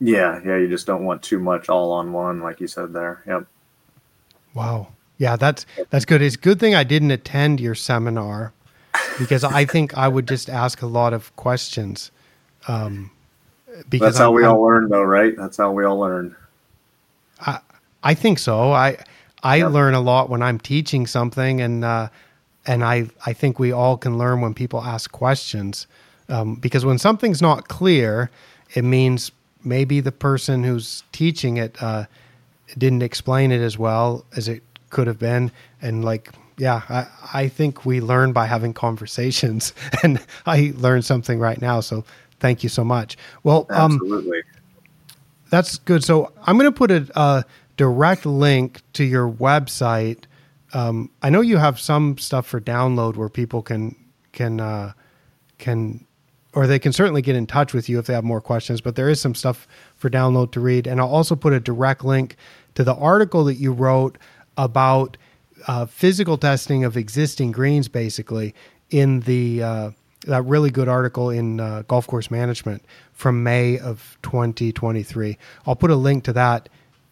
yeah 0.00 0.40
yeah 0.44 0.56
you 0.56 0.68
just 0.68 0.86
don't 0.86 1.04
want 1.04 1.22
too 1.22 1.38
much 1.38 1.68
all 1.68 1.92
on 1.92 2.12
one 2.12 2.40
like 2.40 2.60
you 2.60 2.66
said 2.66 2.92
there 2.92 3.22
yep 3.26 3.46
wow 4.54 4.88
yeah, 5.20 5.36
that's 5.36 5.66
that's 5.90 6.06
good. 6.06 6.22
It's 6.22 6.34
a 6.34 6.38
good 6.38 6.58
thing 6.58 6.74
I 6.74 6.82
didn't 6.82 7.10
attend 7.10 7.60
your 7.60 7.74
seminar 7.74 8.54
because 9.18 9.44
I 9.44 9.66
think 9.66 9.94
I 9.94 10.08
would 10.08 10.26
just 10.26 10.48
ask 10.48 10.80
a 10.80 10.86
lot 10.86 11.12
of 11.12 11.36
questions. 11.36 12.10
Um, 12.66 13.10
because 13.90 14.14
that's 14.14 14.18
how 14.18 14.30
I'm, 14.30 14.34
we 14.34 14.44
all 14.44 14.62
learn, 14.62 14.88
though, 14.88 15.02
right? 15.02 15.36
That's 15.36 15.58
how 15.58 15.72
we 15.72 15.84
all 15.84 15.98
learn. 15.98 16.34
I 17.38 17.60
I 18.02 18.14
think 18.14 18.38
so. 18.38 18.72
I 18.72 18.96
I 19.42 19.56
yep. 19.56 19.72
learn 19.72 19.92
a 19.92 20.00
lot 20.00 20.30
when 20.30 20.40
I'm 20.40 20.58
teaching 20.58 21.06
something, 21.06 21.60
and 21.60 21.84
uh, 21.84 22.08
and 22.66 22.84
I 22.84 23.08
I 23.26 23.32
think 23.32 23.58
we 23.58 23.72
all 23.72 23.96
can 23.96 24.18
learn 24.18 24.40
when 24.40 24.54
people 24.54 24.82
ask 24.82 25.10
questions. 25.10 25.86
Um, 26.28 26.54
because 26.54 26.84
when 26.84 26.98
something's 26.98 27.42
not 27.42 27.68
clear, 27.68 28.30
it 28.74 28.82
means 28.82 29.32
maybe 29.64 30.00
the 30.00 30.12
person 30.12 30.62
who's 30.62 31.02
teaching 31.12 31.56
it 31.56 31.82
uh, 31.82 32.04
didn't 32.78 33.02
explain 33.02 33.50
it 33.50 33.60
as 33.60 33.76
well 33.76 34.24
as 34.36 34.46
it 34.48 34.62
could 34.90 35.06
have 35.06 35.18
been. 35.18 35.50
And 35.82 36.04
like 36.04 36.30
yeah 36.56 36.82
I, 36.88 37.06
I 37.32 37.48
think 37.48 37.84
we 37.86 38.00
learn 38.00 38.32
by 38.32 38.46
having 38.46 38.74
conversations. 38.74 39.72
And 40.02 40.20
i 40.46 40.72
learned 40.76 41.04
something 41.04 41.38
right 41.38 41.60
now 41.60 41.80
so 41.80 42.04
thank 42.38 42.62
you 42.62 42.68
so 42.68 42.84
much. 42.84 43.16
Well 43.42 43.66
um, 43.70 43.94
absolutely. 43.94 44.42
that's 45.50 45.78
good. 45.78 46.04
So 46.04 46.32
i'm 46.46 46.58
going 46.58 46.70
to 46.70 46.76
put 46.76 46.90
a, 46.90 47.08
a, 47.14 47.44
direct 47.76 48.26
link 48.26 48.82
to 48.92 49.04
your 49.04 49.26
website 49.26 50.24
um, 50.72 51.10
i 51.22 51.30
know 51.30 51.40
you 51.40 51.56
have 51.56 51.78
some 51.78 52.16
stuff 52.18 52.46
for 52.46 52.60
download 52.60 53.16
where 53.16 53.28
people 53.28 53.62
can 53.62 53.94
can 54.32 54.60
uh, 54.60 54.92
can 55.58 56.06
or 56.52 56.66
they 56.66 56.78
can 56.80 56.92
certainly 56.92 57.22
get 57.22 57.36
in 57.36 57.46
touch 57.46 57.72
with 57.72 57.88
you 57.88 57.98
if 57.98 58.06
they 58.06 58.14
have 58.14 58.24
more 58.24 58.40
questions 58.40 58.80
but 58.80 58.96
there 58.96 59.08
is 59.08 59.20
some 59.20 59.34
stuff 59.34 59.66
for 59.96 60.10
download 60.10 60.52
to 60.52 60.60
read 60.60 60.86
and 60.86 61.00
i'll 61.00 61.08
also 61.08 61.36
put 61.36 61.52
a 61.52 61.60
direct 61.60 62.04
link 62.04 62.36
to 62.74 62.84
the 62.84 62.94
article 62.94 63.44
that 63.44 63.54
you 63.54 63.72
wrote 63.72 64.18
about 64.56 65.16
uh, 65.66 65.86
physical 65.86 66.38
testing 66.38 66.84
of 66.84 66.96
existing 66.96 67.52
greens, 67.52 67.88
basically 67.88 68.54
in 68.90 69.20
the 69.20 69.62
uh, 69.62 69.90
that 70.26 70.42
really 70.42 70.70
good 70.70 70.88
article 70.88 71.30
in 71.30 71.60
uh, 71.60 71.82
Golf 71.88 72.06
Course 72.06 72.30
Management 72.30 72.84
from 73.12 73.42
May 73.42 73.78
of 73.78 74.18
2023. 74.22 75.38
I'll 75.66 75.76
put 75.76 75.90
a 75.90 75.96
link 75.96 76.24
to 76.24 76.32
that 76.34 76.68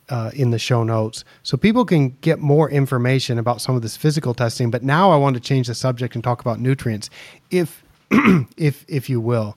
uh, 0.08 0.30
in 0.34 0.50
the 0.50 0.58
show 0.58 0.82
notes 0.82 1.24
so 1.42 1.56
people 1.56 1.84
can 1.84 2.16
get 2.20 2.38
more 2.38 2.70
information 2.70 3.38
about 3.38 3.60
some 3.60 3.76
of 3.76 3.82
this 3.82 3.96
physical 3.96 4.34
testing. 4.34 4.70
But 4.70 4.82
now 4.82 5.10
I 5.10 5.16
want 5.16 5.34
to 5.34 5.40
change 5.40 5.66
the 5.66 5.74
subject 5.74 6.14
and 6.14 6.24
talk 6.24 6.40
about 6.40 6.60
nutrients, 6.60 7.10
if 7.50 7.82
if 8.56 8.84
if 8.88 9.10
you 9.10 9.20
will. 9.20 9.56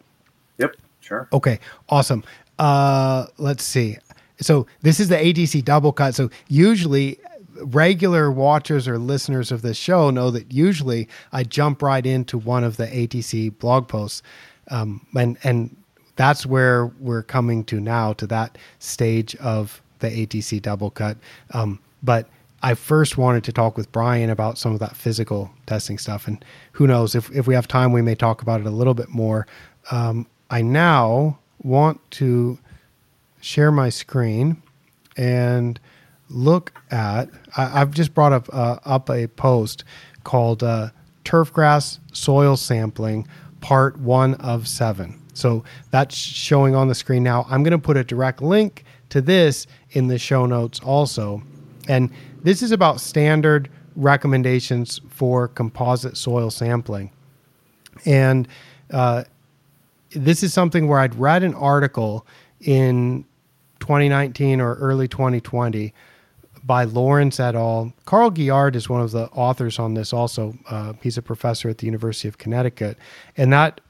Yep, 0.57 0.75
sure. 0.99 1.27
Okay, 1.33 1.59
awesome. 1.89 2.23
Uh, 2.59 3.27
let's 3.37 3.63
see. 3.63 3.97
So 4.39 4.67
this 4.81 4.99
is 4.99 5.09
the 5.09 5.15
ATC 5.15 5.63
Doublecut. 5.63 6.15
So 6.15 6.29
usually 6.47 7.19
regular 7.63 8.31
watchers 8.31 8.87
or 8.87 8.97
listeners 8.97 9.51
of 9.51 9.61
this 9.61 9.77
show 9.77 10.09
know 10.09 10.31
that 10.31 10.51
usually 10.51 11.07
I 11.31 11.43
jump 11.43 11.81
right 11.81 12.05
into 12.05 12.37
one 12.37 12.63
of 12.63 12.77
the 12.77 12.87
ATC 12.87 13.57
blog 13.59 13.87
posts, 13.87 14.21
um, 14.69 15.05
and 15.15 15.37
and 15.43 15.75
that's 16.15 16.45
where 16.45 16.87
we're 16.99 17.23
coming 17.23 17.63
to 17.65 17.79
now 17.79 18.13
to 18.13 18.27
that 18.27 18.57
stage 18.79 19.35
of 19.37 19.81
the 20.01 20.09
ATC 20.09 20.61
Doublecut. 20.61 21.15
Um, 21.51 21.79
but 22.03 22.27
I 22.63 22.75
first 22.75 23.17
wanted 23.17 23.43
to 23.45 23.51
talk 23.51 23.75
with 23.75 23.91
Brian 23.91 24.29
about 24.29 24.57
some 24.57 24.73
of 24.73 24.79
that 24.79 24.95
physical 24.95 25.51
testing 25.65 25.97
stuff, 25.97 26.27
and 26.27 26.43
who 26.73 26.85
knows 26.85 27.15
if 27.15 27.31
if 27.31 27.47
we 27.47 27.55
have 27.55 27.67
time, 27.67 27.91
we 27.91 28.01
may 28.01 28.15
talk 28.15 28.41
about 28.41 28.59
it 28.59 28.67
a 28.67 28.71
little 28.71 28.93
bit 28.93 29.09
more. 29.09 29.47
Um, 29.89 30.27
I 30.49 30.61
now 30.61 31.39
want 31.63 31.99
to 32.11 32.59
share 33.39 33.71
my 33.71 33.89
screen 33.89 34.61
and 35.17 35.79
look 36.29 36.73
at. 36.91 37.29
I, 37.57 37.79
have 37.79 37.91
just 37.91 38.13
brought 38.13 38.33
up 38.33 38.47
uh, 38.53 38.77
up 38.85 39.09
a 39.09 39.27
post 39.27 39.83
called 40.23 40.61
uh, 40.61 40.89
"Turfgrass 41.25 41.99
Soil 42.13 42.55
Sampling, 42.57 43.27
Part 43.61 43.97
One 43.99 44.33
of 44.35 44.67
seven. 44.67 45.21
So 45.33 45.63
that's 45.91 46.15
showing 46.15 46.75
on 46.75 46.87
the 46.87 46.95
screen 46.95 47.23
now. 47.23 47.45
I'm 47.49 47.63
going 47.63 47.71
to 47.71 47.79
put 47.79 47.97
a 47.97 48.03
direct 48.03 48.41
link 48.41 48.83
to 49.09 49.21
this 49.21 49.65
in 49.91 50.07
the 50.07 50.19
show 50.19 50.45
notes 50.45 50.79
also, 50.81 51.41
and 51.87 52.09
this 52.43 52.61
is 52.61 52.71
about 52.71 52.99
standard 52.99 53.69
recommendations 53.95 54.99
for 55.09 55.47
composite 55.47 56.17
soil 56.17 56.49
sampling, 56.49 57.11
and 58.05 58.47
uh, 58.91 59.23
this 60.11 60.43
is 60.43 60.53
something 60.53 60.87
where 60.87 60.99
I'd 60.99 61.15
read 61.15 61.43
an 61.43 61.53
article 61.53 62.25
in 62.59 63.25
2019 63.79 64.61
or 64.61 64.75
early 64.75 65.07
2020 65.07 65.93
by 66.63 66.83
Lawrence 66.83 67.39
et 67.39 67.55
al. 67.55 67.93
Karl 68.05 68.29
Guillard 68.29 68.75
is 68.75 68.89
one 68.89 69.01
of 69.01 69.11
the 69.11 69.25
authors 69.29 69.79
on 69.79 69.93
this. 69.93 70.13
Also, 70.13 70.53
uh, 70.69 70.93
he's 71.01 71.17
a 71.17 71.21
professor 71.21 71.69
at 71.69 71.79
the 71.79 71.85
University 71.85 72.27
of 72.27 72.37
Connecticut, 72.37 72.97
and 73.37 73.51
that 73.53 73.81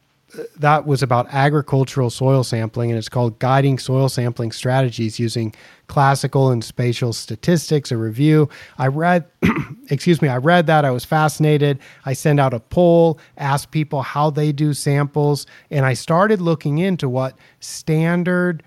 that 0.57 0.85
was 0.85 1.03
about 1.03 1.27
agricultural 1.33 2.09
soil 2.09 2.43
sampling, 2.43 2.89
and 2.89 2.97
it's 2.97 3.09
called 3.09 3.37
"Guiding 3.39 3.77
Soil 3.77 4.07
Sampling 4.07 4.51
Strategies 4.51 5.19
Using 5.19 5.53
Classical 5.87 6.51
and 6.51 6.63
Spatial 6.63 7.11
Statistics." 7.11 7.91
A 7.91 7.97
review. 7.97 8.47
I 8.77 8.87
read, 8.87 9.25
excuse 9.89 10.21
me, 10.21 10.29
I 10.29 10.37
read 10.37 10.67
that. 10.67 10.85
I 10.85 10.91
was 10.91 11.03
fascinated. 11.03 11.79
I 12.05 12.13
sent 12.13 12.39
out 12.39 12.53
a 12.53 12.59
poll, 12.59 13.19
asked 13.37 13.71
people 13.71 14.01
how 14.01 14.29
they 14.29 14.53
do 14.53 14.73
samples, 14.73 15.45
and 15.69 15.85
I 15.85 15.93
started 15.93 16.39
looking 16.39 16.77
into 16.77 17.09
what 17.09 17.37
standard 17.59 18.63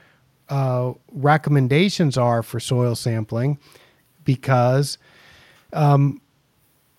uh, 0.51 0.93
recommendations 1.13 2.19
are 2.19 2.43
for 2.43 2.61
soil 2.61 2.95
sampling 2.95 3.59
because 4.25 4.99
um, 5.73 6.21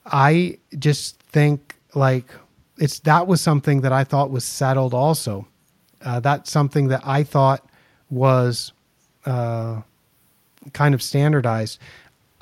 I 0.05 0.57
just 0.77 1.19
think 1.21 1.75
like 1.93 2.31
it's 2.77 2.99
that 2.99 3.27
was 3.27 3.41
something 3.41 3.81
that 3.81 3.91
I 3.91 4.03
thought 4.03 4.31
was 4.31 4.43
settled 4.43 4.93
also. 4.93 5.47
Uh, 6.03 6.19
that's 6.19 6.51
something 6.51 6.87
that 6.89 7.01
I 7.05 7.23
thought 7.23 7.67
was 8.09 8.73
uh, 9.25 9.81
kind 10.73 10.93
of 10.93 11.01
standardized. 11.01 11.79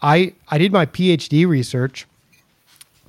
I 0.01 0.33
I 0.49 0.57
did 0.57 0.71
my 0.71 0.85
PhD 0.85 1.47
research 1.47 2.05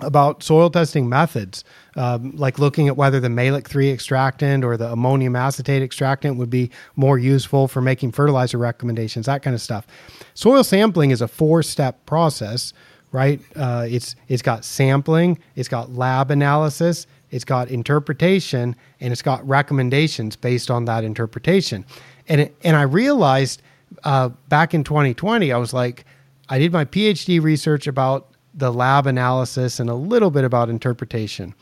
about 0.01 0.43
soil 0.43 0.71
testing 0.71 1.09
methods, 1.09 1.65
um, 1.97 2.33
like 2.37 2.59
looking 2.59 2.89
at 2.89 2.97
whether 2.97 3.21
the 3.21 3.29
Mehlich 3.29 3.67
3 3.67 3.91
extractant 3.91 4.65
or 4.65 4.77
the 4.77 4.93
ammonium 4.93 5.37
acetate 5.37 5.83
extractant 5.83 6.37
would 6.37 6.51
be 6.51 6.71
more 6.97 7.19
useful 7.19 7.69
for 7.69 7.81
making 7.81 8.13
fertilizer 8.13 8.59
recommendations, 8.59 9.27
that 9.27 9.43
kind 9.43 9.55
of 9.55 9.61
stuff. 9.61 9.87
Soil 10.35 10.65
sampling 10.65 11.11
is 11.11 11.21
a 11.21 11.29
four 11.29 11.63
step 11.63 12.05
process, 12.07 12.73
right? 13.13 13.41
Uh, 13.55 13.87
it's, 13.89 14.17
it's 14.29 14.43
got 14.43 14.65
sampling, 14.65 15.39
it's 15.55 15.69
got 15.69 15.93
lab 15.93 16.31
analysis, 16.31 17.07
it's 17.31 17.45
got 17.45 17.69
interpretation, 17.69 18.75
and 19.01 19.13
it's 19.13 19.23
got 19.23 19.47
recommendations 19.47 20.37
based 20.37 20.71
on 20.71 20.85
that 20.87 21.05
interpretation. 21.05 21.85
And, 22.29 22.41
it, 22.41 22.57
and 22.63 22.77
I 22.77 22.83
realized 22.83 23.63
uh, 24.03 24.31
back 24.49 24.75
in 24.75 24.85
2020, 24.85 25.53
I 25.53 25.57
was 25.59 25.73
like, 25.73 26.05
I 26.49 26.59
did 26.59 26.73
my 26.73 26.85
PhD 26.85 27.43
research 27.43 27.87
about 27.87 28.29
the 28.55 28.73
lab 28.73 29.07
analysis 29.07 29.81
and 29.81 29.91
a 29.91 29.95
little 29.95 30.31
bit 30.31 30.45
about 30.45 30.69
interpretation. 30.69 31.55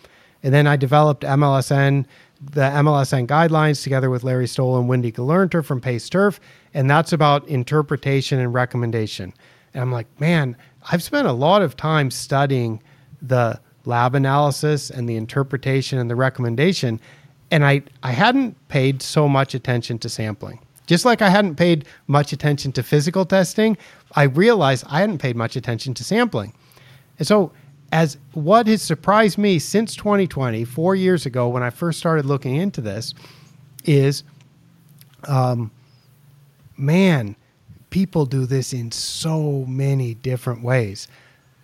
And 0.43 0.53
then 0.53 0.67
I 0.67 0.77
developed 0.77 1.23
MLSN, 1.23 2.07
the 2.41 2.63
MLSN 2.63 3.27
guidelines 3.27 3.83
together 3.83 4.11
with 4.11 4.25
Larry 4.25 4.49
Stowell 4.49 4.79
and 4.79 4.89
Wendy 4.89 5.13
Gelernter 5.13 5.65
from 5.65 5.81
Pace 5.81 6.09
Turf. 6.09 6.41
And 6.75 6.91
that's 6.91 7.13
about 7.13 7.47
interpretation 7.49 8.41
and 8.41 8.53
recommendation. 8.53 9.33
And 9.75 9.83
I'm 9.83 9.93
like, 9.93 10.09
man, 10.21 10.57
I've 10.91 11.03
spent 11.03 11.29
a 11.29 11.33
lot 11.33 11.63
of 11.63 11.77
time 11.77 12.11
studying 12.11 12.83
the 13.21 13.61
lab 13.85 14.15
analysis 14.15 14.91
and 14.91 15.09
the 15.09 15.17
interpretation 15.17 15.99
and 15.99 16.11
the 16.11 16.17
recommendation. 16.17 17.01
And 17.51 17.65
I, 17.65 17.83
I 18.03 18.13
hadn't 18.13 18.57
paid 18.69 19.03
so 19.03 19.29
much 19.29 19.55
attention 19.55 19.99
to 20.01 20.09
sampling. 20.09 20.61
Just 20.87 21.05
like 21.05 21.23
I 21.23 21.29
hadn't 21.29 21.57
paid 21.57 21.87
much 22.07 22.33
attention 22.33 22.73
to 22.73 22.83
physical 22.83 23.25
testing, 23.25 23.77
I 24.15 24.25
realized 24.25 24.85
I 24.89 25.01
hadn't 25.01 25.19
paid 25.19 25.37
much 25.37 25.55
attention 25.57 25.95
to 25.95 26.05
sampling. 26.05 26.53
And 27.19 27.27
so, 27.27 27.53
as 27.93 28.17
what 28.33 28.67
has 28.67 28.81
surprised 28.81 29.37
me 29.37 29.59
since 29.59 29.95
2020, 29.95 30.65
four 30.65 30.97
years 30.97 31.27
ago 31.27 31.49
when 31.49 31.63
I 31.63 31.69
first 31.69 31.99
started 31.99 32.25
looking 32.25 32.57
into 32.57 32.81
this, 32.81 33.13
is, 33.85 34.25
um, 35.29 35.71
man, 36.79 37.37
people 37.91 38.25
do 38.25 38.47
this 38.47 38.73
in 38.73 38.91
so 38.91 39.67
many 39.69 40.15
different 40.15 40.63
ways. 40.63 41.07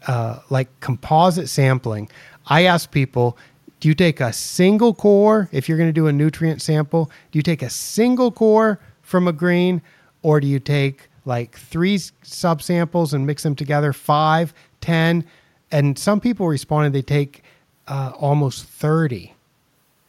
Uh, 0.07 0.41
like 0.51 0.69
composite 0.81 1.49
sampling, 1.49 2.11
I 2.47 2.64
ask 2.67 2.91
people, 2.91 3.38
do 3.81 3.88
you 3.88 3.95
take 3.95 4.21
a 4.21 4.33
single 4.33 4.93
core 4.93 5.49
if 5.51 5.69
you're 5.69 5.79
going 5.79 5.88
to 5.88 5.95
do 5.95 6.09
a 6.09 6.12
nutrient 6.12 6.61
sample? 6.61 7.11
Do 7.33 7.38
you 7.38 7.43
take 7.43 7.62
a 7.62 7.71
single 7.71 8.31
core 8.31 8.81
from 9.01 9.27
a 9.27 9.33
green, 9.33 9.81
or 10.23 10.41
do 10.41 10.47
you 10.47 10.61
take 10.61 11.09
like 11.25 11.57
three 11.57 11.97
subsamples 11.97 13.14
and 13.14 13.27
mix 13.27 13.43
them 13.45 13.55
together, 13.55 13.93
five, 13.95 14.53
ten? 14.81 15.25
And 15.70 15.98
some 15.98 16.20
people 16.20 16.46
responded 16.46 16.92
they 16.92 17.02
take 17.02 17.42
uh, 17.87 18.12
almost 18.18 18.64
30 18.64 19.35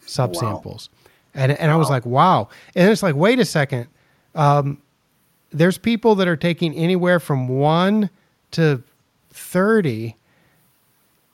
subsamples. 0.05 0.89
Wow. 0.89 1.03
And, 1.33 1.51
and 1.53 1.69
wow. 1.69 1.75
I 1.75 1.77
was 1.77 1.89
like, 1.89 2.05
wow. 2.05 2.49
And 2.75 2.89
it's 2.89 3.03
like, 3.03 3.15
wait 3.15 3.39
a 3.39 3.45
second. 3.45 3.87
Um, 4.35 4.81
there's 5.51 5.77
people 5.77 6.15
that 6.15 6.27
are 6.27 6.37
taking 6.37 6.73
anywhere 6.75 7.19
from 7.19 7.47
one 7.47 8.09
to 8.51 8.83
30 9.31 10.15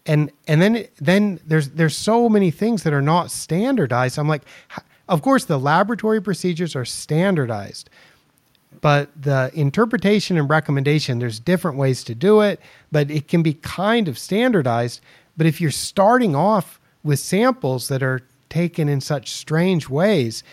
and 0.05 0.31
and 0.47 0.61
then 0.61 0.85
then 0.97 1.39
there's 1.45 1.69
there's 1.69 1.95
so 1.95 2.29
many 2.29 2.51
things 2.51 2.83
that 2.83 2.93
are 2.93 3.01
not 3.01 3.31
standardized 3.31 4.19
i'm 4.19 4.27
like 4.27 4.43
of 5.09 5.21
course 5.21 5.45
the 5.45 5.57
laboratory 5.57 6.21
procedures 6.21 6.75
are 6.75 6.85
standardized 6.85 7.89
but 8.85 9.09
the 9.19 9.49
interpretation 9.55 10.37
and 10.37 10.47
recommendation 10.47 11.17
there's 11.17 11.39
different 11.39 11.75
ways 11.75 12.03
to 12.03 12.13
do 12.13 12.41
it 12.41 12.59
but 12.91 13.09
it 13.09 13.27
can 13.27 13.41
be 13.41 13.55
kind 13.55 14.07
of 14.07 14.15
standardized. 14.15 15.01
But 15.35 15.47
if 15.47 15.59
you're 15.59 15.71
starting 15.71 16.35
off 16.35 16.79
with 17.03 17.17
samples 17.17 17.87
that 17.87 18.03
are 18.03 18.21
taken 18.47 18.87
in 18.87 19.01
such 19.01 19.31
strange 19.31 19.89
ways 19.89 20.43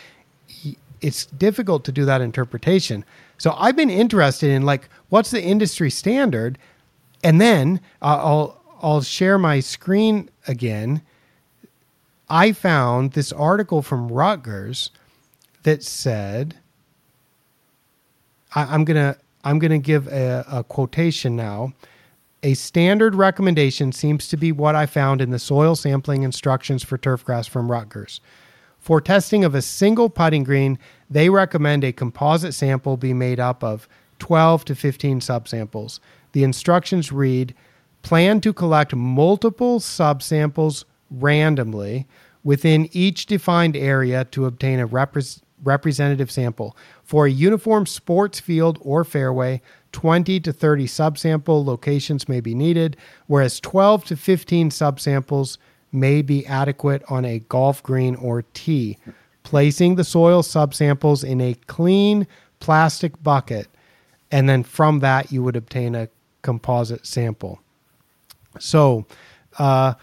it's 0.99 1.27
difficult 1.27 1.85
to 1.85 1.91
do 1.91 2.05
that 2.05 2.21
interpretation. 2.21 3.05
So 3.37 3.53
i've 3.55 3.75
been 3.75 3.91
interested 3.91 4.49
in 4.49 4.63
like 4.63 4.89
what's 5.09 5.29
the 5.29 5.43
industry 5.43 5.91
standard? 5.91 6.57
And 7.23 7.39
then 7.39 7.81
uh, 8.01 8.17
i'll 8.17 8.59
i'll 8.81 9.03
share 9.03 9.37
my 9.37 9.59
screen 9.59 10.27
again. 10.47 11.03
I 12.31 12.51
found 12.51 13.11
this 13.11 13.31
article 13.31 13.83
from 13.83 14.11
rutgers 14.11 14.89
that 15.61 15.83
said 15.83 16.55
I, 18.55 18.73
am 18.73 18.85
gonna 18.85 19.17
I'm 19.43 19.59
gonna 19.59 19.79
give 19.79 20.07
a, 20.07 20.45
a 20.51 20.63
quotation 20.63 21.35
now. 21.35 21.73
A 22.43 22.55
standard 22.55 23.15
recommendation 23.15 23.91
seems 23.91 24.27
to 24.27 24.37
be 24.37 24.51
what 24.51 24.75
I 24.75 24.85
found 24.85 25.21
in 25.21 25.31
the 25.31 25.39
soil 25.39 25.75
sampling 25.75 26.23
instructions 26.23 26.83
for 26.83 26.97
turfgrass 26.97 27.47
from 27.47 27.71
Rutgers. 27.71 28.19
For 28.79 28.99
testing 28.99 29.45
of 29.45 29.55
a 29.55 29.61
single 29.61 30.09
putting 30.09 30.43
green, 30.43 30.77
they 31.09 31.29
recommend 31.29 31.85
a 31.85 31.93
composite 31.93 32.53
sample 32.53 32.97
be 32.97 33.13
made 33.13 33.39
up 33.39 33.63
of 33.63 33.87
12 34.19 34.65
to 34.65 34.75
15 34.75 35.21
subsamples. 35.21 36.01
The 36.33 36.43
instructions 36.43 37.11
read 37.11 37.55
Plan 38.01 38.41
to 38.41 38.51
collect 38.51 38.93
multiple 38.93 39.79
subsamples 39.79 40.83
randomly 41.09 42.05
within 42.43 42.89
each 42.91 43.25
defined 43.25 43.77
area 43.77 44.25
to 44.25 44.45
obtain 44.45 44.81
a 44.81 44.87
repre- 44.87 45.41
representative 45.63 46.31
sample. 46.31 46.75
For 47.03 47.25
a 47.25 47.31
uniform 47.31 47.85
sports 47.85 48.39
field 48.39 48.77
or 48.81 49.03
fairway, 49.03 49.61
20 49.91 50.39
to 50.41 50.53
30 50.53 50.85
subsample 50.87 51.65
locations 51.65 52.27
may 52.27 52.41
be 52.41 52.55
needed, 52.55 52.97
whereas 53.27 53.59
12 53.59 54.05
to 54.05 54.15
15 54.15 54.69
subsamples 54.69 55.57
may 55.91 56.21
be 56.21 56.45
adequate 56.47 57.03
on 57.09 57.23
a 57.23 57.39
golf 57.39 57.81
green 57.83 58.15
or 58.15 58.43
tee. 58.53 58.97
Placing 59.43 59.95
the 59.95 60.03
soil 60.03 60.41
subsamples 60.41 61.23
in 61.23 61.39
a 61.41 61.53
clean 61.67 62.27
plastic 62.59 63.21
bucket, 63.21 63.67
and 64.31 64.49
then 64.49 64.63
from 64.63 64.99
that, 64.99 65.31
you 65.31 65.43
would 65.43 65.55
obtain 65.55 65.95
a 65.95 66.09
composite 66.41 67.05
sample. 67.05 67.59
So, 68.59 69.05
uh, 69.59 69.93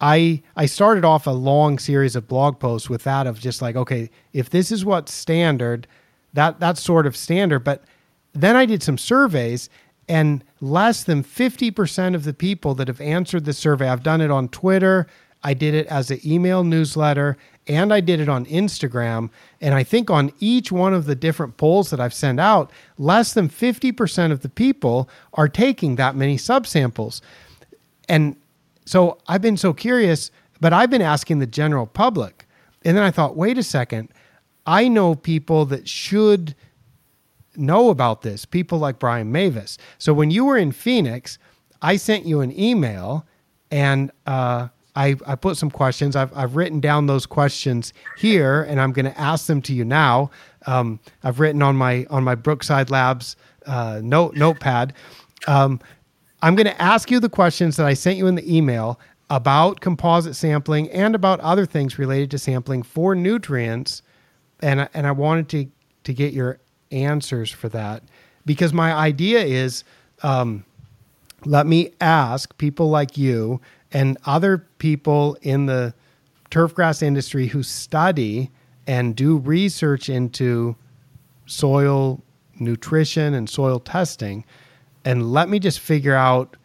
I 0.00 0.42
I 0.56 0.66
started 0.66 1.04
off 1.04 1.26
a 1.26 1.30
long 1.30 1.78
series 1.78 2.14
of 2.16 2.28
blog 2.28 2.58
posts 2.58 2.88
with 2.88 3.04
that 3.04 3.26
of 3.26 3.40
just 3.40 3.60
like 3.60 3.76
okay 3.76 4.10
if 4.32 4.50
this 4.50 4.70
is 4.70 4.84
what's 4.84 5.12
standard 5.12 5.86
that 6.34 6.60
that's 6.60 6.82
sort 6.82 7.06
of 7.06 7.16
standard. 7.16 7.64
But 7.64 7.84
then 8.32 8.54
I 8.56 8.66
did 8.66 8.82
some 8.82 8.98
surveys 8.98 9.68
and 10.10 10.44
less 10.60 11.04
than 11.04 11.22
50% 11.22 12.14
of 12.14 12.24
the 12.24 12.32
people 12.32 12.74
that 12.74 12.88
have 12.88 13.00
answered 13.00 13.44
the 13.44 13.52
survey 13.52 13.88
I've 13.88 14.02
done 14.02 14.20
it 14.20 14.30
on 14.30 14.48
Twitter 14.48 15.06
I 15.42 15.54
did 15.54 15.74
it 15.74 15.86
as 15.86 16.10
an 16.10 16.20
email 16.24 16.64
newsletter 16.64 17.36
and 17.66 17.92
I 17.92 18.00
did 18.00 18.20
it 18.20 18.28
on 18.28 18.46
Instagram. 18.46 19.30
And 19.60 19.74
I 19.74 19.84
think 19.84 20.10
on 20.10 20.32
each 20.40 20.72
one 20.72 20.94
of 20.94 21.04
the 21.04 21.14
different 21.14 21.56
polls 21.56 21.90
that 21.90 22.00
I've 22.00 22.14
sent 22.14 22.40
out 22.40 22.70
less 22.96 23.34
than 23.34 23.48
50% 23.48 24.32
of 24.32 24.40
the 24.40 24.48
people 24.48 25.08
are 25.34 25.48
taking 25.48 25.96
that 25.96 26.16
many 26.16 26.36
subsamples. 26.36 27.20
And 28.08 28.36
so 28.88 29.18
I've 29.28 29.42
been 29.42 29.58
so 29.58 29.74
curious, 29.74 30.30
but 30.62 30.72
I've 30.72 30.88
been 30.88 31.02
asking 31.02 31.40
the 31.40 31.46
general 31.46 31.86
public. 31.86 32.46
And 32.86 32.96
then 32.96 33.04
I 33.04 33.10
thought, 33.10 33.36
wait 33.36 33.58
a 33.58 33.62
second. 33.62 34.08
I 34.66 34.88
know 34.88 35.14
people 35.14 35.66
that 35.66 35.86
should 35.86 36.54
know 37.54 37.90
about 37.90 38.22
this, 38.22 38.46
people 38.46 38.78
like 38.78 38.98
Brian 38.98 39.30
Mavis. 39.30 39.76
So 39.98 40.14
when 40.14 40.30
you 40.30 40.46
were 40.46 40.56
in 40.56 40.72
Phoenix, 40.72 41.38
I 41.82 41.96
sent 41.96 42.24
you 42.24 42.40
an 42.40 42.58
email 42.58 43.26
and 43.70 44.10
uh, 44.26 44.68
I, 44.96 45.16
I 45.26 45.34
put 45.34 45.58
some 45.58 45.70
questions. 45.70 46.16
I've, 46.16 46.34
I've 46.34 46.56
written 46.56 46.80
down 46.80 47.06
those 47.08 47.26
questions 47.26 47.92
here 48.16 48.62
and 48.62 48.80
I'm 48.80 48.92
going 48.92 49.04
to 49.04 49.20
ask 49.20 49.46
them 49.46 49.60
to 49.62 49.74
you 49.74 49.84
now. 49.84 50.30
Um, 50.66 50.98
I've 51.22 51.40
written 51.40 51.60
on 51.60 51.76
my 51.76 52.06
on 52.08 52.24
my 52.24 52.34
Brookside 52.34 52.88
Labs 52.88 53.36
uh, 53.66 54.00
note 54.02 54.34
notepad. 54.34 54.94
Um, 55.46 55.78
I'm 56.40 56.54
going 56.54 56.66
to 56.66 56.82
ask 56.82 57.10
you 57.10 57.20
the 57.20 57.28
questions 57.28 57.76
that 57.76 57.86
I 57.86 57.94
sent 57.94 58.16
you 58.16 58.26
in 58.26 58.34
the 58.36 58.56
email 58.56 59.00
about 59.30 59.80
composite 59.80 60.36
sampling 60.36 60.90
and 60.90 61.14
about 61.14 61.40
other 61.40 61.66
things 61.66 61.98
related 61.98 62.30
to 62.30 62.38
sampling 62.38 62.82
for 62.82 63.14
nutrients. 63.14 64.02
And, 64.60 64.88
and 64.94 65.06
I 65.06 65.12
wanted 65.12 65.48
to, 65.50 65.66
to 66.04 66.14
get 66.14 66.32
your 66.32 66.58
answers 66.90 67.50
for 67.50 67.68
that 67.70 68.02
because 68.46 68.72
my 68.72 68.92
idea 68.92 69.40
is 69.40 69.84
um, 70.22 70.64
let 71.44 71.66
me 71.66 71.92
ask 72.00 72.56
people 72.58 72.88
like 72.88 73.18
you 73.18 73.60
and 73.92 74.16
other 74.24 74.58
people 74.78 75.36
in 75.42 75.66
the 75.66 75.94
turfgrass 76.50 77.02
industry 77.02 77.48
who 77.48 77.62
study 77.62 78.50
and 78.86 79.14
do 79.14 79.38
research 79.38 80.08
into 80.08 80.74
soil 81.46 82.22
nutrition 82.58 83.34
and 83.34 83.48
soil 83.48 83.78
testing 83.78 84.44
and 85.08 85.32
let 85.32 85.48
me 85.48 85.58
just 85.58 85.80
figure 85.80 86.14
out 86.14 86.56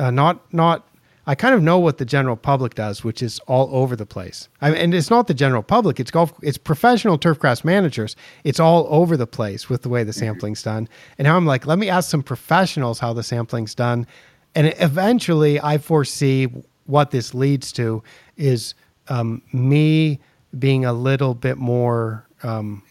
uh, 0.00 0.10
not 0.10 0.52
not 0.52 0.88
I 1.26 1.34
kind 1.34 1.54
of 1.54 1.62
know 1.62 1.78
what 1.78 1.96
the 1.96 2.04
general 2.04 2.36
public 2.36 2.74
does, 2.74 3.02
which 3.02 3.22
is 3.22 3.38
all 3.46 3.70
over 3.72 3.96
the 3.96 4.04
place. 4.04 4.48
I 4.60 4.70
mean, 4.70 4.78
and 4.78 4.94
it's 4.94 5.08
not 5.08 5.28
the 5.28 5.32
general 5.32 5.62
public; 5.62 6.00
it's 6.00 6.10
golf, 6.10 6.34
it's 6.42 6.58
professional 6.58 7.18
turfgrass 7.18 7.64
managers. 7.64 8.16
It's 8.42 8.58
all 8.58 8.86
over 8.90 9.16
the 9.16 9.28
place 9.28 9.70
with 9.70 9.82
the 9.82 9.88
way 9.88 10.02
the 10.02 10.10
mm-hmm. 10.10 10.26
sampling's 10.26 10.62
done. 10.62 10.88
And 11.18 11.26
now 11.26 11.36
I'm 11.36 11.46
like, 11.46 11.66
let 11.66 11.78
me 11.78 11.88
ask 11.88 12.10
some 12.10 12.22
professionals 12.22 12.98
how 12.98 13.12
the 13.12 13.22
sampling's 13.22 13.76
done, 13.76 14.08
and 14.56 14.74
eventually, 14.80 15.60
I 15.60 15.78
foresee 15.78 16.48
what 16.86 17.12
this 17.12 17.32
leads 17.32 17.70
to 17.72 18.02
is 18.36 18.74
um, 19.06 19.40
me 19.52 20.18
being 20.58 20.84
a 20.84 20.92
little 20.92 21.34
bit 21.34 21.58
more 21.58 22.26
um, 22.42 22.82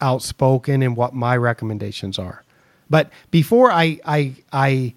outspoken 0.00 0.82
in 0.82 0.96
what 0.96 1.14
my 1.14 1.36
recommendations 1.36 2.18
are. 2.18 2.42
But 2.92 3.10
before 3.30 3.72
I 3.72 3.98
I 4.04 4.34
I 4.52 4.92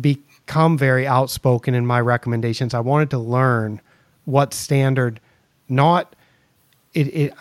become 0.00 0.78
very 0.78 1.06
outspoken 1.06 1.74
in 1.74 1.84
my 1.86 2.00
recommendations, 2.00 2.72
I 2.72 2.80
wanted 2.80 3.10
to 3.10 3.18
learn 3.18 3.82
what 4.24 4.54
standard. 4.54 5.20
Not 5.68 6.16
it. 6.94 7.14
it 7.14 7.34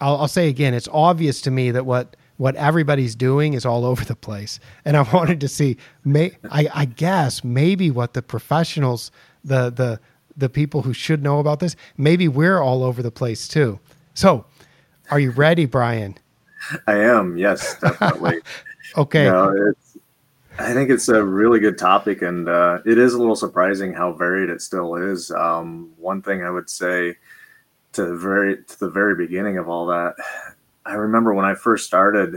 I'll, 0.00 0.16
I'll 0.16 0.28
say 0.28 0.48
again, 0.48 0.72
it's 0.72 0.88
obvious 0.90 1.42
to 1.42 1.50
me 1.50 1.70
that 1.70 1.84
what 1.84 2.16
what 2.38 2.56
everybody's 2.56 3.14
doing 3.14 3.52
is 3.52 3.66
all 3.66 3.84
over 3.84 4.06
the 4.06 4.16
place, 4.16 4.58
and 4.86 4.96
I 4.96 5.02
wanted 5.12 5.38
to 5.42 5.48
see. 5.48 5.76
May 6.02 6.32
I, 6.50 6.68
I 6.72 6.84
guess 6.86 7.44
maybe 7.44 7.90
what 7.90 8.14
the 8.14 8.22
professionals, 8.22 9.10
the 9.44 9.68
the 9.68 10.00
the 10.34 10.48
people 10.48 10.80
who 10.80 10.94
should 10.94 11.22
know 11.22 11.40
about 11.40 11.60
this, 11.60 11.76
maybe 11.98 12.26
we're 12.26 12.60
all 12.60 12.82
over 12.82 13.02
the 13.02 13.10
place 13.10 13.48
too. 13.48 13.80
So, 14.14 14.46
are 15.10 15.20
you 15.20 15.30
ready, 15.30 15.66
Brian? 15.66 16.16
I 16.86 16.94
am. 16.94 17.36
Yes, 17.36 17.78
definitely. 17.80 18.40
okay. 18.96 19.24
You 19.24 19.30
know, 19.30 19.72
I 20.58 20.72
think 20.72 20.90
it's 20.90 21.08
a 21.08 21.22
really 21.22 21.60
good 21.60 21.78
topic, 21.78 22.22
and 22.22 22.48
uh, 22.48 22.80
it 22.86 22.98
is 22.98 23.14
a 23.14 23.18
little 23.18 23.36
surprising 23.36 23.92
how 23.92 24.12
varied 24.12 24.48
it 24.48 24.62
still 24.62 24.94
is. 24.96 25.30
Um, 25.30 25.92
one 25.98 26.22
thing 26.22 26.42
I 26.42 26.50
would 26.50 26.70
say 26.70 27.16
to 27.92 28.04
the 28.04 28.16
very 28.16 28.62
to 28.62 28.80
the 28.80 28.90
very 28.90 29.14
beginning 29.14 29.58
of 29.58 29.68
all 29.68 29.86
that, 29.86 30.14
I 30.86 30.94
remember 30.94 31.34
when 31.34 31.44
I 31.44 31.54
first 31.54 31.86
started, 31.86 32.36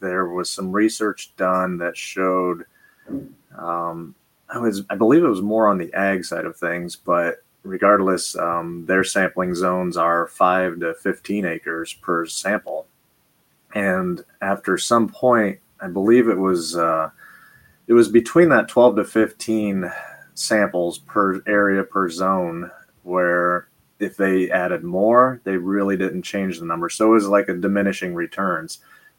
there 0.00 0.26
was 0.26 0.50
some 0.50 0.72
research 0.72 1.34
done 1.36 1.78
that 1.78 1.96
showed. 1.96 2.64
Um, 3.56 4.14
I 4.50 4.58
was, 4.58 4.82
I 4.88 4.94
believe 4.94 5.22
it 5.22 5.28
was 5.28 5.42
more 5.42 5.68
on 5.68 5.78
the 5.78 5.92
ag 5.92 6.24
side 6.24 6.46
of 6.46 6.56
things, 6.56 6.96
but 6.96 7.42
regardless, 7.62 8.36
um, 8.36 8.86
their 8.86 9.04
sampling 9.04 9.54
zones 9.54 9.96
are 9.96 10.26
five 10.28 10.80
to 10.80 10.94
15 10.94 11.44
acres 11.44 11.92
per 11.92 12.26
sample. 12.26 12.86
And 13.74 14.24
after 14.40 14.78
some 14.78 15.08
point, 15.08 15.58
I 15.80 15.88
believe 15.88 16.28
it 16.28 16.38
was, 16.38 16.76
uh, 16.76 17.10
it 17.86 17.92
was 17.92 18.08
between 18.08 18.48
that 18.50 18.68
12 18.68 18.96
to 18.96 19.04
15 19.04 19.90
samples 20.34 20.98
per 20.98 21.42
area 21.46 21.82
per 21.84 22.08
zone 22.08 22.70
where 23.02 23.68
if 23.98 24.16
they 24.16 24.50
added 24.50 24.84
more, 24.84 25.40
they 25.44 25.56
really 25.56 25.96
didn't 25.96 26.22
change 26.22 26.58
the 26.58 26.64
number. 26.64 26.88
So 26.88 27.10
it 27.10 27.14
was 27.14 27.28
like 27.28 27.48
a 27.48 27.54
diminishing 27.54 28.14
returns 28.14 28.78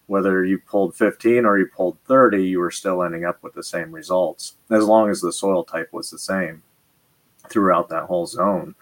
whether 0.09 0.43
you 0.43 0.57
pulled 0.57 0.95
15 0.95 1.45
or 1.45 1.59
you 1.59 1.67
pulled 1.67 1.95
30, 2.07 2.43
you 2.43 2.59
were 2.59 2.71
still 2.71 3.03
ending 3.03 3.25
up 3.25 3.43
with 3.43 3.53
the 3.53 3.63
same 3.63 3.91
results 3.91 4.55
as 4.71 4.83
long 4.83 5.07
as 5.07 5.21
the 5.21 5.31
soil 5.31 5.63
type 5.63 5.93
was 5.93 6.09
the 6.09 6.17
same 6.17 6.63
throughout 7.47 7.89
that 7.89 8.05
whole 8.05 8.25
zone. 8.25 8.73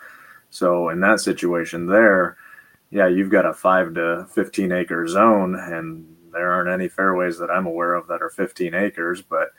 So 0.51 0.87
in 0.87 1.01
that 1.01 1.19
situation 1.19 1.85
there, 1.85 2.37
yeah, 2.91 3.07
you've 3.07 3.29
got 3.29 3.45
a 3.45 3.53
5 3.53 3.93
to 3.95 4.27
15 4.31 4.71
acre 4.71 5.07
zone 5.07 5.55
and 5.55 6.15
there 6.31 6.51
aren't 6.51 6.69
any 6.69 6.87
fairways 6.87 7.37
that 7.39 7.49
I'm 7.49 7.65
aware 7.65 7.93
of 7.93 8.07
that 8.07 8.21
are 8.21 8.29
15 8.29 8.73
acres, 8.73 9.21
but 9.21 9.49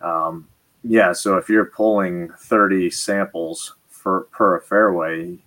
um, 0.00 0.48
yeah, 0.82 1.12
so 1.12 1.36
if 1.36 1.48
you're 1.48 1.66
pulling 1.66 2.30
30 2.38 2.90
samples 2.90 3.76
for 3.88 4.22
per 4.32 4.56
a 4.56 4.62
fairway, 4.62 5.38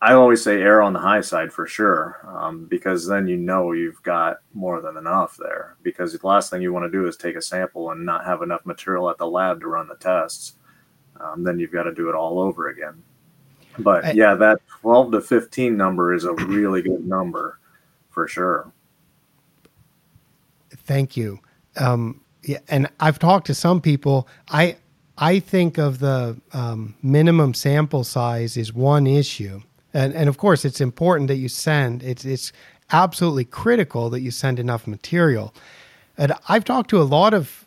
I 0.00 0.14
always 0.14 0.42
say 0.42 0.60
err 0.60 0.82
on 0.82 0.92
the 0.92 0.98
high 0.98 1.20
side 1.20 1.52
for 1.52 1.66
sure, 1.66 2.18
um, 2.26 2.66
because 2.66 3.06
then 3.06 3.28
you 3.28 3.36
know 3.36 3.70
you've 3.70 4.02
got 4.02 4.38
more 4.52 4.80
than 4.80 4.96
enough 4.96 5.36
there. 5.36 5.76
Because 5.82 6.12
the 6.12 6.26
last 6.26 6.50
thing 6.50 6.60
you 6.60 6.72
want 6.72 6.90
to 6.90 6.90
do 6.90 7.06
is 7.06 7.16
take 7.16 7.36
a 7.36 7.42
sample 7.42 7.90
and 7.92 8.04
not 8.04 8.24
have 8.24 8.42
enough 8.42 8.66
material 8.66 9.08
at 9.10 9.18
the 9.18 9.26
lab 9.28 9.60
to 9.60 9.68
run 9.68 9.86
the 9.86 9.94
tests. 9.96 10.54
Um, 11.20 11.44
then 11.44 11.60
you've 11.60 11.70
got 11.70 11.84
to 11.84 11.94
do 11.94 12.08
it 12.08 12.16
all 12.16 12.40
over 12.40 12.68
again. 12.68 13.02
But 13.78 14.14
yeah, 14.14 14.34
that 14.34 14.60
12 14.80 15.12
to 15.12 15.20
15 15.20 15.76
number 15.76 16.12
is 16.12 16.24
a 16.24 16.32
really 16.34 16.82
good 16.82 17.06
number 17.06 17.58
for 18.10 18.28
sure. 18.28 18.70
Thank 20.70 21.16
you. 21.16 21.40
Um, 21.76 22.20
yeah, 22.42 22.58
and 22.68 22.88
I've 23.00 23.18
talked 23.18 23.46
to 23.46 23.54
some 23.54 23.80
people. 23.80 24.28
I 24.48 24.76
I 25.16 25.38
think 25.38 25.78
of 25.78 26.00
the 26.00 26.36
um, 26.52 26.94
minimum 27.02 27.54
sample 27.54 28.04
size 28.04 28.56
is 28.56 28.72
one 28.72 29.06
issue 29.06 29.62
and 29.94 30.14
and 30.14 30.28
of 30.28 30.38
course 30.38 30.64
it's 30.64 30.80
important 30.80 31.28
that 31.28 31.36
you 31.36 31.48
send 31.48 32.02
it's 32.02 32.24
it's 32.24 32.52
absolutely 32.90 33.44
critical 33.44 34.10
that 34.10 34.20
you 34.20 34.30
send 34.30 34.58
enough 34.58 34.86
material 34.86 35.54
and 36.16 36.32
i've 36.48 36.64
talked 36.64 36.90
to 36.90 37.00
a 37.00 37.04
lot 37.04 37.34
of 37.34 37.64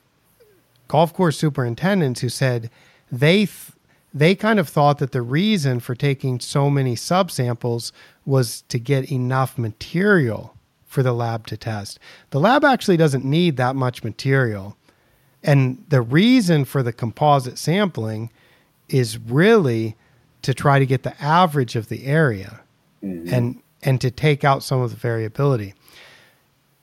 golf 0.88 1.14
course 1.14 1.38
superintendents 1.38 2.22
who 2.22 2.30
said 2.30 2.70
they 3.12 3.46
th- 3.46 3.72
they 4.16 4.34
kind 4.34 4.60
of 4.60 4.70
thought 4.70 5.00
that 5.00 5.12
the 5.12 5.22
reason 5.22 5.82
for 5.82 5.94
taking 5.94 6.40
so 6.40 6.70
many 6.70 6.96
subsamples 6.96 7.92
was 8.26 8.62
to 8.70 8.80
get 8.80 9.12
enough 9.12 9.58
material 9.58 10.56
for 10.86 11.04
the 11.04 11.12
lab 11.12 11.46
to 11.48 11.58
test. 11.58 12.00
The 12.30 12.40
lab 12.40 12.64
actually 12.64 12.96
doesn't 12.96 13.26
need 13.26 13.58
that 13.58 13.76
much 13.76 14.06
material. 14.06 14.78
And 15.44 15.84
the 15.90 16.02
reason 16.02 16.64
for 16.64 16.82
the 16.82 16.94
composite 16.94 17.58
sampling 17.58 18.32
is 18.88 19.18
really 19.18 19.98
to 20.44 20.54
try 20.54 20.80
to 20.80 20.86
get 20.86 21.04
the 21.04 21.22
average 21.22 21.76
of 21.76 21.90
the 21.90 22.06
area 22.06 22.62
mm-hmm. 23.04 23.34
and 23.34 23.62
and 23.84 24.00
to 24.02 24.10
take 24.10 24.44
out 24.44 24.64
some 24.64 24.82
of 24.82 24.90
the 24.92 24.96
variability. 24.96 25.76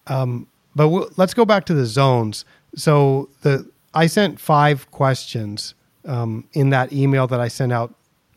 Um, 0.06 0.46
but 0.76 0.88
we'll, 0.88 1.10
let's 1.16 1.34
go 1.34 1.44
back 1.44 1.64
to 1.66 1.74
the 1.74 1.86
zones. 1.86 2.44
So 2.76 3.30
the 3.40 3.68
I 3.94 4.06
sent 4.06 4.38
five 4.38 4.90
questions 4.90 5.74
um, 6.04 6.48
in 6.52 6.70
that 6.70 6.92
email 6.92 7.26
that 7.26 7.40
I 7.40 7.48
sent 7.48 7.72
out 7.72 7.94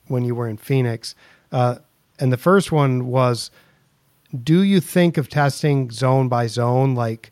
when 0.07 0.23
you 0.23 0.35
were 0.35 0.47
in 0.47 0.57
Phoenix, 0.57 1.15
uh, 1.51 1.77
and 2.19 2.31
the 2.31 2.37
first 2.37 2.71
one 2.71 3.07
was, 3.07 3.51
"Do 4.43 4.61
you 4.61 4.79
think 4.79 5.17
of 5.17 5.29
testing 5.29 5.91
zone 5.91 6.29
by 6.29 6.47
zone, 6.47 6.95
like 6.95 7.31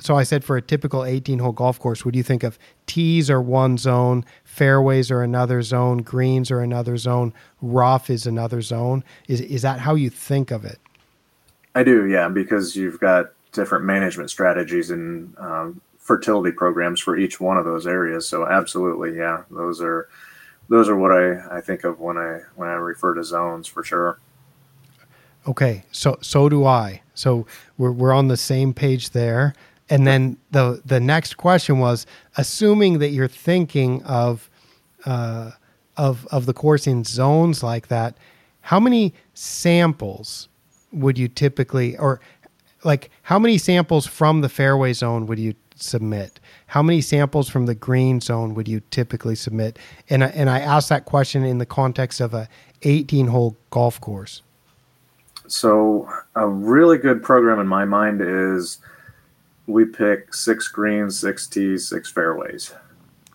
so 0.00 0.16
I 0.16 0.24
said 0.24 0.44
for 0.44 0.56
a 0.56 0.62
typical 0.62 1.04
18 1.04 1.38
hole 1.38 1.52
golf 1.52 1.78
course, 1.78 2.04
would 2.04 2.16
you 2.16 2.24
think 2.24 2.42
of 2.42 2.58
tees 2.86 3.30
are 3.30 3.40
one 3.40 3.78
zone, 3.78 4.24
fairways 4.42 5.12
are 5.12 5.22
another 5.22 5.62
zone, 5.62 5.98
greens 5.98 6.50
are 6.50 6.60
another 6.60 6.96
zone, 6.96 7.32
rough 7.62 8.10
is 8.10 8.26
another 8.26 8.60
zone? 8.62 9.04
Is, 9.28 9.40
is 9.40 9.62
that 9.62 9.78
how 9.78 9.94
you 9.94 10.10
think 10.10 10.50
of 10.50 10.64
it? 10.64 10.80
I 11.76 11.84
do, 11.84 12.06
yeah, 12.06 12.28
because 12.28 12.74
you've 12.74 12.98
got 12.98 13.32
different 13.52 13.84
management 13.84 14.30
strategies 14.30 14.90
and 14.90 15.36
um, 15.38 15.80
fertility 16.04 16.52
programs 16.52 17.00
for 17.00 17.16
each 17.16 17.40
one 17.40 17.56
of 17.56 17.64
those 17.64 17.86
areas. 17.86 18.28
So 18.28 18.46
absolutely, 18.46 19.16
yeah, 19.16 19.42
those 19.50 19.80
are 19.80 20.08
those 20.68 20.88
are 20.88 20.96
what 20.96 21.10
I, 21.10 21.56
I 21.58 21.60
think 21.60 21.82
of 21.82 21.98
when 21.98 22.16
I 22.16 22.40
when 22.54 22.68
I 22.68 22.74
refer 22.74 23.14
to 23.14 23.24
zones 23.24 23.66
for 23.66 23.82
sure. 23.82 24.18
Okay, 25.48 25.84
so 25.90 26.18
so 26.20 26.48
do 26.48 26.64
I. 26.64 27.02
So 27.14 27.46
we're 27.78 27.90
we're 27.90 28.12
on 28.12 28.28
the 28.28 28.36
same 28.36 28.72
page 28.72 29.10
there. 29.10 29.54
And 29.90 30.06
then 30.06 30.38
the 30.50 30.80
the 30.84 31.00
next 31.00 31.36
question 31.36 31.78
was, 31.78 32.06
assuming 32.36 32.98
that 32.98 33.10
you're 33.10 33.28
thinking 33.28 34.02
of 34.04 34.48
uh, 35.06 35.52
of 35.96 36.26
of 36.30 36.46
the 36.46 36.54
course 36.54 36.86
in 36.86 37.04
zones 37.04 37.62
like 37.62 37.88
that, 37.88 38.16
how 38.60 38.80
many 38.80 39.14
samples 39.34 40.48
would 40.92 41.18
you 41.18 41.28
typically, 41.28 41.96
or 41.98 42.20
like 42.84 43.10
how 43.22 43.38
many 43.38 43.58
samples 43.58 44.06
from 44.06 44.40
the 44.40 44.48
fairway 44.48 44.92
zone 44.92 45.26
would 45.26 45.38
you 45.38 45.54
submit? 45.74 46.40
How 46.68 46.82
many 46.82 47.00
samples 47.00 47.48
from 47.48 47.66
the 47.66 47.74
green 47.74 48.20
zone 48.20 48.54
would 48.54 48.68
you 48.68 48.80
typically 48.90 49.34
submit? 49.34 49.78
And 50.08 50.24
I, 50.24 50.28
and 50.28 50.48
I 50.50 50.60
asked 50.60 50.88
that 50.88 51.04
question 51.04 51.44
in 51.44 51.58
the 51.58 51.66
context 51.66 52.20
of 52.20 52.34
a 52.34 52.48
18 52.82 53.28
hole 53.28 53.56
golf 53.70 54.00
course. 54.00 54.42
So, 55.46 56.08
a 56.34 56.48
really 56.48 56.96
good 56.96 57.22
program 57.22 57.60
in 57.60 57.66
my 57.66 57.84
mind 57.84 58.22
is 58.22 58.78
we 59.66 59.84
pick 59.84 60.32
six 60.32 60.68
greens, 60.68 61.18
six 61.18 61.46
tees, 61.46 61.88
six 61.88 62.10
fairways. 62.10 62.72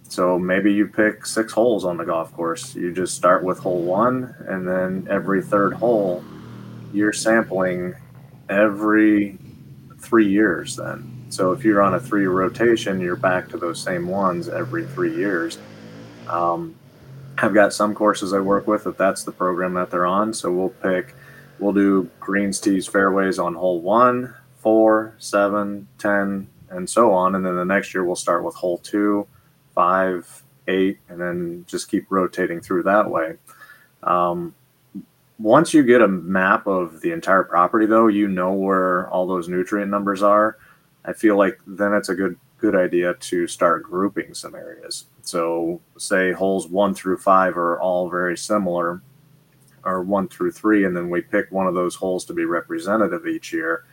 So 0.10 0.40
maybe 0.40 0.74
you 0.74 0.88
pick 0.88 1.26
six 1.26 1.54
holes 1.54 1.86
on 1.86 1.98
the 1.98 2.04
golf 2.04 2.34
course. 2.34 2.74
You 2.76 2.92
just 2.92 3.16
start 3.16 3.44
with 3.44 3.60
hole 3.60 3.84
one, 3.84 4.36
and 4.48 4.68
then 4.68 5.08
every 5.10 5.42
third 5.42 5.74
hole, 5.74 6.24
you're 6.92 7.14
sampling 7.14 7.94
every 8.50 9.38
three 10.00 10.28
years. 10.28 10.76
Then, 10.76 11.19
so 11.30 11.52
if 11.52 11.64
you're 11.64 11.82
on 11.82 11.94
a 11.94 12.00
three 12.00 12.26
rotation, 12.26 13.00
you're 13.00 13.16
back 13.16 13.48
to 13.50 13.58
those 13.58 13.82
same 13.82 14.08
ones 14.08 14.50
every 14.50 14.86
three 14.86 15.16
years. 15.16 15.58
Um, 16.28 16.76
I've 17.38 17.54
got 17.54 17.74
some 17.74 17.96
courses 17.96 18.34
I 18.34 18.40
work 18.40 18.68
with 18.68 18.84
that 18.84 18.98
that's 18.98 19.24
the 19.24 19.32
program 19.32 19.74
that 19.76 19.90
they're 19.90 20.06
on. 20.06 20.34
So 20.34 20.52
we'll 20.52 20.70
pick 20.70 21.16
We'll 21.60 21.74
do 21.74 22.10
greens, 22.22 22.60
tees, 22.60 22.88
fairways 22.88 23.38
on 23.38 23.54
hole 23.54 23.82
one, 23.82 24.34
four, 24.58 25.14
seven, 25.18 25.88
ten, 25.98 26.48
and 26.70 26.90
so 26.90 27.12
on. 27.14 27.36
And 27.36 27.46
then 27.46 27.58
the 27.58 27.66
next 27.66 27.94
year 27.94 28.06
we'll 28.06 28.16
start 28.16 28.44
with 28.46 28.56
hole 28.56 28.78
two, 28.78 29.28
five, 29.76 30.44
eight, 30.68 31.00
and 31.10 31.20
then 31.20 31.66
just 31.68 31.92
keep 31.92 32.06
rotating 32.10 32.62
through 32.62 32.84
that 32.84 33.10
way. 33.10 33.36
Um, 34.04 34.56
once 35.38 35.74
you 35.74 35.84
get 35.84 36.02
a 36.02 36.08
map 36.08 36.66
of 36.66 37.02
the 37.02 37.12
entire 37.12 37.44
property, 37.44 37.86
though, 37.86 38.08
you 38.08 38.28
know 38.28 38.54
where 38.54 39.10
all 39.10 39.28
those 39.28 39.50
nutrient 39.50 39.92
numbers 39.92 40.24
are. 40.24 40.58
I 41.06 41.14
feel 41.14 41.38
like 41.38 41.60
then 41.66 41.94
it's 41.94 42.10
a 42.10 42.16
good 42.16 42.38
good 42.60 42.76
idea 42.76 43.14
to 43.16 43.48
start 43.48 43.84
grouping 43.84 44.34
some 44.34 44.54
areas. 44.54 45.06
So, 45.22 45.80
say 45.98 46.32
holes 46.32 46.68
one 46.68 46.94
through 46.94 47.18
five 47.18 47.58
are 47.58 47.80
all 47.80 48.10
very 48.10 48.38
similar, 48.38 49.02
or 49.84 50.04
one 50.04 50.28
through 50.28 50.52
three, 50.52 50.86
and 50.86 50.96
then 50.96 51.10
we 51.10 51.22
pick 51.22 51.52
one 51.52 51.68
of 51.68 51.74
those 51.74 51.96
holes 51.96 52.26
to 52.26 52.34
be 52.34 52.46
representative 52.46 53.28
each 53.28 53.54
year. 53.54 53.86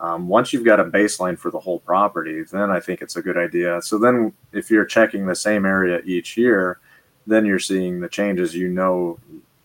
Um, 0.00 0.28
once 0.28 0.52
you've 0.52 0.64
got 0.64 0.80
a 0.80 0.84
baseline 0.84 1.38
for 1.38 1.50
the 1.50 1.60
whole 1.60 1.78
property, 1.80 2.42
then 2.42 2.70
I 2.70 2.80
think 2.80 3.00
it's 3.00 3.16
a 3.16 3.22
good 3.22 3.38
idea. 3.38 3.80
So, 3.82 3.98
then 3.98 4.32
if 4.52 4.70
you're 4.70 4.84
checking 4.84 5.26
the 5.26 5.36
same 5.36 5.64
area 5.64 6.00
each 6.04 6.36
year, 6.36 6.80
then 7.26 7.46
you're 7.46 7.58
seeing 7.58 8.00
the 8.00 8.08
changes. 8.08 8.54
You 8.54 8.68
know, 8.68 9.18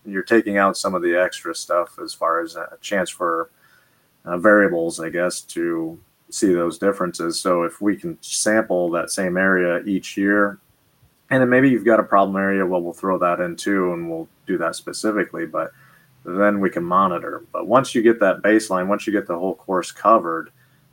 you're 0.06 0.22
taking 0.22 0.56
out 0.56 0.76
some 0.76 0.94
of 0.94 1.02
the 1.02 1.20
extra 1.20 1.54
stuff 1.54 1.98
as 2.02 2.14
far 2.14 2.40
as 2.40 2.56
a 2.56 2.78
chance 2.80 3.10
for 3.10 3.50
uh, 4.24 4.38
variables, 4.38 5.00
I 5.00 5.10
guess, 5.10 5.40
to 5.42 5.98
see 6.30 6.52
those 6.52 6.78
differences. 6.78 7.40
So 7.40 7.62
if 7.62 7.80
we 7.80 7.96
can 7.96 8.18
sample 8.22 8.90
that 8.90 9.10
same 9.10 9.36
area 9.36 9.82
each 9.84 10.16
year, 10.16 10.58
and 11.30 11.40
then 11.40 11.48
maybe 11.48 11.70
you've 11.70 11.84
got 11.84 12.00
a 12.00 12.04
problem 12.04 12.36
area, 12.36 12.66
well, 12.66 12.82
we'll 12.82 12.92
throw 12.92 13.18
that 13.18 13.40
in 13.40 13.56
too, 13.56 13.92
and 13.92 14.10
we'll 14.10 14.28
do 14.46 14.58
that 14.58 14.74
specifically. 14.74 15.46
But 15.46 15.72
then 16.24 16.60
we 16.60 16.70
can 16.70 16.84
monitor. 16.84 17.44
But 17.52 17.66
once 17.66 17.94
you 17.94 18.02
get 18.02 18.20
that 18.20 18.42
baseline, 18.42 18.88
once 18.88 19.06
you 19.06 19.12
get 19.12 19.26
the 19.26 19.38
whole 19.38 19.54
course 19.54 19.92
covered, 19.92 20.50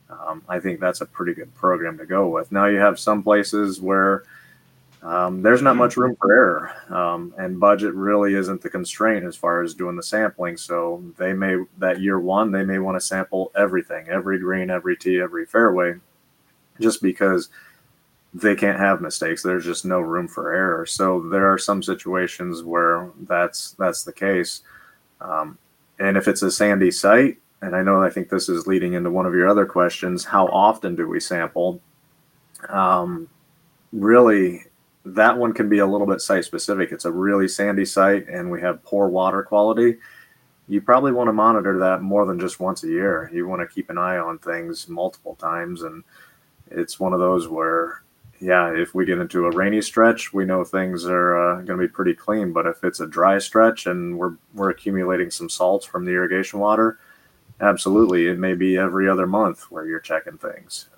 um, 0.10 0.44
I 0.48 0.60
think 0.60 0.80
that's 0.80 1.02
a 1.02 1.06
pretty 1.06 1.34
good 1.34 1.54
program 1.54 1.98
to 1.98 2.06
go 2.06 2.28
with. 2.30 2.52
Now 2.52 2.68
you 2.68 2.78
have 2.80 3.00
some 3.00 3.24
places 3.24 3.82
where 3.82 4.24
um, 5.08 5.42
there's 5.42 5.62
not 5.62 5.78
much 5.78 5.96
room 5.96 6.18
for 6.20 6.34
error, 6.34 6.74
um, 6.94 7.34
and 7.38 7.62
budget 7.62 7.94
really 7.94 8.34
isn't 8.34 8.62
the 8.62 8.70
constraint 8.70 9.24
as 9.26 9.38
far 9.38 9.62
as 9.62 9.74
doing 9.74 9.96
the 9.96 10.04
sampling. 10.04 10.58
So 10.58 11.02
they 11.18 11.32
may 11.32 11.64
that 11.78 12.02
year 12.02 12.20
one 12.20 12.52
they 12.52 12.66
may 12.66 12.80
want 12.80 12.98
to 12.98 13.06
sample 13.06 13.50
everything, 13.56 14.10
every 14.10 14.38
green, 14.38 14.70
every 14.70 14.98
tee, 14.98 15.22
every 15.22 15.46
fairway, 15.46 15.94
just 16.82 17.02
because 17.02 17.48
they 18.34 18.54
can't 18.54 18.80
have 18.80 19.00
mistakes. 19.00 19.42
There's 19.42 19.64
just 19.64 19.86
no 19.86 20.02
room 20.02 20.28
for 20.28 20.54
error. 20.54 20.86
So 20.86 21.22
there 21.22 21.50
are 21.50 21.58
some 21.58 21.82
situations 21.82 22.64
where 22.64 23.10
that's 23.22 23.72
that's 23.80 24.04
the 24.04 24.12
case. 24.12 24.62
Um, 25.22 25.58
and 26.00 26.18
if 26.18 26.28
it's 26.28 26.42
a 26.42 26.52
sandy 26.52 26.92
site, 26.92 27.38
and 27.62 27.78
I 27.78 27.82
know 27.82 28.04
I 28.04 28.10
think 28.10 28.28
this 28.28 28.50
is 28.50 28.68
leading 28.68 28.92
into 28.92 29.10
one 29.10 29.26
of 29.26 29.34
your 29.34 29.48
other 29.48 29.66
questions, 29.66 30.26
how 30.26 30.48
often 30.48 30.98
do 30.98 31.08
we 31.08 31.22
sample? 31.22 31.80
Um, 32.68 33.30
really, 33.94 34.66
that 35.14 35.38
one 35.38 35.54
can 35.54 35.70
be 35.70 35.80
a 35.80 35.86
little 35.86 36.08
bit 36.08 36.22
site 36.22 36.46
specific. 36.46 36.92
It's 36.92 37.06
a 37.06 37.12
really 37.12 37.48
sandy 37.48 37.86
site 37.86 38.28
and 38.28 38.50
we 38.52 38.62
have 38.62 38.84
poor 38.84 39.08
water 39.08 39.44
quality. 39.44 39.98
You 40.68 40.82
probably 40.82 41.12
want 41.12 41.30
to 41.30 41.34
monitor 41.34 41.78
that 41.80 42.02
more 42.02 42.26
than 42.26 42.40
just 42.40 42.60
once 42.60 42.84
a 42.84 42.88
year. 42.88 43.30
You 43.34 43.48
want 43.48 43.62
to 43.62 43.74
keep 43.74 43.90
an 43.90 43.98
eye 43.98 44.18
on 44.18 44.38
things 44.40 44.90
multiple 44.90 45.36
times. 45.36 45.84
And 45.84 46.04
it's 46.70 47.00
one 47.00 47.14
of 47.14 47.20
those 47.20 47.48
where, 47.48 48.04
yeah, 48.42 48.74
if 48.74 48.94
we 48.94 49.06
get 49.06 49.20
into 49.20 49.46
a 49.46 49.52
rainy 49.52 49.82
stretch, 49.82 50.34
we 50.34 50.46
know 50.46 50.64
things 50.64 51.06
are 51.06 51.38
uh, 51.38 51.56
going 51.62 51.80
to 51.80 51.88
be 51.88 51.92
pretty 51.92 52.14
clean. 52.14 52.52
But 52.52 52.68
if 52.68 52.84
it's 52.84 53.00
a 53.00 53.08
dry 53.08 53.38
stretch 53.40 53.86
and 53.86 54.18
we're, 54.18 54.36
we're 54.54 54.72
accumulating 54.72 55.32
some 55.32 55.50
salts 55.50 55.86
from 55.86 56.04
the 56.04 56.12
irrigation 56.12 56.60
water, 56.60 57.00
absolutely, 57.62 58.28
it 58.28 58.38
may 58.38 58.54
be 58.54 58.78
every 58.78 59.08
other 59.08 59.26
month 59.26 59.72
where 59.72 59.86
you're 59.86 60.02
checking 60.02 60.38
things 60.38 60.90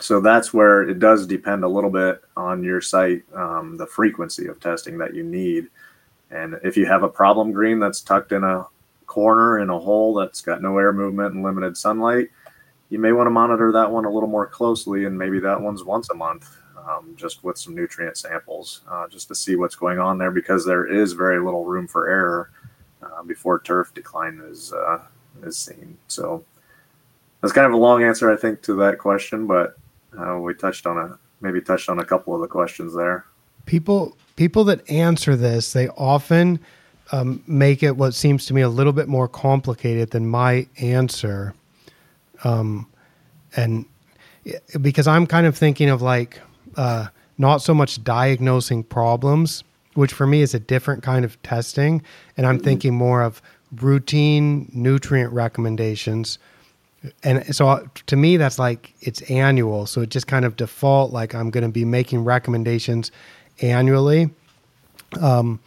so 0.00 0.20
that's 0.20 0.54
where 0.54 0.82
it 0.82 0.98
does 0.98 1.26
depend 1.26 1.64
a 1.64 1.68
little 1.68 1.90
bit 1.90 2.22
on 2.36 2.62
your 2.62 2.80
site, 2.80 3.22
um, 3.34 3.76
the 3.76 3.86
frequency 3.86 4.46
of 4.46 4.60
testing 4.60 4.98
that 4.98 5.14
you 5.14 5.24
need. 5.24 5.68
And 6.30 6.58
if 6.62 6.76
you 6.76 6.86
have 6.86 7.02
a 7.02 7.08
problem 7.08 7.52
green 7.52 7.78
that's 7.78 8.00
tucked 8.00 8.32
in 8.32 8.44
a 8.44 8.66
corner 9.06 9.60
in 9.60 9.70
a 9.70 9.78
hole 9.78 10.14
that's 10.14 10.40
got 10.40 10.62
no 10.62 10.78
air 10.78 10.92
movement 10.92 11.34
and 11.34 11.42
limited 11.42 11.76
sunlight, 11.76 12.28
you 12.90 12.98
may 12.98 13.12
want 13.12 13.26
to 13.26 13.30
monitor 13.30 13.72
that 13.72 13.90
one 13.90 14.04
a 14.04 14.10
little 14.10 14.28
more 14.28 14.46
closely. 14.46 15.04
And 15.04 15.18
maybe 15.18 15.40
that 15.40 15.60
one's 15.60 15.84
once 15.84 16.10
a 16.10 16.14
month, 16.14 16.56
um, 16.76 17.14
just 17.16 17.42
with 17.42 17.58
some 17.58 17.74
nutrient 17.74 18.16
samples, 18.16 18.82
uh, 18.88 19.08
just 19.08 19.28
to 19.28 19.34
see 19.34 19.56
what's 19.56 19.74
going 19.74 19.98
on 19.98 20.18
there 20.18 20.30
because 20.30 20.64
there 20.64 20.86
is 20.86 21.12
very 21.12 21.42
little 21.42 21.64
room 21.64 21.88
for 21.88 22.08
error 22.08 22.50
uh, 23.02 23.22
before 23.22 23.60
turf 23.60 23.92
decline 23.94 24.40
is, 24.44 24.72
uh, 24.72 25.02
is 25.42 25.56
seen. 25.56 25.96
So 26.08 26.44
that's 27.40 27.52
kind 27.52 27.66
of 27.66 27.72
a 27.72 27.76
long 27.76 28.02
answer, 28.02 28.30
I 28.30 28.36
think, 28.36 28.62
to 28.62 28.74
that 28.76 28.98
question, 28.98 29.46
but 29.46 29.76
uh, 30.16 30.38
we 30.38 30.54
touched 30.54 30.86
on 30.86 30.98
a 30.98 31.18
maybe 31.40 31.60
touched 31.60 31.88
on 31.88 31.98
a 31.98 32.04
couple 32.04 32.34
of 32.34 32.40
the 32.40 32.48
questions 32.48 32.94
there. 32.94 33.24
People 33.66 34.16
people 34.36 34.64
that 34.64 34.88
answer 34.90 35.36
this, 35.36 35.72
they 35.72 35.88
often 35.88 36.60
um, 37.12 37.42
make 37.46 37.82
it 37.82 37.96
what 37.96 38.14
seems 38.14 38.46
to 38.46 38.54
me 38.54 38.60
a 38.60 38.68
little 38.68 38.92
bit 38.92 39.08
more 39.08 39.28
complicated 39.28 40.10
than 40.10 40.28
my 40.28 40.66
answer. 40.80 41.54
Um, 42.44 42.86
and 43.56 43.86
because 44.80 45.06
I'm 45.06 45.26
kind 45.26 45.46
of 45.46 45.56
thinking 45.56 45.90
of 45.90 46.02
like 46.02 46.40
uh, 46.76 47.08
not 47.36 47.58
so 47.58 47.74
much 47.74 48.02
diagnosing 48.04 48.84
problems, 48.84 49.64
which 49.94 50.12
for 50.12 50.26
me 50.26 50.42
is 50.42 50.54
a 50.54 50.60
different 50.60 51.02
kind 51.02 51.24
of 51.24 51.40
testing, 51.42 52.02
and 52.36 52.46
I'm 52.46 52.56
mm-hmm. 52.56 52.64
thinking 52.64 52.94
more 52.94 53.22
of 53.22 53.42
routine 53.80 54.70
nutrient 54.72 55.32
recommendations 55.32 56.38
and 57.22 57.54
so 57.54 57.88
to 58.06 58.16
me 58.16 58.36
that's 58.36 58.58
like 58.58 58.94
it's 59.00 59.22
annual. 59.30 59.86
So 59.86 60.00
it 60.02 60.10
just 60.10 60.26
kind 60.26 60.44
of 60.44 60.56
default 60.56 61.12
like 61.12 61.34
i'm 61.34 61.50
going 61.50 61.64
to 61.64 61.70
be 61.70 61.84
making 61.84 62.24
recommendations 62.24 63.10
annually. 63.60 64.30
Um, 65.20 65.60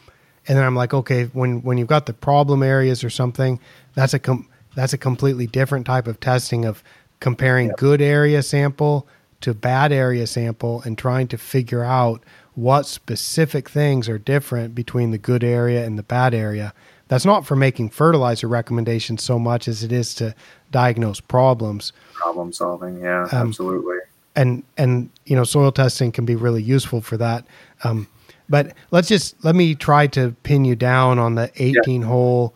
and 0.47 0.57
then 0.57 0.65
i'm 0.65 0.75
like 0.75 0.93
okay 0.93 1.25
when 1.33 1.61
when 1.61 1.77
you've 1.77 1.87
got 1.87 2.05
the 2.05 2.13
problem 2.13 2.63
areas 2.63 3.03
or 3.03 3.09
something 3.09 3.59
that's 3.93 4.13
a 4.13 4.19
com- 4.19 4.47
that's 4.75 4.93
a 4.93 4.97
completely 4.97 5.47
different 5.47 5.85
type 5.85 6.07
of 6.07 6.19
testing 6.19 6.65
of 6.65 6.83
comparing 7.19 7.67
yeah. 7.67 7.73
good 7.77 8.01
area 8.01 8.41
sample 8.41 9.07
to 9.41 9.53
bad 9.53 9.91
area 9.91 10.25
sample 10.27 10.81
and 10.83 10.97
trying 10.97 11.27
to 11.27 11.37
figure 11.37 11.83
out 11.83 12.23
what 12.55 12.85
specific 12.85 13.69
things 13.69 14.09
are 14.09 14.17
different 14.17 14.75
between 14.75 15.11
the 15.11 15.17
good 15.17 15.43
area 15.43 15.85
and 15.85 15.97
the 15.97 16.03
bad 16.03 16.33
area 16.33 16.73
that's 17.11 17.25
not 17.25 17.45
for 17.45 17.57
making 17.57 17.89
fertilizer 17.89 18.47
recommendations 18.47 19.21
so 19.21 19.37
much 19.37 19.67
as 19.67 19.83
it 19.83 19.91
is 19.91 20.15
to 20.15 20.33
diagnose 20.71 21.19
problems. 21.19 21.91
Problem 22.13 22.53
solving, 22.53 23.01
yeah, 23.01 23.27
um, 23.33 23.49
absolutely. 23.49 23.97
And 24.37 24.63
and 24.77 25.09
you 25.25 25.35
know, 25.35 25.43
soil 25.43 25.73
testing 25.73 26.13
can 26.13 26.23
be 26.23 26.37
really 26.37 26.63
useful 26.63 27.01
for 27.01 27.17
that. 27.17 27.45
Um, 27.83 28.07
but 28.47 28.73
let's 28.91 29.09
just 29.09 29.43
let 29.43 29.55
me 29.55 29.75
try 29.75 30.07
to 30.07 30.33
pin 30.43 30.63
you 30.63 30.77
down 30.77 31.19
on 31.19 31.35
the 31.35 31.51
18 31.57 31.99
yeah. 31.99 32.07
hole. 32.07 32.55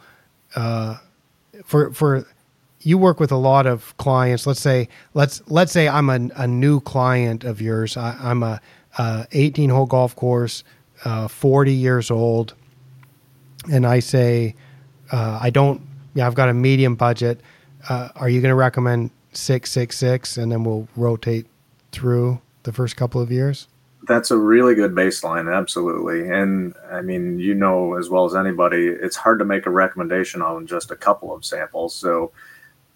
Uh, 0.55 0.99
for 1.65 1.91
for 1.91 2.25
you 2.79 2.97
work 2.97 3.19
with 3.19 3.33
a 3.33 3.37
lot 3.37 3.67
of 3.67 3.93
clients. 3.97 4.47
Let's 4.47 4.61
say 4.61 4.87
let's 5.13 5.41
let's 5.47 5.73
say 5.73 5.89
I'm 5.89 6.09
a, 6.09 6.29
a 6.37 6.47
new 6.47 6.79
client 6.79 7.43
of 7.43 7.59
yours. 7.59 7.97
I, 7.97 8.15
am 8.21 8.41
a, 8.41 8.61
a 8.97 9.27
18 9.33 9.69
hole 9.69 9.85
golf 9.85 10.15
course, 10.15 10.63
uh, 11.03 11.27
40 11.27 11.73
years 11.73 12.09
old 12.09 12.53
and 13.71 13.85
I 13.85 13.99
say, 13.99 14.55
uh, 15.11 15.39
I 15.41 15.49
don't, 15.49 15.81
yeah, 16.13 16.27
I've 16.27 16.35
got 16.35 16.49
a 16.49 16.53
medium 16.53 16.95
budget. 16.95 17.41
Uh, 17.87 18.09
are 18.15 18.29
you 18.29 18.41
going 18.41 18.51
to 18.51 18.55
recommend 18.55 19.11
six, 19.33 19.71
six, 19.71 19.97
six, 19.97 20.37
and 20.37 20.51
then 20.51 20.63
we'll 20.63 20.87
rotate 20.95 21.47
through 21.91 22.41
the 22.63 22.73
first 22.73 22.95
couple 22.95 23.21
of 23.21 23.31
years? 23.31 23.67
That's 24.07 24.29
a 24.31 24.37
really 24.37 24.75
good 24.75 24.93
baseline, 24.93 25.53
absolutely. 25.53 26.29
And 26.29 26.75
I 26.91 27.01
mean, 27.01 27.39
you 27.39 27.55
know 27.55 27.95
as 27.95 28.09
well 28.09 28.25
as 28.25 28.35
anybody, 28.35 28.87
it's 28.87 29.15
hard 29.15 29.39
to 29.39 29.45
make 29.45 29.65
a 29.65 29.71
recommendation 29.71 30.41
on 30.41 30.67
just 30.67 30.91
a 30.91 30.95
couple 30.95 31.33
of 31.33 31.43
samples. 31.43 31.95
So 31.95 32.31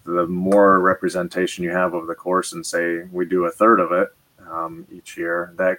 the 0.04 0.26
more 0.26 0.80
representation 0.80 1.64
you 1.64 1.70
have 1.70 1.94
of 1.94 2.06
the 2.06 2.14
course, 2.14 2.52
and 2.52 2.64
say 2.64 3.02
we 3.10 3.26
do 3.26 3.44
a 3.44 3.50
third 3.50 3.80
of 3.80 3.92
it 3.92 4.08
um, 4.50 4.86
each 4.90 5.16
year, 5.16 5.52
that 5.56 5.78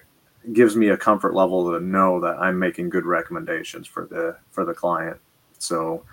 gives 0.54 0.76
me 0.76 0.90
a 0.90 0.98
comfort 0.98 1.34
level 1.34 1.72
to 1.72 1.80
know 1.80 2.20
that 2.20 2.40
I'm 2.40 2.58
making 2.58 2.90
good 2.90 3.06
recommendations 3.06 3.88
for 3.88 4.06
the 4.06 4.38
for 4.52 4.66
the 4.66 4.74
client. 4.74 5.18
So, 5.60 6.04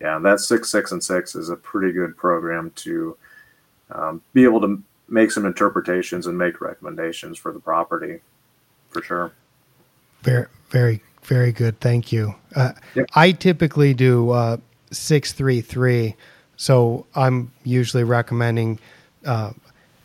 yeah, 0.00 0.18
that 0.18 0.40
six, 0.40 0.70
six, 0.70 0.92
and 0.92 1.02
six 1.02 1.34
is 1.34 1.50
a 1.50 1.56
pretty 1.56 1.92
good 1.92 2.16
program 2.16 2.70
to 2.76 3.16
um, 3.90 4.22
be 4.32 4.44
able 4.44 4.60
to 4.62 4.82
make 5.08 5.30
some 5.30 5.44
interpretations 5.44 6.26
and 6.26 6.36
make 6.36 6.60
recommendations 6.60 7.38
for 7.38 7.52
the 7.52 7.60
property, 7.60 8.20
for 8.88 9.02
sure. 9.02 9.32
Very, 10.22 10.46
very, 10.70 11.02
very 11.22 11.52
good. 11.52 11.78
Thank 11.80 12.10
you. 12.10 12.34
Uh, 12.56 12.72
yep. 12.94 13.06
I 13.14 13.32
typically 13.32 13.92
do 13.92 14.30
uh, 14.30 14.56
six, 14.90 15.32
three, 15.32 15.60
three. 15.60 16.16
So 16.56 17.06
I'm 17.14 17.52
usually 17.64 18.04
recommending 18.04 18.78
uh, 19.26 19.52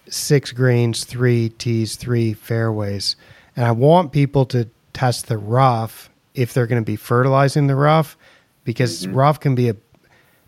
six 0.09 0.51
greens, 0.51 1.05
three 1.05 1.49
tees, 1.49 1.95
three 1.95 2.33
fairways. 2.33 3.15
And 3.59 3.67
I 3.67 3.71
want 3.71 4.13
people 4.13 4.45
to 4.45 4.69
test 4.93 5.27
the 5.27 5.37
rough 5.37 6.09
if 6.33 6.53
they're 6.53 6.65
going 6.65 6.81
to 6.81 6.85
be 6.85 6.95
fertilizing 6.95 7.67
the 7.67 7.75
rough 7.75 8.15
because 8.63 9.05
mm-hmm. 9.05 9.17
rough 9.17 9.41
can 9.41 9.53
be 9.53 9.67
a, 9.67 9.75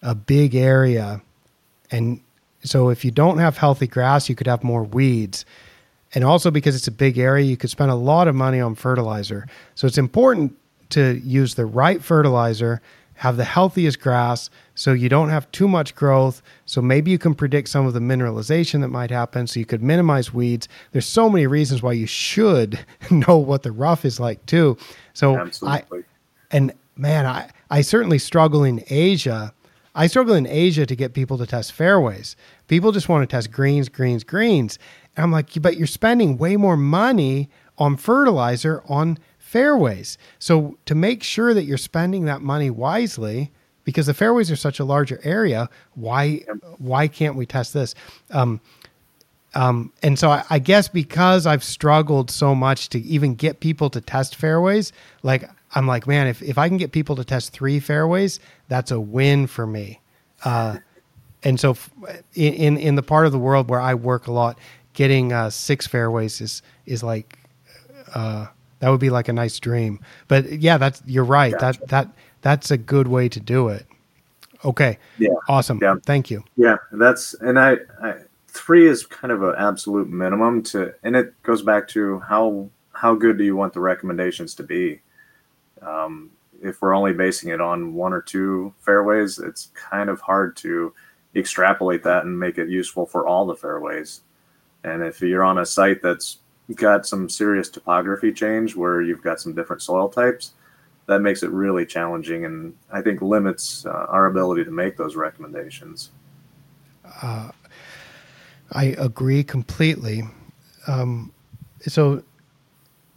a 0.02 0.16
big 0.16 0.56
area. 0.56 1.22
And 1.92 2.22
so 2.64 2.88
if 2.88 3.04
you 3.04 3.12
don't 3.12 3.40
have 3.40 3.58
healthy 3.58 3.86
grass, 3.86 4.30
you 4.30 4.36
could 4.36 4.48
have 4.48 4.64
more 4.64 4.84
weeds. 4.84 5.44
And 6.16 6.24
also 6.24 6.52
because 6.52 6.74
it's 6.74 6.88
a 6.88 6.92
big 6.92 7.18
area, 7.18 7.44
you 7.44 7.58
could 7.58 7.70
spend 7.70 7.92
a 7.92 7.96
lot 7.96 8.30
of 8.30 8.36
money 8.36 8.62
on 8.62 8.76
fertilizer. 8.76 9.46
So 9.76 9.88
it's 9.88 9.98
important 9.98 10.58
to 10.92 11.20
use 11.22 11.56
the 11.56 11.66
right 11.66 12.02
fertilizer, 12.02 12.82
have 13.22 13.38
the 13.38 13.44
healthiest 13.44 14.00
grass 14.00 14.50
so 14.74 14.94
you 14.94 15.08
don't 15.08 15.30
have 15.30 15.50
too 15.52 15.68
much 15.68 15.94
growth. 15.94 16.42
So 16.66 16.82
maybe 16.82 17.12
you 17.12 17.20
can 17.20 17.36
predict 17.36 17.70
some 17.70 17.86
of 17.86 17.94
the 17.94 18.00
mineralization 18.00 18.82
that 18.82 18.88
might 18.88 19.12
happen 19.12 19.46
so 19.46 19.60
you 19.60 19.66
could 19.68 19.84
minimize 19.84 20.34
weeds. 20.34 20.68
There's 20.92 21.06
so 21.06 21.30
many 21.30 21.46
reasons 21.46 21.84
why 21.84 21.94
you 21.94 22.08
should 22.08 22.80
know 23.12 23.38
what 23.38 23.62
the 23.62 23.72
rough 23.72 24.06
is 24.06 24.20
like 24.20 24.44
too. 24.48 24.76
So 25.14 25.38
Absolutely. 25.38 26.00
I 26.00 26.04
and 26.50 26.74
man, 26.96 27.28
I 27.28 27.52
I 27.70 27.82
certainly 27.82 28.18
struggle 28.18 28.64
in 28.64 28.84
Asia. 28.90 29.54
I 29.94 30.08
struggle 30.08 30.34
in 30.34 30.48
Asia 30.48 30.88
to 30.88 30.96
get 30.96 31.14
people 31.14 31.38
to 31.38 31.46
test 31.46 31.74
fairways. 31.74 32.36
People 32.70 32.92
just 32.92 33.08
want 33.08 33.22
to 33.22 33.32
test 33.32 33.52
greens, 33.52 33.88
greens, 33.88 34.24
greens. 34.24 34.80
And 35.16 35.24
I'm 35.24 35.32
like, 35.32 35.50
but 35.62 35.78
you're 35.78 35.86
spending 35.86 36.40
way 36.40 36.58
more 36.58 36.76
money 36.76 37.52
on 37.78 37.98
fertilizer 37.98 38.82
on 38.90 39.20
fairways. 39.52 40.18
So 40.40 40.78
to 40.86 40.96
make 40.96 41.24
sure 41.24 41.54
that 41.54 41.66
you're 41.66 41.78
spending 41.78 42.24
that 42.24 42.42
money 42.42 42.70
wisely, 42.70 43.52
because 43.84 44.06
the 44.06 44.14
fairways 44.14 44.50
are 44.50 44.56
such 44.56 44.80
a 44.80 44.86
larger 44.86 45.20
area, 45.24 45.70
why 45.94 46.46
why 46.78 47.10
can't 47.10 47.36
we 47.36 47.46
test 47.46 47.74
this? 47.74 47.94
Um, 48.30 48.62
um, 49.54 49.92
and 50.02 50.18
so 50.18 50.30
I, 50.30 50.46
I, 50.50 50.60
guess 50.60 50.88
because 50.88 51.46
I've 51.46 51.66
struggled 51.66 52.32
so 52.32 52.56
much 52.56 52.88
to 52.90 53.00
even 53.00 53.36
get 53.36 53.60
people 53.60 53.90
to 53.90 54.00
test 54.00 54.38
fairways, 54.38 54.94
like 55.24 55.50
I'm 55.76 55.88
like, 55.88 56.08
man, 56.08 56.28
if, 56.28 56.42
if 56.42 56.58
I 56.58 56.70
can 56.70 56.78
get 56.78 56.94
people 56.94 57.18
to 57.18 57.26
test 57.26 57.52
three 57.52 57.82
fairways, 57.82 58.40
that's 58.70 58.92
a 58.92 59.00
win 59.02 59.48
for 59.48 59.68
me. 59.68 60.00
Uh, 60.46 60.78
and 61.44 61.60
so 61.60 61.76
in, 62.34 62.78
in 62.78 62.96
the 62.96 63.04
part 63.04 63.26
of 63.26 63.34
the 63.34 63.40
world 63.40 63.70
where 63.70 63.82
I 63.82 63.94
work 63.96 64.28
a 64.28 64.32
lot, 64.32 64.58
getting 64.94 65.34
uh, 65.34 65.50
six 65.50 65.86
fairways 65.86 66.40
is 66.40 66.62
is 66.86 67.04
like 67.04 67.38
uh, 68.16 68.48
that 68.82 68.90
would 68.90 69.00
be 69.00 69.10
like 69.10 69.30
a 69.30 69.34
nice 69.34 69.60
dream. 69.60 70.00
But 70.28 70.52
yeah, 70.52 70.78
that's 70.78 71.02
you're 71.06 71.24
right. 71.24 71.54
Gotcha. 71.54 71.80
That 71.80 71.88
that 71.88 72.10
that's 72.42 72.72
a 72.72 72.78
good 72.78 73.08
way 73.08 73.30
to 73.30 73.40
do 73.40 73.70
it. 73.70 73.86
Okay. 74.66 74.98
Yeah. 75.18 75.30
Awesome. 75.48 75.80
Yeah. 75.82 75.96
Thank 76.06 76.30
you. 76.30 76.44
Yeah, 76.58 76.78
that's 76.92 77.34
and 77.36 77.60
I, 77.60 77.78
I 78.04 78.16
three 78.48 78.88
is 78.88 79.06
kind 79.06 79.32
of 79.32 79.44
an 79.44 79.56
absolute 79.58 80.10
minimum 80.10 80.62
to, 80.64 80.94
and 81.04 81.16
it 81.16 81.42
goes 81.44 81.62
back 81.62 81.88
to 81.90 82.20
how 82.20 82.70
how 82.94 83.16
good 83.16 83.38
do 83.38 83.44
you 83.44 83.56
want 83.56 83.74
the 83.74 83.80
recommendations 83.80 84.54
to 84.56 84.64
be? 84.64 85.00
Um, 85.82 86.32
if 86.62 86.82
we're 86.82 86.94
only 86.94 87.14
basing 87.14 87.50
it 87.50 87.62
on 87.62 87.94
one 87.94 88.14
or 88.14 88.22
two 88.22 88.74
fairways, 88.80 89.40
it's 89.40 89.72
kind 89.74 90.10
of 90.10 90.22
hard 90.22 90.56
to 90.58 90.94
extrapolate 91.36 92.04
that 92.04 92.26
and 92.26 92.40
make 92.40 92.58
it 92.58 92.70
useful 92.70 93.06
for 93.06 93.26
all 93.26 93.46
the 93.46 93.56
fairways. 93.56 94.22
And 94.84 95.02
if 95.02 95.22
you're 95.22 95.44
on 95.44 95.60
a 95.60 95.66
site 95.66 96.02
that's 96.02 96.38
got 96.76 97.06
some 97.06 97.30
serious 97.30 97.70
topography 97.70 98.32
change 98.32 98.76
where 98.76 99.02
you've 99.02 99.24
got 99.24 99.40
some 99.40 99.54
different 99.54 99.82
soil 99.82 100.10
types, 100.10 100.54
that 101.08 101.22
makes 101.22 101.44
it 101.44 101.50
really 101.50 101.86
challenging 101.86 102.46
and 102.46 102.74
I 102.92 103.02
think 103.02 103.22
limits 103.22 103.86
uh, 103.86 103.90
our 104.10 104.28
ability 104.28 104.64
to 104.66 104.72
make 104.72 104.98
those 104.98 105.16
recommendations. 105.16 106.12
Uh, 107.22 107.52
I 108.72 108.96
agree 108.98 109.44
completely. 109.44 110.24
Um, 110.88 111.34
so 111.82 112.24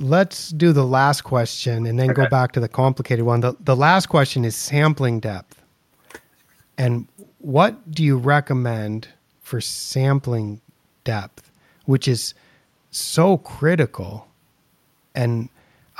let's 0.00 0.48
do 0.50 0.72
the 0.72 0.84
last 0.84 1.22
question 1.22 1.86
and 1.86 1.98
then 1.98 2.11
okay. 2.11 2.22
go 2.22 2.28
back 2.28 2.52
to 2.52 2.61
the 2.61 2.68
complicated 2.68 3.24
one. 3.24 3.40
The, 3.40 3.55
the 3.61 3.76
last 3.76 4.07
question 4.07 4.44
is 4.44 4.57
sampling 4.57 5.20
depth. 5.20 5.62
And 6.76 7.07
what 7.38 7.92
do 7.92 8.02
you 8.02 8.16
recommend 8.16 9.09
for 9.42 9.61
sampling 9.61 10.61
depth, 11.05 11.52
which 11.84 12.09
is 12.09 12.34
so 12.97 13.38
critical. 13.38 14.26
And 15.14 15.49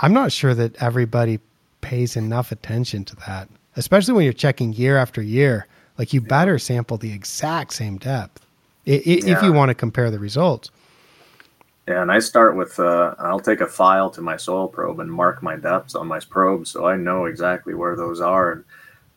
I'm 0.03 0.13
not 0.13 0.33
sure 0.33 0.55
that 0.55 0.77
everybody 0.83 1.41
pays 1.81 2.17
enough 2.17 2.53
attention 2.53 3.05
to 3.05 3.17
that, 3.27 3.49
especially 3.77 4.15
when 4.15 4.25
you're 4.25 4.33
checking 4.33 4.73
year 4.73 4.97
after 4.97 5.23
year. 5.23 5.67
Like 5.99 6.13
you 6.13 6.21
better 6.21 6.59
sample 6.59 6.97
the 6.97 7.13
exact 7.13 7.73
same 7.73 7.99
depth 7.99 8.45
if 8.85 9.25
yeah. 9.25 9.45
you 9.45 9.53
want 9.53 9.69
to 9.71 9.75
compare 9.75 10.11
the 10.11 10.19
results. 10.19 10.71
Yeah, 11.87 12.01
and 12.01 12.11
I 12.11 12.19
start 12.19 12.57
with 12.57 12.81
uh, 12.81 13.15
I'll 13.19 13.41
take 13.41 13.61
a 13.61 13.67
file 13.67 14.11
to 14.11 14.23
my 14.23 14.37
soil 14.37 14.69
probe 14.69 15.01
and 15.01 15.13
mark 15.13 15.43
my 15.43 15.57
depths 15.57 15.95
on 15.95 16.07
my 16.07 16.19
probe 16.19 16.67
so 16.67 16.87
I 16.87 16.97
know 16.97 17.27
exactly 17.27 17.75
where 17.75 17.95
those 17.95 18.21
are. 18.21 18.53
And 18.53 18.65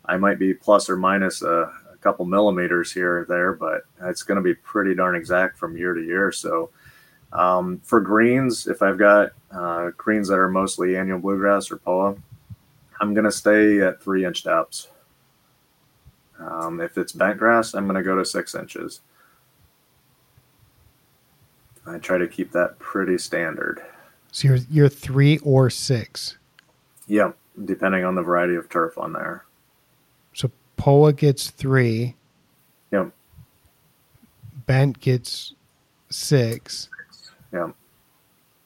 I 0.05 0.17
might 0.17 0.37
be 0.37 0.53
plus 0.53 0.89
or 0.89 0.97
minus 0.97 1.41
a, 1.41 1.71
a 1.91 1.97
couple 2.01 2.25
millimeters 2.25 2.91
here 2.91 3.19
or 3.19 3.25
there, 3.25 3.53
but 3.53 3.85
it's 4.03 4.23
going 4.23 4.35
to 4.35 4.41
be 4.41 4.53
pretty 4.53 4.93
darn 4.95 5.15
exact 5.15 5.57
from 5.57 5.77
year 5.77 5.93
to 5.93 6.01
year. 6.01 6.31
So 6.31 6.69
um, 7.33 7.79
for 7.83 7.99
greens, 7.99 8.67
if 8.67 8.81
I've 8.81 8.97
got 8.97 9.31
uh, 9.51 9.91
greens 9.97 10.27
that 10.29 10.39
are 10.39 10.49
mostly 10.49 10.97
annual 10.97 11.19
bluegrass 11.19 11.71
or 11.71 11.77
POA, 11.77 12.15
I'm 12.99 13.13
going 13.13 13.25
to 13.25 13.31
stay 13.31 13.81
at 13.81 14.01
three 14.01 14.25
inch 14.25 14.43
depths. 14.43 14.89
Um, 16.39 16.81
if 16.81 16.97
it's 16.97 17.11
bent 17.11 17.37
grass, 17.37 17.73
I'm 17.73 17.85
going 17.85 17.95
to 17.95 18.03
go 18.03 18.15
to 18.15 18.25
six 18.25 18.55
inches. 18.55 19.01
I 21.85 21.97
try 21.97 22.17
to 22.17 22.27
keep 22.27 22.51
that 22.51 22.77
pretty 22.79 23.17
standard. 23.17 23.81
So 24.31 24.49
you're, 24.49 24.57
you're 24.69 24.89
three 24.89 25.37
or 25.39 25.69
six? 25.69 26.37
Yep, 27.07 27.37
depending 27.65 28.03
on 28.03 28.15
the 28.15 28.21
variety 28.21 28.55
of 28.55 28.69
turf 28.69 28.97
on 28.97 29.13
there. 29.13 29.45
So 30.33 30.51
POA 30.75 31.13
gets 31.13 31.49
three. 31.49 32.15
Yep. 32.91 33.11
Bent 34.65 34.99
gets 34.99 35.53
six. 36.09 36.89
Yeah. 37.53 37.71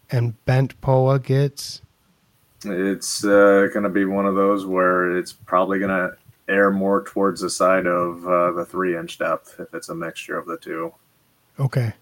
And 0.10 0.44
bent 0.46 0.80
POA 0.82 1.20
gets? 1.20 1.82
It's 2.64 3.24
uh, 3.24 3.70
going 3.74 3.84
to 3.84 3.90
be 3.90 4.06
one 4.06 4.26
of 4.26 4.36
those 4.36 4.66
where 4.66 5.18
it's 5.18 5.34
probably 5.34 5.80
going 5.80 5.90
to 5.90 6.16
err 6.48 6.70
more 6.70 7.04
towards 7.04 7.42
the 7.42 7.50
side 7.50 7.88
of 7.88 8.28
uh, 8.28 8.52
the 8.52 8.66
three 8.66 8.98
inch 8.98 9.18
depth 9.18 9.56
if 9.60 9.74
it's 9.74 9.90
a 9.90 9.96
mixture 9.96 10.38
of 10.38 10.46
the 10.46 10.58
two. 10.58 10.94
Okay. 11.60 11.94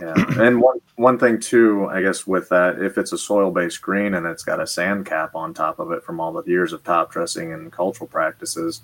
Yeah, 0.00 0.14
and 0.38 0.60
one 0.60 0.80
one 0.94 1.18
thing 1.18 1.40
too, 1.40 1.88
I 1.90 2.02
guess 2.02 2.24
with 2.26 2.48
that, 2.50 2.80
if 2.80 2.98
it's 2.98 3.12
a 3.12 3.18
soil 3.18 3.50
based 3.50 3.82
green 3.82 4.14
and 4.14 4.26
it's 4.26 4.44
got 4.44 4.60
a 4.60 4.66
sand 4.66 5.06
cap 5.06 5.34
on 5.34 5.52
top 5.52 5.80
of 5.80 5.90
it 5.90 6.04
from 6.04 6.20
all 6.20 6.32
the 6.32 6.48
years 6.48 6.72
of 6.72 6.84
top 6.84 7.10
dressing 7.10 7.52
and 7.52 7.72
cultural 7.72 8.06
practices, 8.06 8.82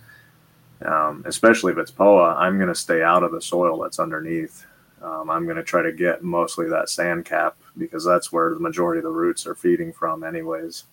um, 0.84 1.22
especially 1.26 1.72
if 1.72 1.78
it's 1.78 1.92
POA, 1.92 2.34
I'm 2.34 2.56
going 2.56 2.68
to 2.68 2.74
stay 2.74 3.02
out 3.02 3.22
of 3.22 3.30
the 3.30 3.40
soil 3.40 3.78
that's 3.80 4.00
underneath 4.00 4.66
um, 5.04 5.28
I'm 5.28 5.44
going 5.44 5.56
to 5.56 5.62
try 5.62 5.82
to 5.82 5.92
get 5.92 6.24
mostly 6.24 6.68
that 6.70 6.88
sand 6.88 7.26
cap 7.26 7.56
because 7.76 8.04
that's 8.04 8.32
where 8.32 8.54
the 8.54 8.60
majority 8.60 8.98
of 8.98 9.04
the 9.04 9.10
roots 9.10 9.46
are 9.46 9.54
feeding 9.54 9.92
from, 9.92 10.24
anyways. 10.24 10.84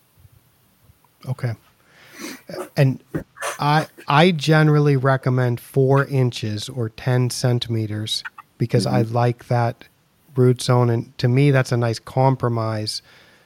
Okay. 1.28 1.54
And 2.76 3.02
I 3.60 3.88
I 4.08 4.32
generally 4.32 4.98
recommend 4.98 5.60
four 5.60 6.06
inches 6.06 6.68
or 6.68 6.90
ten 6.90 7.30
centimeters 7.30 8.24
because 8.58 8.86
mm-hmm. 8.86 8.96
I 8.96 9.02
like 9.04 9.48
that 9.48 9.86
root 10.36 10.62
zone, 10.62 10.90
and 10.90 11.18
to 11.18 11.28
me 11.28 11.52
that's 11.52 11.72
a 11.72 11.78
nice 11.78 12.00
compromise. 12.00 13.02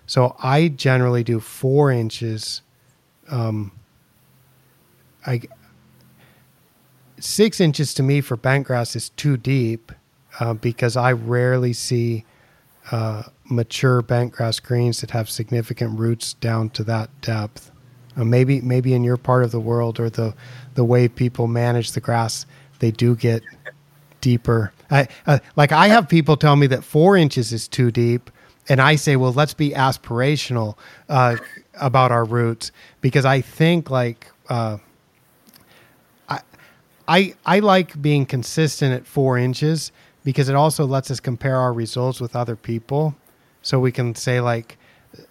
So 0.08 0.36
I 0.42 0.70
generally 0.70 1.24
do 1.24 1.40
four 1.40 1.92
inches. 1.92 2.62
Um, 3.30 3.72
I 5.26 5.42
six 7.20 7.62
inches 7.62 7.94
to 7.94 8.04
me 8.04 8.22
for 8.22 8.36
bent 8.36 8.68
grass 8.68 8.96
is 8.96 9.10
too 9.10 9.38
deep 9.38 9.92
uh, 10.40 10.54
because 10.54 10.98
I 10.98 11.12
rarely 11.12 11.74
see 11.74 12.26
uh, 12.92 13.24
mature 13.46 14.02
bentgrass 14.02 14.62
greens 14.62 15.02
that 15.02 15.12
have 15.12 15.30
significant 15.30 16.00
roots 16.00 16.34
down 16.34 16.70
to 16.72 16.84
that 16.86 17.10
depth. 17.22 17.72
Uh, 18.18 18.24
maybe 18.24 18.62
maybe 18.62 18.94
in 18.94 19.04
your 19.04 19.18
part 19.18 19.44
of 19.44 19.52
the 19.52 19.60
world 19.60 20.00
or 20.00 20.10
the 20.10 20.34
the 20.76 20.84
way 20.84 21.08
people 21.08 21.48
manage 21.48 21.92
the 21.92 22.02
grass, 22.02 22.46
they 22.80 22.92
do 22.92 23.16
get 23.16 23.44
deeper. 24.22 24.72
I, 24.90 25.08
uh, 25.26 25.40
like 25.56 25.72
I 25.72 25.88
have 25.88 26.08
people 26.08 26.38
tell 26.38 26.56
me 26.56 26.68
that 26.68 26.84
four 26.84 27.18
inches 27.18 27.52
is 27.52 27.68
too 27.68 27.92
deep, 27.92 28.30
and 28.70 28.82
I 28.82 28.96
say, 28.96 29.16
well, 29.16 29.34
let's 29.34 29.54
be 29.54 29.72
aspirational 29.72 30.78
uh, 31.10 31.38
about 31.80 32.12
our 32.12 32.24
roots 32.24 32.72
because 33.02 33.26
I 33.26 33.42
think 33.42 33.90
like 33.90 34.32
I 36.30 36.40
I 37.08 37.34
I 37.46 37.60
like 37.60 38.02
being 38.02 38.26
consistent 38.26 38.94
at 38.94 39.06
four 39.06 39.38
inches 39.38 39.92
because 40.26 40.50
it 40.50 40.56
also 40.56 40.86
lets 40.86 41.10
us 41.10 41.22
compare 41.22 41.56
our 41.56 41.72
results 41.72 42.20
with 42.20 42.36
other 42.36 42.58
people. 42.58 43.16
So 43.62 43.80
we 43.80 43.94
can 43.94 44.14
say 44.16 44.42
like, 44.42 44.78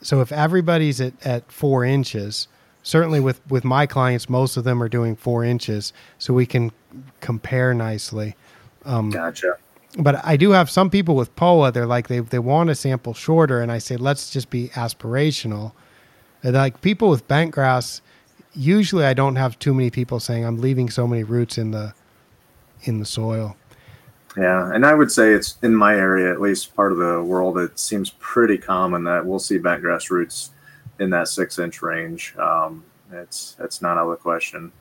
so 0.00 0.22
if 0.22 0.32
everybody's 0.32 1.00
at, 1.02 1.12
at 1.26 1.52
four 1.52 1.84
inches, 1.84 2.48
certainly 2.82 3.20
with, 3.20 3.40
with 3.50 3.64
my 3.64 3.84
clients, 3.84 4.30
most 4.30 4.56
of 4.56 4.64
them 4.64 4.82
are 4.82 4.88
doing 4.88 5.16
four 5.16 5.44
inches, 5.44 5.92
so 6.18 6.32
we 6.32 6.46
can 6.46 6.72
compare 7.20 7.74
nicely. 7.74 8.36
Um, 8.86 9.10
gotcha. 9.10 9.58
But 9.98 10.24
I 10.24 10.36
do 10.36 10.52
have 10.52 10.70
some 10.70 10.90
people 10.90 11.16
with 11.16 11.34
POA. 11.36 11.72
They're 11.72 11.86
like 11.86 12.08
they 12.08 12.18
they 12.18 12.40
want 12.40 12.70
a 12.70 12.74
sample 12.74 13.14
shorter, 13.14 13.60
and 13.60 13.70
I 13.70 13.78
say 13.78 13.96
let's 13.96 14.30
just 14.30 14.50
be 14.50 14.68
aspirational. 14.70 15.72
And 16.42 16.54
like 16.54 16.80
people 16.80 17.10
with 17.10 17.28
bent 17.28 17.52
grass, 17.52 18.00
usually 18.54 19.04
I 19.04 19.14
don't 19.14 19.36
have 19.36 19.56
too 19.58 19.72
many 19.72 19.90
people 19.90 20.18
saying 20.18 20.44
I'm 20.44 20.60
leaving 20.60 20.90
so 20.90 21.06
many 21.06 21.22
roots 21.22 21.58
in 21.58 21.70
the 21.70 21.94
in 22.82 22.98
the 22.98 23.06
soil. 23.06 23.56
Yeah, 24.36 24.72
and 24.74 24.84
I 24.84 24.94
would 24.94 25.12
say 25.12 25.32
it's 25.32 25.58
in 25.62 25.74
my 25.74 25.94
area, 25.94 26.32
at 26.32 26.40
least 26.40 26.74
part 26.74 26.90
of 26.90 26.98
the 26.98 27.22
world, 27.22 27.56
it 27.58 27.78
seems 27.78 28.10
pretty 28.18 28.58
common 28.58 29.04
that 29.04 29.24
we'll 29.24 29.38
see 29.38 29.58
bentgrass 29.58 30.10
roots 30.10 30.50
in 30.98 31.10
that 31.10 31.28
six 31.28 31.58
inch 31.58 31.82
range. 31.82 32.34
Um, 32.36 32.84
it's 33.12 33.56
it's 33.60 33.80
not 33.80 33.96
out 33.96 34.04
of 34.04 34.10
the 34.10 34.16
question. 34.16 34.72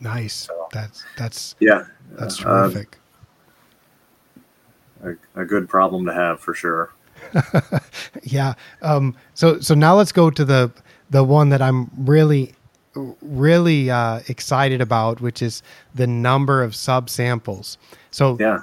Nice. 0.00 0.34
So, 0.34 0.68
that's 0.72 1.04
that's 1.18 1.54
yeah, 1.60 1.84
that's 2.12 2.40
uh, 2.44 2.68
terrific. 2.68 2.98
Uh, 5.04 5.12
a, 5.36 5.42
a, 5.42 5.44
good 5.44 5.68
problem 5.68 6.06
to 6.06 6.12
have 6.12 6.40
for 6.40 6.54
sure. 6.54 6.92
yeah. 8.22 8.54
Um, 8.82 9.16
so 9.34 9.60
so 9.60 9.74
now 9.74 9.96
let's 9.96 10.12
go 10.12 10.30
to 10.30 10.44
the 10.44 10.70
the 11.10 11.24
one 11.24 11.50
that 11.50 11.60
I'm 11.62 11.90
really 11.96 12.54
really 13.22 13.90
uh, 13.90 14.20
excited 14.28 14.80
about, 14.80 15.20
which 15.20 15.42
is 15.42 15.62
the 15.94 16.06
number 16.06 16.62
of 16.62 16.72
subsamples. 16.72 17.76
So 18.10 18.36
yeah. 18.40 18.62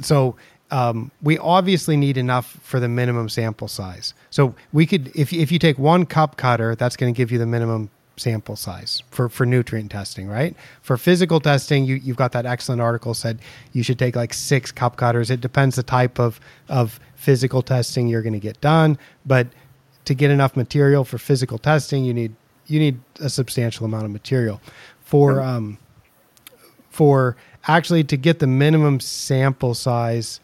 So 0.00 0.36
um, 0.70 1.10
we 1.22 1.38
obviously 1.38 1.96
need 1.96 2.16
enough 2.16 2.58
for 2.62 2.80
the 2.80 2.88
minimum 2.88 3.28
sample 3.28 3.68
size. 3.68 4.14
So 4.30 4.54
we 4.72 4.86
could, 4.86 5.12
if 5.14 5.32
if 5.32 5.52
you 5.52 5.58
take 5.58 5.78
one 5.78 6.06
cup 6.06 6.36
cutter, 6.36 6.74
that's 6.74 6.96
going 6.96 7.12
to 7.12 7.16
give 7.16 7.30
you 7.30 7.38
the 7.38 7.46
minimum 7.46 7.90
sample 8.16 8.56
size 8.56 9.02
for, 9.10 9.28
for 9.28 9.44
nutrient 9.44 9.90
testing, 9.90 10.28
right? 10.28 10.54
For 10.82 10.96
physical 10.96 11.40
testing, 11.40 11.84
you, 11.84 11.96
you've 11.96 12.16
got 12.16 12.32
that 12.32 12.46
excellent 12.46 12.80
article 12.80 13.14
said 13.14 13.40
you 13.72 13.82
should 13.82 13.98
take 13.98 14.16
like 14.16 14.32
six 14.32 14.70
cup 14.70 14.96
cutters. 14.96 15.30
It 15.30 15.40
depends 15.40 15.76
the 15.76 15.82
type 15.82 16.18
of, 16.18 16.40
of 16.68 17.00
physical 17.16 17.62
testing 17.62 18.08
you're 18.08 18.22
going 18.22 18.34
to 18.34 18.38
get 18.38 18.60
done, 18.60 18.98
but 19.26 19.48
to 20.04 20.14
get 20.14 20.30
enough 20.30 20.54
material 20.56 21.04
for 21.04 21.18
physical 21.18 21.58
testing, 21.58 22.04
you 22.04 22.14
need 22.14 22.34
you 22.66 22.78
need 22.78 23.00
a 23.20 23.28
substantial 23.28 23.86
amount 23.86 24.04
of 24.04 24.10
material. 24.10 24.60
For 25.00 25.40
um, 25.40 25.78
for 26.90 27.36
actually 27.66 28.04
to 28.04 28.16
get 28.16 28.38
the 28.38 28.46
minimum 28.46 29.00
sample 29.00 29.74
size, 29.74 30.40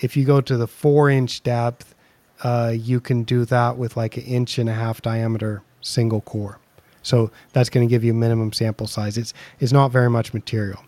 if 0.00 0.16
you 0.16 0.24
go 0.24 0.40
to 0.40 0.56
the 0.56 0.66
four 0.66 1.10
inch 1.10 1.42
depth, 1.42 1.94
uh, 2.42 2.72
you 2.74 3.00
can 3.00 3.22
do 3.22 3.44
that 3.46 3.76
with 3.76 3.96
like 3.96 4.16
an 4.16 4.24
inch 4.24 4.58
and 4.58 4.68
a 4.68 4.74
half 4.74 5.00
diameter 5.02 5.62
single 5.80 6.20
core. 6.22 6.58
So 7.02 7.30
that's 7.52 7.68
going 7.68 7.86
to 7.86 7.90
give 7.90 8.04
you 8.04 8.14
minimum 8.14 8.52
sample 8.52 8.86
size. 8.86 9.18
It's 9.18 9.34
it's 9.60 9.72
not 9.72 9.90
very 9.90 10.10
much 10.10 10.32
material. 10.32 10.82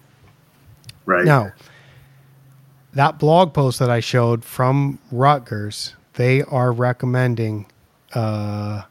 Right. 1.07 1.25
Now, 1.25 1.53
that 2.95 3.19
blog 3.19 3.53
post 3.53 3.79
that 3.79 3.91
I 3.91 4.01
showed 4.01 4.45
from 4.45 4.99
Rutgers, 5.11 5.95
they 6.15 6.43
are 6.43 6.73
recommending 6.73 7.67
uh, 8.15 8.83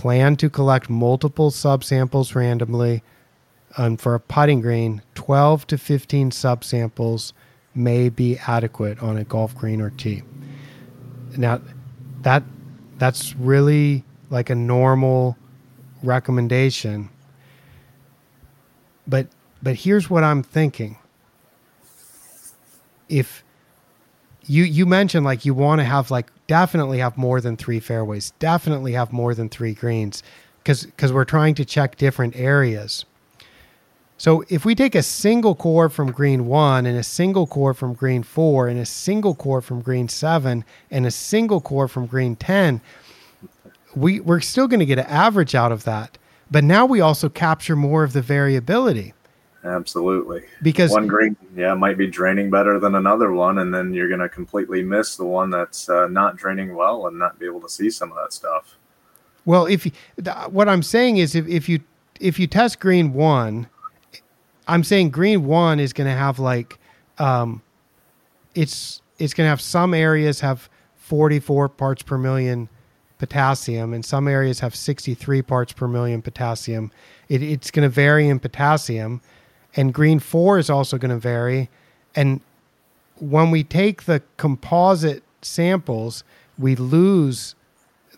plan 0.00 0.34
to 0.34 0.48
collect 0.48 0.88
multiple 0.88 1.50
subsamples 1.50 2.34
randomly. 2.34 3.02
And 3.76 4.00
for 4.00 4.14
a 4.14 4.20
putting 4.20 4.62
green, 4.62 5.02
12 5.14 5.66
to 5.66 5.76
15 5.76 6.30
subsamples 6.30 7.34
may 7.74 8.08
be 8.08 8.38
adequate 8.38 9.02
on 9.02 9.18
a 9.18 9.24
golf 9.24 9.54
green 9.54 9.82
or 9.82 9.90
tee. 9.90 10.22
Now, 11.36 11.60
that 12.22 12.42
that's 12.96 13.36
really 13.36 14.02
like 14.30 14.48
a 14.48 14.54
normal 14.54 15.36
recommendation. 16.02 17.10
But 19.06 19.26
but 19.62 19.74
here's 19.74 20.08
what 20.08 20.24
I'm 20.24 20.42
thinking. 20.42 20.96
If 23.10 23.44
you 24.50 24.64
you 24.64 24.84
mentioned 24.84 25.24
like 25.24 25.44
you 25.44 25.54
want 25.54 25.78
to 25.78 25.84
have 25.84 26.10
like 26.10 26.26
definitely 26.48 26.98
have 26.98 27.16
more 27.16 27.40
than 27.40 27.56
3 27.56 27.78
fairways, 27.78 28.32
definitely 28.40 28.92
have 28.92 29.12
more 29.12 29.32
than 29.32 29.48
3 29.48 29.74
greens 29.74 30.24
cuz 30.64 30.88
cuz 30.96 31.12
we're 31.12 31.24
trying 31.24 31.54
to 31.54 31.64
check 31.64 31.96
different 31.96 32.34
areas. 32.34 33.04
So 34.18 34.44
if 34.48 34.64
we 34.64 34.74
take 34.74 34.94
a 34.94 35.02
single 35.02 35.54
core 35.54 35.88
from 35.88 36.10
green 36.10 36.46
1 36.46 36.84
and 36.84 36.98
a 36.98 37.02
single 37.02 37.46
core 37.46 37.72
from 37.72 37.94
green 37.94 38.22
4 38.24 38.68
and 38.68 38.78
a 38.78 38.84
single 38.84 39.34
core 39.34 39.60
from 39.60 39.80
green 39.80 40.08
7 40.08 40.64
and 40.90 41.06
a 41.06 41.10
single 41.10 41.60
core 41.60 41.88
from 41.88 42.06
green 42.06 42.34
10, 42.36 42.80
we, 43.94 44.20
we're 44.20 44.40
still 44.40 44.68
going 44.68 44.80
to 44.80 44.86
get 44.86 44.98
an 44.98 45.06
average 45.06 45.54
out 45.54 45.72
of 45.72 45.84
that. 45.84 46.18
But 46.50 46.64
now 46.64 46.84
we 46.84 47.00
also 47.00 47.28
capture 47.28 47.76
more 47.76 48.02
of 48.04 48.12
the 48.12 48.20
variability. 48.20 49.14
Absolutely. 49.62 50.44
Because 50.62 50.90
one 50.90 51.06
green, 51.06 51.36
yeah, 51.54 51.74
might 51.74 51.98
be 51.98 52.06
draining 52.06 52.48
better 52.48 52.78
than 52.78 52.94
another 52.94 53.30
one, 53.32 53.58
and 53.58 53.74
then 53.74 53.92
you're 53.92 54.08
going 54.08 54.20
to 54.20 54.28
completely 54.28 54.82
miss 54.82 55.16
the 55.16 55.24
one 55.24 55.50
that's 55.50 55.88
uh, 55.88 56.08
not 56.08 56.36
draining 56.36 56.74
well 56.74 57.06
and 57.06 57.18
not 57.18 57.38
be 57.38 57.46
able 57.46 57.60
to 57.60 57.68
see 57.68 57.90
some 57.90 58.10
of 58.10 58.16
that 58.16 58.32
stuff. 58.32 58.76
Well, 59.44 59.66
if 59.66 59.84
you, 59.84 59.92
what 60.48 60.68
I'm 60.68 60.82
saying 60.82 61.18
is, 61.18 61.34
if, 61.34 61.46
if 61.46 61.68
you 61.68 61.80
if 62.20 62.38
you 62.38 62.46
test 62.46 62.80
green 62.80 63.12
one, 63.12 63.66
I'm 64.68 64.84
saying 64.84 65.10
green 65.10 65.44
one 65.44 65.80
is 65.80 65.92
going 65.92 66.08
to 66.08 66.16
have 66.16 66.38
like, 66.38 66.78
um, 67.18 67.62
it's 68.54 69.02
it's 69.18 69.34
going 69.34 69.46
to 69.46 69.50
have 69.50 69.60
some 69.60 69.92
areas 69.92 70.40
have 70.40 70.70
44 70.96 71.68
parts 71.68 72.02
per 72.02 72.16
million 72.16 72.68
potassium, 73.18 73.92
and 73.92 74.04
some 74.04 74.26
areas 74.26 74.60
have 74.60 74.74
63 74.74 75.42
parts 75.42 75.72
per 75.72 75.86
million 75.86 76.22
potassium. 76.22 76.90
It, 77.28 77.42
it's 77.42 77.70
going 77.70 77.82
to 77.82 77.88
vary 77.88 78.28
in 78.28 78.38
potassium, 78.38 79.20
and 79.76 79.94
green 79.94 80.18
4 80.18 80.58
is 80.58 80.70
also 80.70 80.98
going 80.98 81.10
to 81.10 81.18
vary. 81.18 81.68
And 82.14 82.40
when 83.18 83.50
we 83.50 83.64
take 83.64 84.04
the 84.04 84.22
composite 84.36 85.22
samples, 85.42 86.24
we 86.58 86.76
lose 86.76 87.54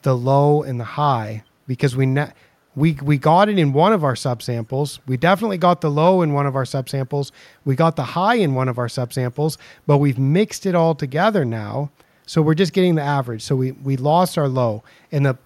the 0.02 0.16
low 0.16 0.62
and 0.62 0.80
the 0.80 0.84
high 0.84 1.44
because 1.66 1.96
we 1.96 2.06
ne- 2.06 2.32
we 2.74 2.96
we 3.02 3.18
got 3.18 3.48
it 3.48 3.58
in 3.58 3.72
one 3.72 3.92
of 3.92 4.02
our 4.02 4.14
subsamples. 4.14 4.98
We 5.06 5.16
definitely 5.16 5.58
got 5.58 5.82
the 5.82 5.90
low 5.90 6.22
in 6.22 6.32
one 6.32 6.46
of 6.46 6.56
our 6.56 6.64
subsamples. 6.64 7.30
We 7.64 7.76
got 7.76 7.96
the 7.96 8.02
high 8.02 8.36
in 8.36 8.54
one 8.54 8.68
of 8.68 8.78
our 8.78 8.88
subsamples, 8.88 9.58
but 9.86 9.98
we've 9.98 10.18
mixed 10.18 10.64
it 10.64 10.74
all 10.74 10.94
together 10.94 11.44
now 11.44 11.90
so 12.26 12.40
we're 12.40 12.54
just 12.54 12.72
getting 12.72 12.94
the 12.94 13.02
average. 13.02 13.42
So 13.42 13.56
we 13.56 13.72
we 13.72 13.96
lost 13.96 14.38
our 14.38 14.48
low, 14.48 14.82
and 15.10 15.26
the 15.26 15.38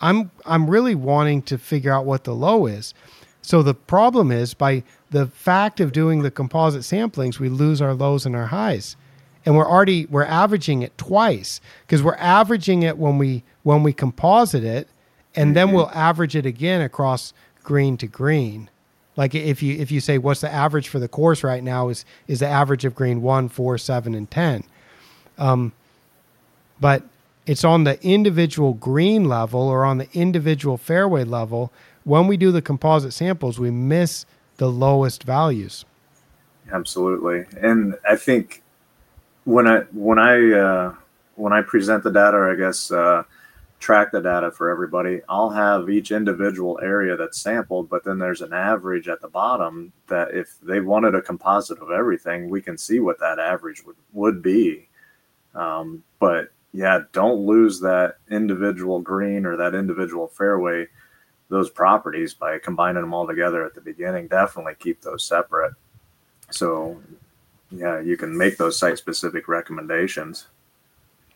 I'm 0.00 0.30
I'm 0.46 0.70
really 0.70 0.94
wanting 0.94 1.42
to 1.42 1.58
figure 1.58 1.92
out 1.92 2.04
what 2.04 2.24
the 2.24 2.34
low 2.34 2.66
is. 2.66 2.94
So 3.42 3.62
the 3.62 3.74
problem 3.74 4.30
is 4.30 4.54
by 4.54 4.84
the 5.10 5.26
fact 5.26 5.80
of 5.80 5.92
doing 5.92 6.22
the 6.22 6.30
composite 6.30 6.82
samplings, 6.82 7.38
we 7.38 7.48
lose 7.48 7.80
our 7.80 7.94
lows 7.94 8.26
and 8.26 8.36
our 8.36 8.46
highs. 8.46 8.96
And 9.46 9.56
we're 9.56 9.68
already 9.68 10.06
we're 10.06 10.24
averaging 10.24 10.82
it 10.82 10.96
twice 10.98 11.60
because 11.86 12.02
we're 12.02 12.16
averaging 12.16 12.82
it 12.82 12.98
when 12.98 13.16
we 13.16 13.44
when 13.62 13.82
we 13.82 13.92
composite 13.92 14.64
it 14.64 14.88
and 15.34 15.54
then 15.56 15.72
we'll 15.72 15.90
average 15.90 16.34
it 16.36 16.44
again 16.44 16.80
across 16.80 17.32
green 17.62 17.96
to 17.98 18.06
green. 18.06 18.68
Like 19.16 19.34
if 19.34 19.62
you 19.62 19.76
if 19.76 19.90
you 19.90 20.00
say 20.00 20.18
what's 20.18 20.40
the 20.40 20.52
average 20.52 20.88
for 20.88 20.98
the 20.98 21.08
course 21.08 21.42
right 21.42 21.62
now 21.62 21.88
is 21.88 22.04
is 22.26 22.40
the 22.40 22.48
average 22.48 22.84
of 22.84 22.94
green 22.94 23.22
one, 23.22 23.48
four, 23.48 23.78
seven, 23.78 24.14
and 24.14 24.30
ten. 24.30 24.64
Um, 25.38 25.72
but 26.80 27.04
it's 27.46 27.64
on 27.64 27.84
the 27.84 28.02
individual 28.04 28.74
green 28.74 29.24
level 29.24 29.62
or 29.62 29.84
on 29.84 29.98
the 29.98 30.08
individual 30.12 30.76
fairway 30.76 31.24
level. 31.24 31.72
When 32.04 32.26
we 32.26 32.36
do 32.36 32.52
the 32.52 32.62
composite 32.62 33.12
samples, 33.12 33.58
we 33.58 33.70
miss 33.70 34.26
the 34.58 34.70
lowest 34.70 35.24
values. 35.24 35.84
Absolutely, 36.70 37.46
and 37.60 37.94
I 38.08 38.16
think 38.16 38.62
when 39.44 39.66
I 39.66 39.80
when 39.92 40.18
I 40.18 40.52
uh, 40.52 40.94
when 41.36 41.52
I 41.52 41.62
present 41.62 42.04
the 42.04 42.10
data, 42.10 42.36
or 42.36 42.52
I 42.52 42.56
guess 42.56 42.90
uh, 42.90 43.22
track 43.80 44.12
the 44.12 44.20
data 44.20 44.50
for 44.50 44.68
everybody, 44.68 45.22
I'll 45.28 45.50
have 45.50 45.88
each 45.88 46.10
individual 46.10 46.78
area 46.82 47.16
that's 47.16 47.40
sampled, 47.40 47.88
but 47.88 48.04
then 48.04 48.18
there's 48.18 48.42
an 48.42 48.52
average 48.52 49.08
at 49.08 49.20
the 49.20 49.28
bottom 49.28 49.92
that 50.08 50.34
if 50.34 50.56
they 50.62 50.80
wanted 50.80 51.14
a 51.14 51.22
composite 51.22 51.78
of 51.78 51.90
everything, 51.90 52.50
we 52.50 52.60
can 52.60 52.76
see 52.76 52.98
what 52.98 53.18
that 53.20 53.38
average 53.38 53.84
would 53.84 53.96
would 54.12 54.42
be. 54.42 54.88
Um, 55.54 56.02
but 56.18 56.52
yeah, 56.72 57.00
don't 57.12 57.46
lose 57.46 57.80
that 57.80 58.16
individual 58.30 59.00
green 59.00 59.46
or 59.46 59.56
that 59.56 59.74
individual 59.74 60.28
fairway, 60.28 60.86
those 61.48 61.70
properties 61.70 62.34
by 62.34 62.58
combining 62.58 63.02
them 63.02 63.14
all 63.14 63.26
together 63.26 63.64
at 63.64 63.74
the 63.74 63.80
beginning. 63.80 64.28
Definitely 64.28 64.74
keep 64.78 65.00
those 65.00 65.24
separate. 65.24 65.72
So, 66.50 67.00
yeah, 67.70 68.00
you 68.00 68.16
can 68.16 68.36
make 68.36 68.56
those 68.56 68.78
site 68.78 68.98
specific 68.98 69.48
recommendations. 69.48 70.46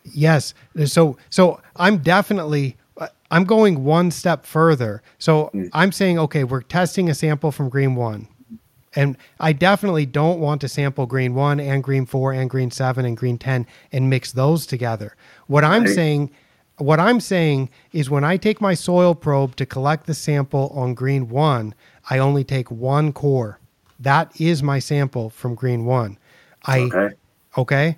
Yes. 0.05 0.55
So, 0.87 1.17
so 1.31 1.61
I'm 1.77 1.99
definitely 1.99 2.77
I'm 3.33 3.45
going 3.45 3.83
one 3.83 4.11
step 4.11 4.45
further. 4.45 5.03
So 5.19 5.51
mm. 5.55 5.71
I'm 5.73 5.91
saying, 5.91 6.19
okay, 6.19 6.45
we're 6.45 6.61
testing 6.61 7.09
a 7.09 7.15
sample 7.15 7.51
from 7.51 7.71
green 7.71 7.95
one. 7.97 8.29
And 8.95 9.17
I 9.41 9.55
definitely 9.55 10.05
don't 10.05 10.39
want 10.39 10.61
to 10.61 10.69
sample 10.69 11.07
green 11.07 11.35
one 11.35 11.59
and 11.59 11.83
green 11.83 12.05
four 12.05 12.35
and 12.35 12.51
green 12.51 12.71
seven 12.71 13.07
and 13.07 13.17
green 13.17 13.39
10 13.39 13.67
and 13.91 14.11
mix 14.11 14.33
those 14.33 14.67
together. 14.67 15.17
What 15.47 15.65
I'm 15.65 15.85
right. 15.85 15.95
saying, 15.95 16.31
what 16.79 16.99
I'm 16.99 17.21
saying 17.21 17.71
is 17.93 18.11
when 18.11 18.25
I 18.25 18.37
take 18.37 18.61
my 18.61 18.75
soil 18.75 19.15
probe 19.15 19.57
to 19.57 19.67
collect 19.67 20.07
the 20.07 20.15
sample 20.15 20.73
on 20.75 20.95
green 20.95 21.29
one, 21.29 21.75
I 22.11 22.19
only 22.19 22.45
take 22.45 22.71
one 22.71 23.13
core. 23.13 23.59
That 24.01 24.41
is 24.41 24.63
my 24.63 24.79
sample 24.79 25.31
from 25.31 25.55
green 25.55 25.85
one. 25.85 26.19
I, 26.65 26.81
okay. 26.81 27.15
okay? 27.57 27.97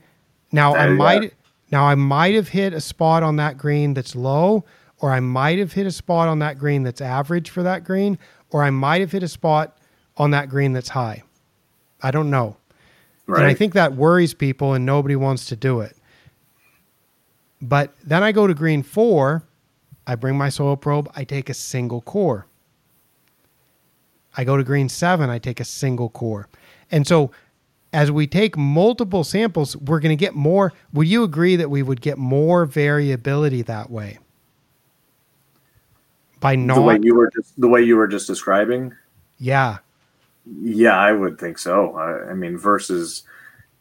Now 0.53 0.75
I 0.75 0.89
might, 0.89 1.35
now 1.71 1.85
I 1.85 1.95
might 1.95 2.35
have 2.35 2.49
hit 2.49 2.73
a 2.73 2.81
spot 2.81 3.23
on 3.23 3.37
that 3.37 3.57
green 3.59 3.95
that's 3.95 4.15
low, 4.15 4.65
or 4.99 5.13
I 5.13 5.21
might 5.21 5.59
have 5.59 5.73
hit 5.73 5.87
a 5.87 5.91
spot 5.91 6.29
on 6.29 6.39
that 6.41 6.59
green 6.59 6.83
that's 6.83 7.01
average 7.01 7.51
for 7.51 7.63
that 7.63 7.85
green, 7.85 8.19
or 8.51 8.63
I 8.63 8.71
might 8.71 9.01
have 9.01 9.13
hit 9.13 9.23
a 9.23 9.29
spot 9.29 9.79
on 10.17 10.31
that 10.31 10.49
green 10.49 10.73
that's 10.73 10.91
high. 10.91 11.23
I 12.03 12.11
don't 12.11 12.31
know. 12.31 12.57
Right. 13.27 13.41
And 13.41 13.47
I 13.47 13.55
think 13.55 13.73
that 13.73 13.95
worries 13.95 14.35
people 14.35 14.75
and 14.75 14.85
nobody 14.85 15.17
wants 15.17 15.47
to 15.47 15.57
do 15.57 15.81
it. 15.81 15.97
But 17.65 17.95
then 18.05 18.23
I 18.23 18.31
go 18.31 18.47
to 18.47 18.53
green 18.53 18.83
four, 18.83 19.43
I 20.07 20.17
bring 20.17 20.37
my 20.37 20.51
soil 20.51 20.77
probe, 20.77 21.11
I 21.17 21.25
take 21.25 21.49
a 21.49 21.55
single 21.55 22.03
core. 22.03 22.47
I 24.37 24.45
go 24.45 24.59
to 24.59 24.63
green 24.63 24.91
seven, 24.91 25.31
I 25.31 25.39
take 25.39 25.61
a 25.61 25.65
single 25.65 26.11
core. 26.11 26.47
And 26.91 27.07
so 27.07 27.31
as 27.95 28.11
we 28.11 28.27
take 28.27 28.59
multiple 28.59 29.25
samples, 29.25 29.77
we're 29.79 30.01
going 30.01 30.11
to 30.15 30.21
get 30.21 30.35
more. 30.35 30.75
Would 30.93 31.09
you 31.09 31.23
agree 31.23 31.57
that 31.57 31.71
we 31.71 31.83
would 31.83 32.03
get 32.03 32.19
more 32.19 32.67
variability 32.67 33.63
that 33.63 33.91
way? 33.91 34.19
By 36.41 36.57
not 36.57 36.75
the 36.75 36.83
way 36.83 36.99
you 37.01 37.15
were 37.15 37.31
just 37.35 37.59
the 37.59 37.69
way 37.69 37.81
you 37.81 37.97
were 37.97 38.09
just 38.09 38.27
describing. 38.27 38.93
Yeah. 39.39 39.79
Yeah, 40.61 40.99
I 40.99 41.13
would 41.13 41.39
think 41.39 41.59
so. 41.59 41.97
I, 41.97 42.33
I 42.33 42.35
mean, 42.35 42.59
versus 42.59 43.23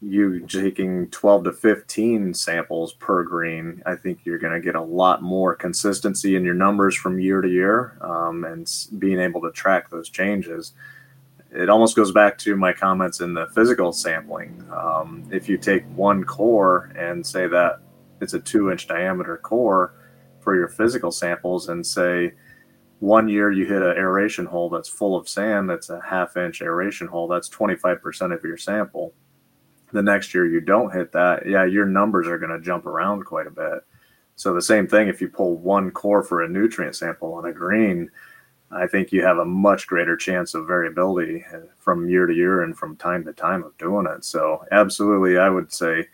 you 0.00 0.40
taking 0.40 1.08
12 1.10 1.44
to 1.44 1.52
15 1.52 2.34
samples 2.34 2.92
per 2.94 3.22
green, 3.22 3.82
I 3.86 3.94
think 3.96 4.20
you're 4.24 4.38
going 4.38 4.52
to 4.52 4.60
get 4.60 4.74
a 4.74 4.82
lot 4.82 5.22
more 5.22 5.54
consistency 5.54 6.36
in 6.36 6.44
your 6.44 6.54
numbers 6.54 6.94
from 6.94 7.18
year 7.18 7.40
to 7.40 7.48
year 7.48 7.96
um, 8.00 8.44
and 8.44 8.70
being 8.98 9.18
able 9.18 9.40
to 9.42 9.50
track 9.52 9.90
those 9.90 10.10
changes. 10.10 10.72
It 11.50 11.70
almost 11.70 11.96
goes 11.96 12.12
back 12.12 12.36
to 12.38 12.56
my 12.56 12.72
comments 12.72 13.20
in 13.20 13.32
the 13.32 13.46
physical 13.54 13.92
sampling. 13.92 14.62
Um, 14.72 15.26
if 15.32 15.48
you 15.48 15.56
take 15.56 15.84
one 15.96 16.24
core 16.24 16.92
and 16.96 17.24
say 17.24 17.46
that 17.46 17.80
it's 18.20 18.34
a 18.34 18.40
two 18.40 18.70
inch 18.70 18.88
diameter 18.88 19.36
core 19.38 19.94
for 20.40 20.54
your 20.54 20.68
physical 20.68 21.12
samples 21.12 21.68
and 21.68 21.86
say 21.86 22.32
one 22.98 23.28
year 23.28 23.50
you 23.50 23.66
hit 23.66 23.82
an 23.82 23.96
aeration 23.96 24.44
hole 24.44 24.68
that's 24.68 24.88
full 24.88 25.16
of 25.16 25.28
sand, 25.28 25.70
that's 25.70 25.90
a 25.90 26.00
half 26.00 26.36
inch 26.36 26.60
aeration 26.60 27.06
hole, 27.06 27.28
that's 27.28 27.48
25% 27.48 28.34
of 28.34 28.42
your 28.44 28.56
sample 28.56 29.14
the 29.94 30.02
next 30.02 30.34
year 30.34 30.44
you 30.44 30.60
don't 30.60 30.92
hit 30.92 31.12
that, 31.12 31.46
yeah, 31.46 31.64
your 31.64 31.86
numbers 31.86 32.26
are 32.26 32.36
going 32.38 32.50
to 32.50 32.60
jump 32.60 32.84
around 32.84 33.24
quite 33.24 33.46
a 33.46 33.50
bit. 33.50 33.84
So 34.36 34.52
the 34.52 34.60
same 34.60 34.88
thing 34.88 35.06
if 35.06 35.20
you 35.20 35.28
pull 35.28 35.56
one 35.56 35.92
core 35.92 36.24
for 36.24 36.42
a 36.42 36.48
nutrient 36.48 36.96
sample 36.96 37.32
on 37.34 37.46
a 37.46 37.52
green, 37.52 38.10
I 38.72 38.88
think 38.88 39.12
you 39.12 39.22
have 39.22 39.38
a 39.38 39.44
much 39.44 39.86
greater 39.86 40.16
chance 40.16 40.54
of 40.54 40.66
variability 40.66 41.44
uh, 41.54 41.60
from 41.78 42.08
year 42.08 42.26
to 42.26 42.34
year 42.34 42.64
and 42.64 42.76
from 42.76 42.96
time 42.96 43.24
to 43.24 43.32
time 43.32 43.62
of 43.62 43.78
doing 43.78 44.06
it. 44.06 44.24
So 44.24 44.64
absolutely, 44.72 45.38
I 45.38 45.48
would 45.48 45.72
say 45.72 46.08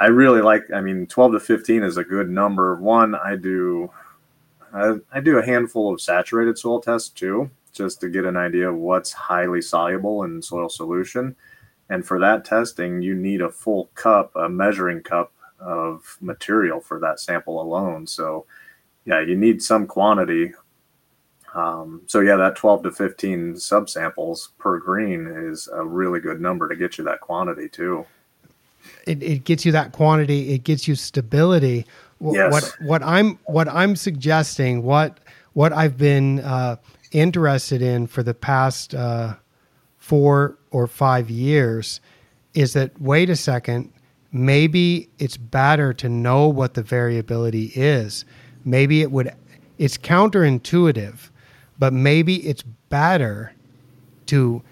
I 0.00 0.06
really 0.06 0.40
like. 0.40 0.62
I 0.72 0.80
mean, 0.80 1.06
twelve 1.06 1.32
to 1.32 1.40
fifteen 1.40 1.82
is 1.82 1.98
a 1.98 2.04
good 2.04 2.30
number. 2.30 2.76
One, 2.76 3.14
I 3.14 3.36
do. 3.36 3.90
I, 4.72 4.96
I 5.12 5.20
do 5.20 5.36
a 5.36 5.44
handful 5.44 5.92
of 5.92 6.00
saturated 6.00 6.56
soil 6.56 6.80
tests 6.80 7.10
too, 7.10 7.50
just 7.74 8.00
to 8.00 8.08
get 8.08 8.24
an 8.24 8.38
idea 8.38 8.70
of 8.70 8.76
what's 8.76 9.12
highly 9.12 9.60
soluble 9.60 10.24
in 10.24 10.40
soil 10.40 10.70
solution 10.70 11.36
and 11.88 12.06
for 12.06 12.18
that 12.20 12.44
testing, 12.44 13.02
you 13.02 13.14
need 13.14 13.40
a 13.40 13.50
full 13.50 13.90
cup, 13.94 14.32
a 14.36 14.48
measuring 14.48 15.02
cup 15.02 15.32
of 15.60 16.16
material 16.20 16.80
for 16.80 16.98
that 17.00 17.20
sample 17.20 17.60
alone. 17.60 18.06
So, 18.06 18.46
yeah, 19.04 19.20
you 19.20 19.36
need 19.36 19.62
some 19.62 19.86
quantity. 19.86 20.52
Um, 21.54 22.02
so, 22.06 22.20
yeah, 22.20 22.36
that 22.36 22.56
12 22.56 22.84
to 22.84 22.90
15 22.90 23.54
subsamples 23.54 24.48
per 24.58 24.78
green 24.78 25.26
is 25.26 25.68
a 25.72 25.84
really 25.84 26.20
good 26.20 26.40
number 26.40 26.68
to 26.68 26.76
get 26.76 26.98
you 26.98 27.04
that 27.04 27.20
quantity, 27.20 27.68
too. 27.68 28.06
It, 29.06 29.22
it 29.22 29.44
gets 29.44 29.64
you 29.64 29.72
that 29.72 29.92
quantity. 29.92 30.52
It 30.52 30.64
gets 30.64 30.88
you 30.88 30.94
stability. 30.94 31.86
Yes. 32.20 32.52
What 32.52 32.76
what 32.80 33.02
I'm 33.02 33.38
what 33.44 33.68
I'm 33.68 33.96
suggesting, 33.96 34.82
what 34.82 35.18
what 35.52 35.72
I've 35.72 35.96
been 35.96 36.40
uh, 36.40 36.76
interested 37.12 37.82
in 37.82 38.06
for 38.06 38.22
the 38.22 38.34
past 38.34 38.94
uh, 38.94 39.34
four 40.04 40.58
or 40.70 40.86
five 40.86 41.30
years 41.30 41.98
is 42.52 42.74
that 42.74 43.00
wait 43.00 43.30
a 43.30 43.36
second, 43.36 43.90
maybe 44.32 45.08
it's 45.18 45.38
better 45.38 45.94
to 45.94 46.10
know 46.10 46.46
what 46.46 46.74
the 46.74 46.82
variability 46.82 47.72
is. 47.74 48.26
Maybe 48.66 49.00
it 49.00 49.10
would, 49.10 49.32
it's 49.78 49.96
counterintuitive, 49.96 51.30
but 51.78 51.94
maybe 51.94 52.36
it's 52.46 52.62
better 52.90 53.54
to 54.26 54.62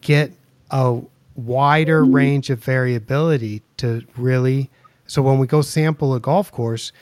get 0.00 0.32
a 0.70 1.02
wider 1.36 2.02
mm-hmm. 2.02 2.14
range 2.14 2.48
of 2.48 2.64
variability 2.64 3.60
to 3.76 4.02
really. 4.16 4.70
So 5.06 5.20
when 5.20 5.38
we 5.38 5.46
go 5.46 5.60
sample 5.60 6.14
a 6.14 6.20
golf 6.20 6.50
course, 6.50 6.92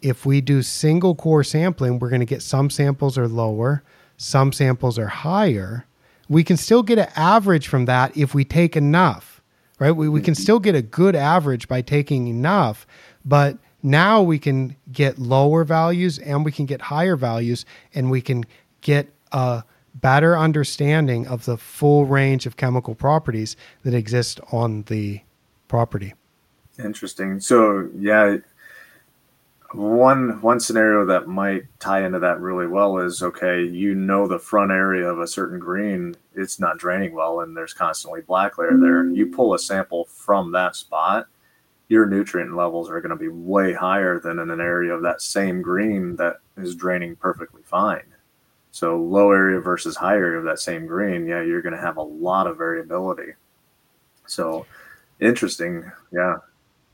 if 0.00 0.24
we 0.24 0.40
do 0.40 0.62
single 0.62 1.14
core 1.14 1.44
sampling, 1.44 1.98
we're 1.98 2.08
going 2.08 2.20
to 2.20 2.26
get 2.26 2.40
some 2.40 2.70
samples 2.70 3.18
are 3.18 3.28
lower, 3.28 3.82
some 4.16 4.54
samples 4.54 4.98
are 4.98 5.08
higher 5.08 5.84
we 6.30 6.44
can 6.44 6.56
still 6.56 6.84
get 6.84 6.96
an 6.96 7.08
average 7.16 7.66
from 7.66 7.86
that 7.86 8.16
if 8.16 8.34
we 8.34 8.44
take 8.44 8.76
enough, 8.76 9.42
right? 9.80 9.90
We, 9.90 10.08
we 10.08 10.22
can 10.22 10.36
still 10.36 10.60
get 10.60 10.76
a 10.76 10.80
good 10.80 11.16
average 11.16 11.66
by 11.66 11.82
taking 11.82 12.28
enough, 12.28 12.86
but 13.24 13.58
now 13.82 14.22
we 14.22 14.38
can 14.38 14.76
get 14.92 15.18
lower 15.18 15.64
values 15.64 16.20
and 16.20 16.44
we 16.44 16.52
can 16.52 16.66
get 16.66 16.82
higher 16.82 17.16
values 17.16 17.66
and 17.94 18.12
we 18.12 18.20
can 18.20 18.44
get 18.80 19.12
a 19.32 19.64
better 19.96 20.38
understanding 20.38 21.26
of 21.26 21.46
the 21.46 21.56
full 21.56 22.06
range 22.06 22.46
of 22.46 22.56
chemical 22.56 22.94
properties 22.94 23.56
that 23.82 23.92
exist 23.92 24.38
on 24.52 24.82
the 24.82 25.20
property. 25.66 26.14
Interesting. 26.78 27.40
So, 27.40 27.88
yeah, 27.98 28.36
one 29.72 30.40
one 30.42 30.58
scenario 30.58 31.04
that 31.06 31.28
might 31.28 31.62
tie 31.78 32.04
into 32.04 32.18
that 32.18 32.40
really 32.40 32.66
well 32.66 32.98
is 32.98 33.22
okay 33.22 33.62
you 33.62 33.94
know 33.94 34.26
the 34.26 34.38
front 34.38 34.72
area 34.72 35.06
of 35.08 35.20
a 35.20 35.26
certain 35.26 35.60
green 35.60 36.14
it's 36.34 36.58
not 36.58 36.78
draining 36.78 37.12
well 37.14 37.40
and 37.40 37.56
there's 37.56 37.72
constantly 37.72 38.20
black 38.20 38.58
layer 38.58 38.70
there. 38.70 39.04
Mm-hmm. 39.04 39.14
You 39.14 39.26
pull 39.26 39.54
a 39.54 39.58
sample 39.58 40.06
from 40.06 40.50
that 40.52 40.74
spot 40.74 41.28
your 41.88 42.06
nutrient 42.06 42.56
levels 42.56 42.90
are 42.90 43.00
going 43.00 43.10
to 43.10 43.16
be 43.16 43.28
way 43.28 43.72
higher 43.72 44.18
than 44.18 44.38
in 44.38 44.50
an 44.50 44.60
area 44.60 44.92
of 44.92 45.02
that 45.02 45.22
same 45.22 45.62
green 45.62 46.16
that 46.16 46.36
is 46.56 46.74
draining 46.76 47.16
perfectly 47.16 47.62
fine. 47.64 48.04
So 48.70 48.96
low 48.96 49.32
area 49.32 49.60
versus 49.60 49.96
high 49.96 50.14
area 50.14 50.38
of 50.38 50.44
that 50.44 50.58
same 50.58 50.86
green 50.86 51.26
yeah 51.26 51.42
you're 51.42 51.62
going 51.62 51.74
to 51.76 51.80
have 51.80 51.96
a 51.96 52.02
lot 52.02 52.48
of 52.48 52.58
variability. 52.58 53.34
So 54.26 54.66
interesting 55.20 55.90
yeah 56.12 56.38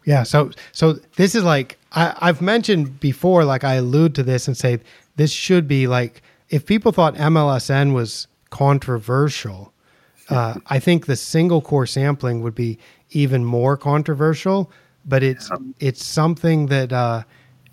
yeah. 0.06 0.22
So 0.22 0.50
so 0.72 0.94
this 1.16 1.34
is 1.34 1.42
like 1.44 1.78
I, 1.92 2.14
I've 2.18 2.40
mentioned 2.40 2.98
before, 3.00 3.44
like 3.44 3.64
I 3.64 3.74
allude 3.74 4.14
to 4.14 4.22
this 4.22 4.46
and 4.48 4.56
say 4.56 4.78
this 5.16 5.32
should 5.32 5.68
be 5.68 5.86
like 5.86 6.22
if 6.48 6.64
people 6.64 6.92
thought 6.92 7.16
MLSN 7.16 7.92
was 7.92 8.28
controversial, 8.50 9.72
uh, 10.30 10.54
I 10.68 10.78
think 10.78 11.06
the 11.06 11.16
single 11.16 11.60
core 11.60 11.86
sampling 11.86 12.40
would 12.42 12.54
be 12.54 12.78
even 13.10 13.44
more 13.44 13.76
controversial. 13.76 14.70
But 15.04 15.22
it's 15.22 15.50
it's 15.80 16.04
something 16.04 16.66
that 16.66 16.92
uh, 16.92 17.24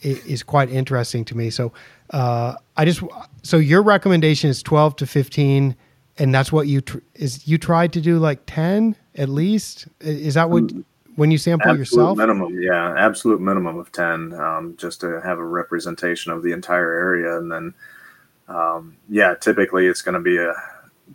is 0.02 0.42
quite 0.44 0.70
interesting 0.70 1.26
to 1.26 1.38
me. 1.38 1.52
So 1.52 1.72
uh, 2.10 2.56
I 2.78 2.86
just 2.86 3.02
so 3.44 3.58
your 3.58 3.84
recommendation 3.84 4.50
is 4.50 4.64
twelve 4.64 4.96
to 4.98 5.06
fifteen, 5.06 5.76
and 6.18 6.34
that's 6.34 6.52
what 6.52 6.68
you 6.68 6.82
tr- 6.82 7.00
is 7.14 7.48
you 7.48 7.60
tried 7.60 7.94
to 7.94 8.02
do 8.02 8.18
like 8.18 8.42
ten 8.48 8.96
at 9.16 9.30
least. 9.30 9.88
Is 10.02 10.34
that 10.34 10.50
what? 10.50 10.64
Mm 10.64 10.84
when 11.16 11.32
you 11.32 11.38
sample 11.38 11.70
absolute 11.70 11.80
yourself? 11.80 12.18
Minimum, 12.18 12.61
yeah, 12.61 12.95
absolute 12.97 13.41
minimum 13.41 13.78
of 13.78 13.91
ten, 13.91 14.34
um, 14.34 14.76
just 14.78 15.01
to 15.01 15.22
have 15.22 15.39
a 15.39 15.45
representation 15.45 16.32
of 16.32 16.43
the 16.43 16.51
entire 16.51 16.91
area, 16.91 17.38
and 17.38 17.51
then, 17.51 17.74
um, 18.47 18.97
yeah, 19.09 19.36
typically 19.36 19.88
it's 19.88 20.01
going 20.01 20.16
to 20.16 20.22
be 20.22 20.38
a 20.38 20.53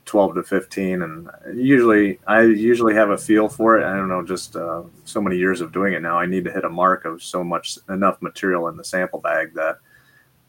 twelve 0.05 0.35
to 0.35 0.43
fifteen, 0.43 1.03
and 1.03 1.29
usually 1.55 2.19
I 2.27 2.43
usually 2.43 2.95
have 2.95 3.11
a 3.11 3.19
feel 3.19 3.49
for 3.49 3.79
it. 3.79 3.85
I 3.85 3.97
don't 3.97 4.09
know, 4.09 4.25
just 4.25 4.57
uh, 4.57 4.83
so 5.05 5.21
many 5.21 5.37
years 5.37 5.61
of 5.61 5.73
doing 5.73 5.93
it 5.95 6.03
now, 6.03 6.19
I 6.19 6.27
need 6.27 6.45
to 6.45 6.53
hit 6.53 6.65
a 6.65 6.71
mark 6.71 7.05
of 7.05 7.23
so 7.23 7.45
much 7.45 7.79
enough 7.89 8.21
material 8.23 8.69
in 8.69 8.77
the 8.77 8.85
sample 8.85 9.21
bag 9.21 9.55
that. 9.55 9.79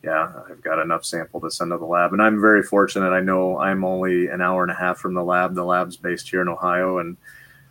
Yeah, 0.02 0.32
I've 0.50 0.62
got 0.62 0.80
enough 0.80 1.04
sample 1.04 1.42
to 1.42 1.52
send 1.52 1.72
to 1.72 1.78
the 1.78 1.84
lab, 1.84 2.14
and 2.14 2.22
I'm 2.22 2.40
very 2.40 2.64
fortunate. 2.64 3.10
I 3.10 3.20
know 3.20 3.60
I'm 3.60 3.84
only 3.84 4.28
an 4.28 4.40
hour 4.40 4.64
and 4.64 4.72
a 4.72 4.74
half 4.74 4.98
from 4.98 5.14
the 5.14 5.22
lab. 5.22 5.56
The 5.56 5.66
lab's 5.66 5.98
based 5.98 6.30
here 6.30 6.42
in 6.42 6.48
Ohio, 6.48 7.00
and 7.00 7.18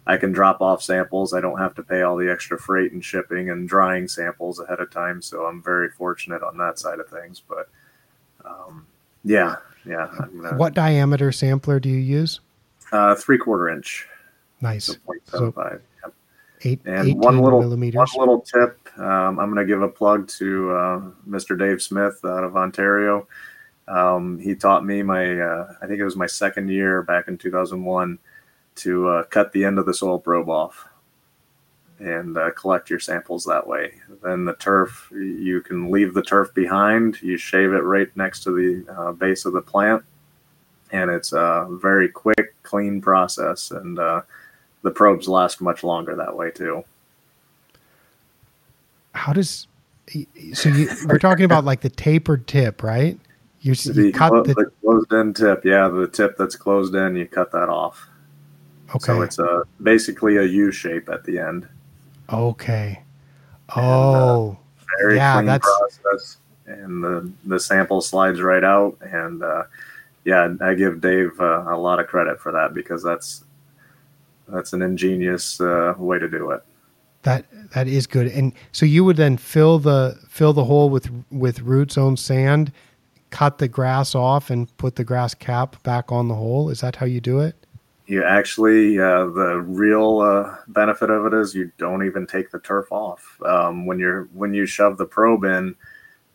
I 0.09 0.17
can 0.17 0.33
drop 0.33 0.63
off 0.63 0.83
samples. 0.83 1.35
I 1.35 1.41
don't 1.43 1.59
have 1.59 1.75
to 1.75 1.83
pay 1.83 2.01
all 2.01 2.17
the 2.17 2.31
extra 2.33 2.59
freight 2.59 2.93
and 2.93 3.05
shipping 3.05 3.51
and 3.51 3.69
drying 3.69 4.09
samples 4.09 4.59
ahead 4.59 4.81
of 4.81 4.91
time. 4.91 5.21
So 5.21 5.45
I'm 5.45 5.63
very 5.63 5.91
fortunate 5.91 6.43
on 6.43 6.57
that 6.57 6.79
side 6.79 6.99
of 6.99 7.09
things. 7.09 7.43
But 7.47 7.69
um, 8.43 8.87
yeah, 9.23 9.57
yeah. 9.85 10.09
Gonna, 10.19 10.57
what 10.57 10.73
diameter 10.73 11.31
sampler 11.31 11.79
do 11.79 11.91
you 11.91 11.99
use? 11.99 12.41
Uh, 12.91 13.15
three 13.17 13.37
quarter 13.37 13.69
inch. 13.69 14.07
Nice. 14.63 14.87
So 14.87 14.95
0.75. 14.95 15.55
So 15.55 15.81
yep. 16.03 16.15
Eight, 16.63 16.81
and 16.87 17.23
one 17.23 17.39
little 17.39 17.61
millimeters. 17.61 18.11
one 18.15 18.29
little 18.29 18.41
tip. 18.41 18.79
Um, 18.99 19.39
I'm 19.39 19.53
going 19.53 19.65
to 19.65 19.71
give 19.71 19.83
a 19.83 19.89
plug 19.89 20.27
to 20.39 20.73
uh, 20.73 21.01
Mr. 21.29 21.57
Dave 21.57 21.83
Smith 21.83 22.19
out 22.25 22.45
of 22.45 22.57
Ontario. 22.57 23.29
Um, 23.87 24.39
he 24.39 24.55
taught 24.55 24.85
me 24.85 25.03
my, 25.03 25.39
uh, 25.39 25.75
I 25.83 25.87
think 25.87 26.01
it 26.01 26.05
was 26.05 26.17
my 26.17 26.27
second 26.27 26.69
year 26.69 27.03
back 27.03 27.29
in 27.29 27.39
2001 27.39 28.19
to 28.79 29.09
uh, 29.09 29.23
cut 29.25 29.53
the 29.53 29.65
end 29.65 29.79
of 29.79 29.87
the 29.87 29.95
soil 29.95 30.19
probe 30.19 30.49
off 30.49 30.89
and 31.99 32.37
uh, 32.39 32.51
collect 32.53 32.91
your 32.91 33.01
samples 33.01 33.45
that 33.45 33.67
way. 33.67 33.93
Then 34.23 34.45
the 34.45 34.55
turf, 34.55 35.11
you 35.13 35.61
can 35.61 35.91
leave 35.91 36.15
the 36.15 36.23
turf 36.23 36.55
behind. 36.55 37.21
You 37.23 37.37
shave 37.37 37.73
it 37.73 37.83
right 37.83 38.09
next 38.17 38.45
to 38.45 38.51
the 38.53 38.93
uh, 38.93 39.13
base 39.13 39.45
of 39.45 39.53
the 39.53 39.63
plant, 39.63 40.05
and 40.93 41.11
it's 41.11 41.33
a 41.33 41.67
very 41.71 42.09
quick, 42.09 42.55
clean 42.63 43.01
process. 43.01 43.71
And 43.71 43.99
uh, 43.99 44.23
the 44.83 44.91
probes 44.91 45.29
last 45.29 45.61
much 45.61 45.83
longer 45.83 46.15
that 46.17 46.37
way 46.37 46.51
too. 46.51 46.85
How 49.13 49.33
does 49.33 49.67
so? 50.53 50.69
You, 50.69 50.89
we're 51.07 51.19
talking 51.19 51.45
about 51.45 51.65
like 51.65 51.81
the 51.81 51.91
tapered 51.91 52.47
tip, 52.47 52.83
right? 52.83 53.19
You, 53.61 53.75
The, 53.75 54.05
you 54.05 54.13
cut 54.13 54.31
clo- 54.31 54.45
the 54.45 54.55
the 54.55 54.71
closed 54.81 55.13
end 55.13 55.37
tip, 55.37 55.65
yeah, 55.65 55.89
the 55.89 56.07
tip 56.07 56.37
that's 56.37 56.55
closed 56.55 56.95
in, 56.95 57.17
you 57.17 57.27
cut 57.27 57.51
that 57.51 57.69
off. 57.69 58.07
Okay. 58.91 58.99
So 59.05 59.23
it's 59.23 59.39
a 59.39 59.65
basically 59.83 60.37
a 60.39 60.43
U 60.45 60.71
shape 60.73 61.09
at 61.09 61.25
the 61.25 61.39
end. 61.39 61.69
okay. 62.31 63.03
Oh, 63.77 64.57
Very 65.01 65.17
Yeah, 65.17 65.35
clean 65.35 65.47
that's- 65.47 65.79
process, 66.01 66.39
and 66.67 67.05
the 67.05 67.31
the 67.45 67.61
sample 67.61 68.01
slides 68.01 68.41
right 68.41 68.65
out. 68.65 68.97
And 69.03 69.43
uh, 69.43 69.65
yeah, 70.25 70.55
I 70.61 70.75
give 70.75 71.01
Dave 71.01 71.39
uh, 71.41 71.65
a 71.69 71.77
lot 71.77 72.01
of 72.01 72.07
credit 72.07 72.41
for 72.41 72.51
that 72.53 72.73
because 72.75 73.03
that's 73.03 73.45
that's 74.49 74.73
an 74.73 74.81
ingenious 74.83 75.61
uh, 75.61 75.95
way 75.99 76.19
to 76.19 76.29
do 76.29 76.51
it. 76.53 76.63
that 77.23 77.45
that 77.75 77.89
is 77.89 78.07
good. 78.07 78.29
And 78.29 78.55
so 78.73 78.87
you 78.87 79.05
would 79.05 79.17
then 79.19 79.37
fill 79.37 79.79
the 79.79 80.19
fill 80.29 80.55
the 80.55 80.65
hole 80.65 80.89
with 80.89 81.11
with 81.31 81.59
rootzone 81.65 82.19
sand, 82.19 82.73
cut 83.29 83.59
the 83.59 83.69
grass 83.69 84.15
off, 84.15 84.49
and 84.49 84.75
put 84.79 84.97
the 84.97 85.05
grass 85.05 85.35
cap 85.35 85.83
back 85.83 86.11
on 86.11 86.29
the 86.29 86.35
hole. 86.35 86.71
Is 86.71 86.81
that 86.81 86.97
how 86.97 87.05
you 87.07 87.21
do 87.21 87.41
it? 87.41 87.55
You 88.09 88.25
actually, 88.25 88.99
uh, 88.99 89.27
the 89.27 89.63
real 89.67 90.21
uh, 90.21 90.57
benefit 90.69 91.11
of 91.11 91.27
it 91.27 91.35
is 91.35 91.55
you 91.55 91.71
don't 91.77 92.07
even 92.07 92.27
take 92.27 92.51
the 92.51 92.59
turf 92.59 92.91
off. 92.91 93.39
Um, 93.45 93.85
when 93.85 93.99
you're 93.99 94.25
when 94.33 94.55
you 94.55 94.65
shove 94.65 94.97
the 94.97 95.05
probe 95.05 95.45
in, 95.45 95.77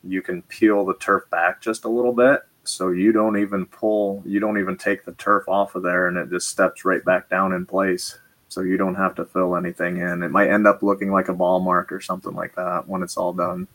you 0.04 0.22
can 0.22 0.44
peel 0.44 0.86
the 0.86 0.94
turf 0.96 1.24
back 1.32 1.62
just 1.62 1.84
a 1.86 1.90
little 1.90 2.14
bit, 2.14 2.42
so 2.64 2.90
you 2.90 3.12
don't 3.12 3.38
even 3.38 3.66
pull, 3.66 4.22
you 4.24 4.40
don't 4.40 4.60
even 4.60 4.78
take 4.78 5.04
the 5.04 5.14
turf 5.14 5.50
off 5.50 5.74
of 5.74 5.82
there, 5.82 6.08
and 6.08 6.16
it 6.16 6.30
just 6.30 6.50
steps 6.50 6.86
right 6.86 7.04
back 7.04 7.28
down 7.28 7.54
in 7.54 7.66
place. 7.66 8.20
So 8.50 8.62
you 8.62 8.78
don't 8.78 8.94
have 8.94 9.16
to 9.16 9.26
fill 9.26 9.56
anything 9.56 9.98
in. 9.98 10.22
It 10.22 10.30
might 10.30 10.52
end 10.52 10.68
up 10.68 10.84
looking 10.84 11.12
like 11.12 11.28
a 11.28 11.34
ball 11.34 11.60
mark 11.60 11.92
or 11.92 12.00
something 12.00 12.36
like 12.36 12.54
that 12.54 12.88
when 12.88 13.02
it's 13.02 13.18
all 13.18 13.34
done. 13.34 13.68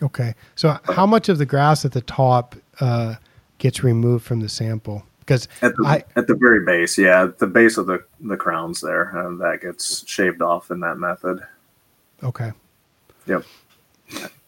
Okay. 0.00 0.34
So 0.54 0.78
how 0.84 1.06
much 1.06 1.28
of 1.28 1.38
the 1.38 1.46
grass 1.46 1.84
at 1.84 1.90
the 1.90 2.00
top 2.00 2.54
uh, 2.78 3.16
gets 3.58 3.82
removed 3.82 4.24
from 4.24 4.38
the 4.38 4.48
sample? 4.48 5.04
Because 5.30 5.46
At 5.62 5.74
at 6.16 6.26
the 6.26 6.34
very 6.34 6.64
base, 6.64 6.98
yeah, 6.98 7.28
the 7.38 7.46
base 7.46 7.76
of 7.76 7.86
the 7.86 8.02
the 8.20 8.36
crowns 8.36 8.80
there, 8.80 9.16
uh, 9.16 9.30
that 9.36 9.60
gets 9.62 10.04
shaved 10.08 10.42
off 10.42 10.72
in 10.72 10.80
that 10.80 10.98
method. 10.98 11.40
okay. 12.24 12.50
Yep. 13.26 13.44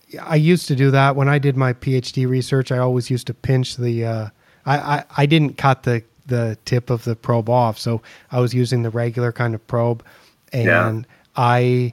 Yeah, 0.08 0.24
I 0.24 0.34
used 0.34 0.66
to 0.66 0.74
do 0.74 0.90
that 0.90 1.14
when 1.14 1.28
I 1.28 1.38
did 1.38 1.56
my 1.56 1.72
PhD 1.72 2.28
research. 2.28 2.72
I 2.72 2.78
always 2.78 3.10
used 3.10 3.28
to 3.28 3.34
pinch 3.34 3.76
the. 3.76 4.04
Uh, 4.04 4.28
I, 4.66 4.78
I 4.78 5.04
I 5.18 5.26
didn't 5.26 5.56
cut 5.56 5.84
the 5.84 6.02
the 6.26 6.58
tip 6.64 6.90
of 6.90 7.04
the 7.04 7.14
probe 7.14 7.48
off, 7.48 7.78
so 7.78 8.02
I 8.32 8.40
was 8.40 8.52
using 8.52 8.82
the 8.82 8.90
regular 8.90 9.30
kind 9.30 9.54
of 9.54 9.64
probe, 9.68 10.02
and 10.52 10.66
Yeah. 10.66 11.02
I 11.36 11.92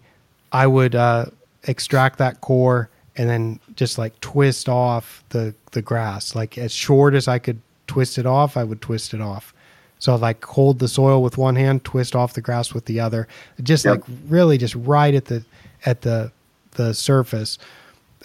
I 0.51 0.65
would 0.65 0.95
uh, 0.95 1.27
extract 1.65 2.17
that 2.17 2.41
core 2.41 2.89
and 3.17 3.29
then 3.29 3.59
just 3.75 3.99
like 3.99 4.19
twist 4.19 4.67
off 4.67 5.23
the 5.29 5.53
the 5.73 5.83
grass, 5.83 6.33
like 6.33 6.57
as 6.57 6.71
short 6.73 7.13
as 7.13 7.27
I 7.27 7.37
could 7.37 7.61
twist 7.89 8.17
it 8.17 8.25
off. 8.25 8.55
I 8.55 8.63
would 8.63 8.81
twist 8.81 9.13
it 9.13 9.19
off. 9.21 9.53
So 9.99 10.13
I'd 10.13 10.21
like 10.21 10.45
hold 10.45 10.79
the 10.79 10.87
soil 10.87 11.21
with 11.21 11.37
one 11.37 11.57
hand, 11.57 11.83
twist 11.83 12.15
off 12.15 12.33
the 12.33 12.39
grass 12.41 12.73
with 12.73 12.85
the 12.85 13.01
other, 13.01 13.27
just 13.61 13.83
Yep. 13.83 13.91
like 13.95 14.03
really 14.29 14.57
just 14.57 14.75
right 14.75 15.13
at 15.13 15.25
the 15.25 15.43
at 15.85 16.01
the 16.03 16.31
the 16.75 16.93
surface. 16.93 17.57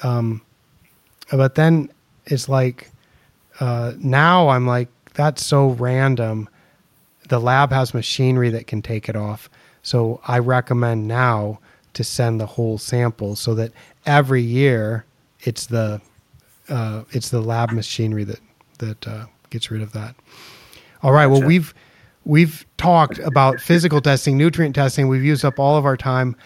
Um, 0.04 0.40
but 1.32 1.56
then 1.56 1.88
it's 2.26 2.48
like 2.48 2.90
uh, 3.58 3.92
now 3.98 4.48
I'm 4.50 4.66
like 4.66 4.88
that's 5.14 5.44
so 5.44 5.70
random. 5.70 6.48
The 7.28 7.40
lab 7.40 7.72
has 7.72 7.92
machinery 7.94 8.50
that 8.50 8.66
can 8.68 8.82
take 8.82 9.08
it 9.08 9.16
off, 9.16 9.48
so 9.82 10.20
I 10.28 10.38
recommend 10.38 11.08
now 11.08 11.58
to 11.94 12.04
send 12.04 12.40
the 12.40 12.46
whole 12.46 12.76
sample 12.78 13.34
so 13.36 13.54
that 13.54 13.72
every 14.06 14.42
year 14.42 15.04
it's 15.40 15.66
the 15.66 16.00
uh, 16.68 17.02
it's 17.10 17.30
the 17.30 17.40
lab 17.40 17.72
machinery 17.72 18.24
that 18.24 18.40
that 18.78 19.08
uh, 19.08 19.26
gets 19.54 19.70
rid 19.70 19.80
of 19.80 19.92
that. 19.92 20.16
All 21.02 21.12
right. 21.12 21.26
Well, 21.26 21.38
Gotcha. 21.38 21.48
we've 21.48 21.74
we've 22.24 22.66
talked 22.76 23.18
about 23.20 23.60
physical 23.60 24.00
testing, 24.00 24.36
nutrient 24.36 24.74
testing. 24.74 25.08
We've 25.08 25.24
used 25.24 25.44
up 25.44 25.58
all 25.58 25.78
of 25.78 25.86
our 25.86 25.96
time. 25.96 26.36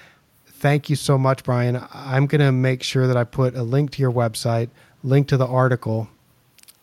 Thank 0.46 0.90
you 0.90 0.96
so 0.96 1.16
much, 1.16 1.42
Brian. 1.42 1.80
I'm 1.92 2.26
going 2.26 2.40
to 2.40 2.52
make 2.52 2.82
sure 2.82 3.06
that 3.06 3.16
I 3.16 3.24
put 3.24 3.54
a 3.54 3.62
link 3.62 3.92
to 3.92 4.02
your 4.02 4.12
website, 4.12 4.68
link 5.02 5.28
to 5.28 5.36
the 5.36 5.46
article. 5.46 6.08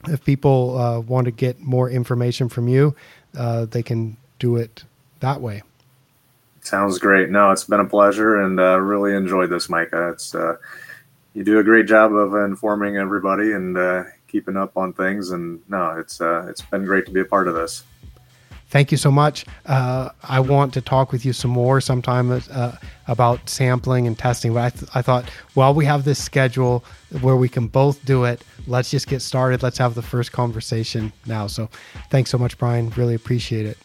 If 0.07 0.23
people 0.25 0.77
uh, 0.77 0.99
want 1.01 1.25
to 1.25 1.31
get 1.31 1.59
more 1.59 1.89
information 1.89 2.49
from 2.49 2.67
you, 2.67 2.95
uh, 3.37 3.65
they 3.65 3.83
can 3.83 4.17
do 4.39 4.55
it 4.55 4.83
that 5.19 5.41
way. 5.41 5.61
Sounds 6.61 6.97
great. 6.97 7.29
No, 7.29 7.51
it's 7.51 7.65
been 7.65 7.79
a 7.79 7.85
pleasure 7.85 8.41
and 8.41 8.59
uh, 8.59 8.79
really 8.79 9.13
enjoyed 9.13 9.51
this, 9.51 9.69
Micah. 9.69 10.09
It's 10.09 10.33
uh, 10.33 10.55
you 11.33 11.43
do 11.43 11.59
a 11.59 11.63
great 11.63 11.85
job 11.85 12.13
of 12.13 12.33
informing 12.33 12.97
everybody 12.97 13.51
and 13.51 13.77
uh, 13.77 14.05
keeping 14.35 14.57
up 14.57 14.75
on 14.75 14.91
things. 14.91 15.31
And 15.31 15.61
no, 15.69 15.97
it's 15.97 16.19
uh, 16.19 16.45
it's 16.49 16.61
been 16.61 16.83
great 16.83 17.05
to 17.05 17.11
be 17.11 17.21
a 17.21 17.25
part 17.25 17.47
of 17.47 17.55
this. 17.55 17.83
Thank 18.67 18.91
you 18.91 18.97
so 18.97 19.11
much. 19.11 19.45
Uh, 19.65 20.09
I 20.23 20.41
want 20.41 20.73
to 20.73 20.81
talk 20.81 21.13
with 21.13 21.23
you 21.23 21.31
some 21.31 21.51
more 21.51 21.79
sometime 21.79 22.31
uh, 22.31 22.71
about 23.07 23.47
sampling 23.47 24.07
and 24.07 24.17
testing. 24.17 24.53
But 24.53 24.63
I, 24.63 24.69
th- 24.71 24.91
I 24.95 25.01
thought, 25.01 25.29
while 25.53 25.73
we 25.73 25.85
have 25.85 26.03
this 26.03 26.21
schedule 26.21 26.83
where 27.21 27.35
we 27.35 27.49
can 27.49 27.67
both 27.67 28.03
do 28.05 28.25
it. 28.25 28.43
Let's 28.67 28.91
just 28.91 29.07
get 29.07 29.21
started. 29.21 29.63
Let's 29.63 29.77
have 29.77 29.95
the 29.95 30.01
first 30.01 30.31
conversation 30.31 31.13
now. 31.25 31.47
So 31.47 31.69
thanks 32.09 32.29
so 32.29 32.37
much, 32.37 32.57
Brian. 32.57 32.89
Really 32.91 33.15
appreciate 33.15 33.65
it. 33.65 33.77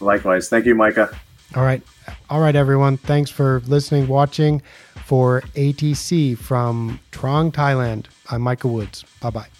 Likewise, 0.00 0.48
thank 0.48 0.64
you, 0.64 0.74
Micah. 0.74 1.10
All 1.54 1.64
right. 1.64 1.82
All 2.30 2.40
right, 2.40 2.54
everyone. 2.54 2.96
Thanks 2.96 3.30
for 3.30 3.62
listening, 3.66 4.06
watching 4.06 4.62
for 5.04 5.42
ATC 5.54 6.36
from 6.38 7.00
Trang, 7.10 7.52
Thailand. 7.52 8.06
I'm 8.30 8.42
Micah 8.42 8.68
Woods. 8.68 9.04
Bye 9.20 9.30
bye. 9.30 9.57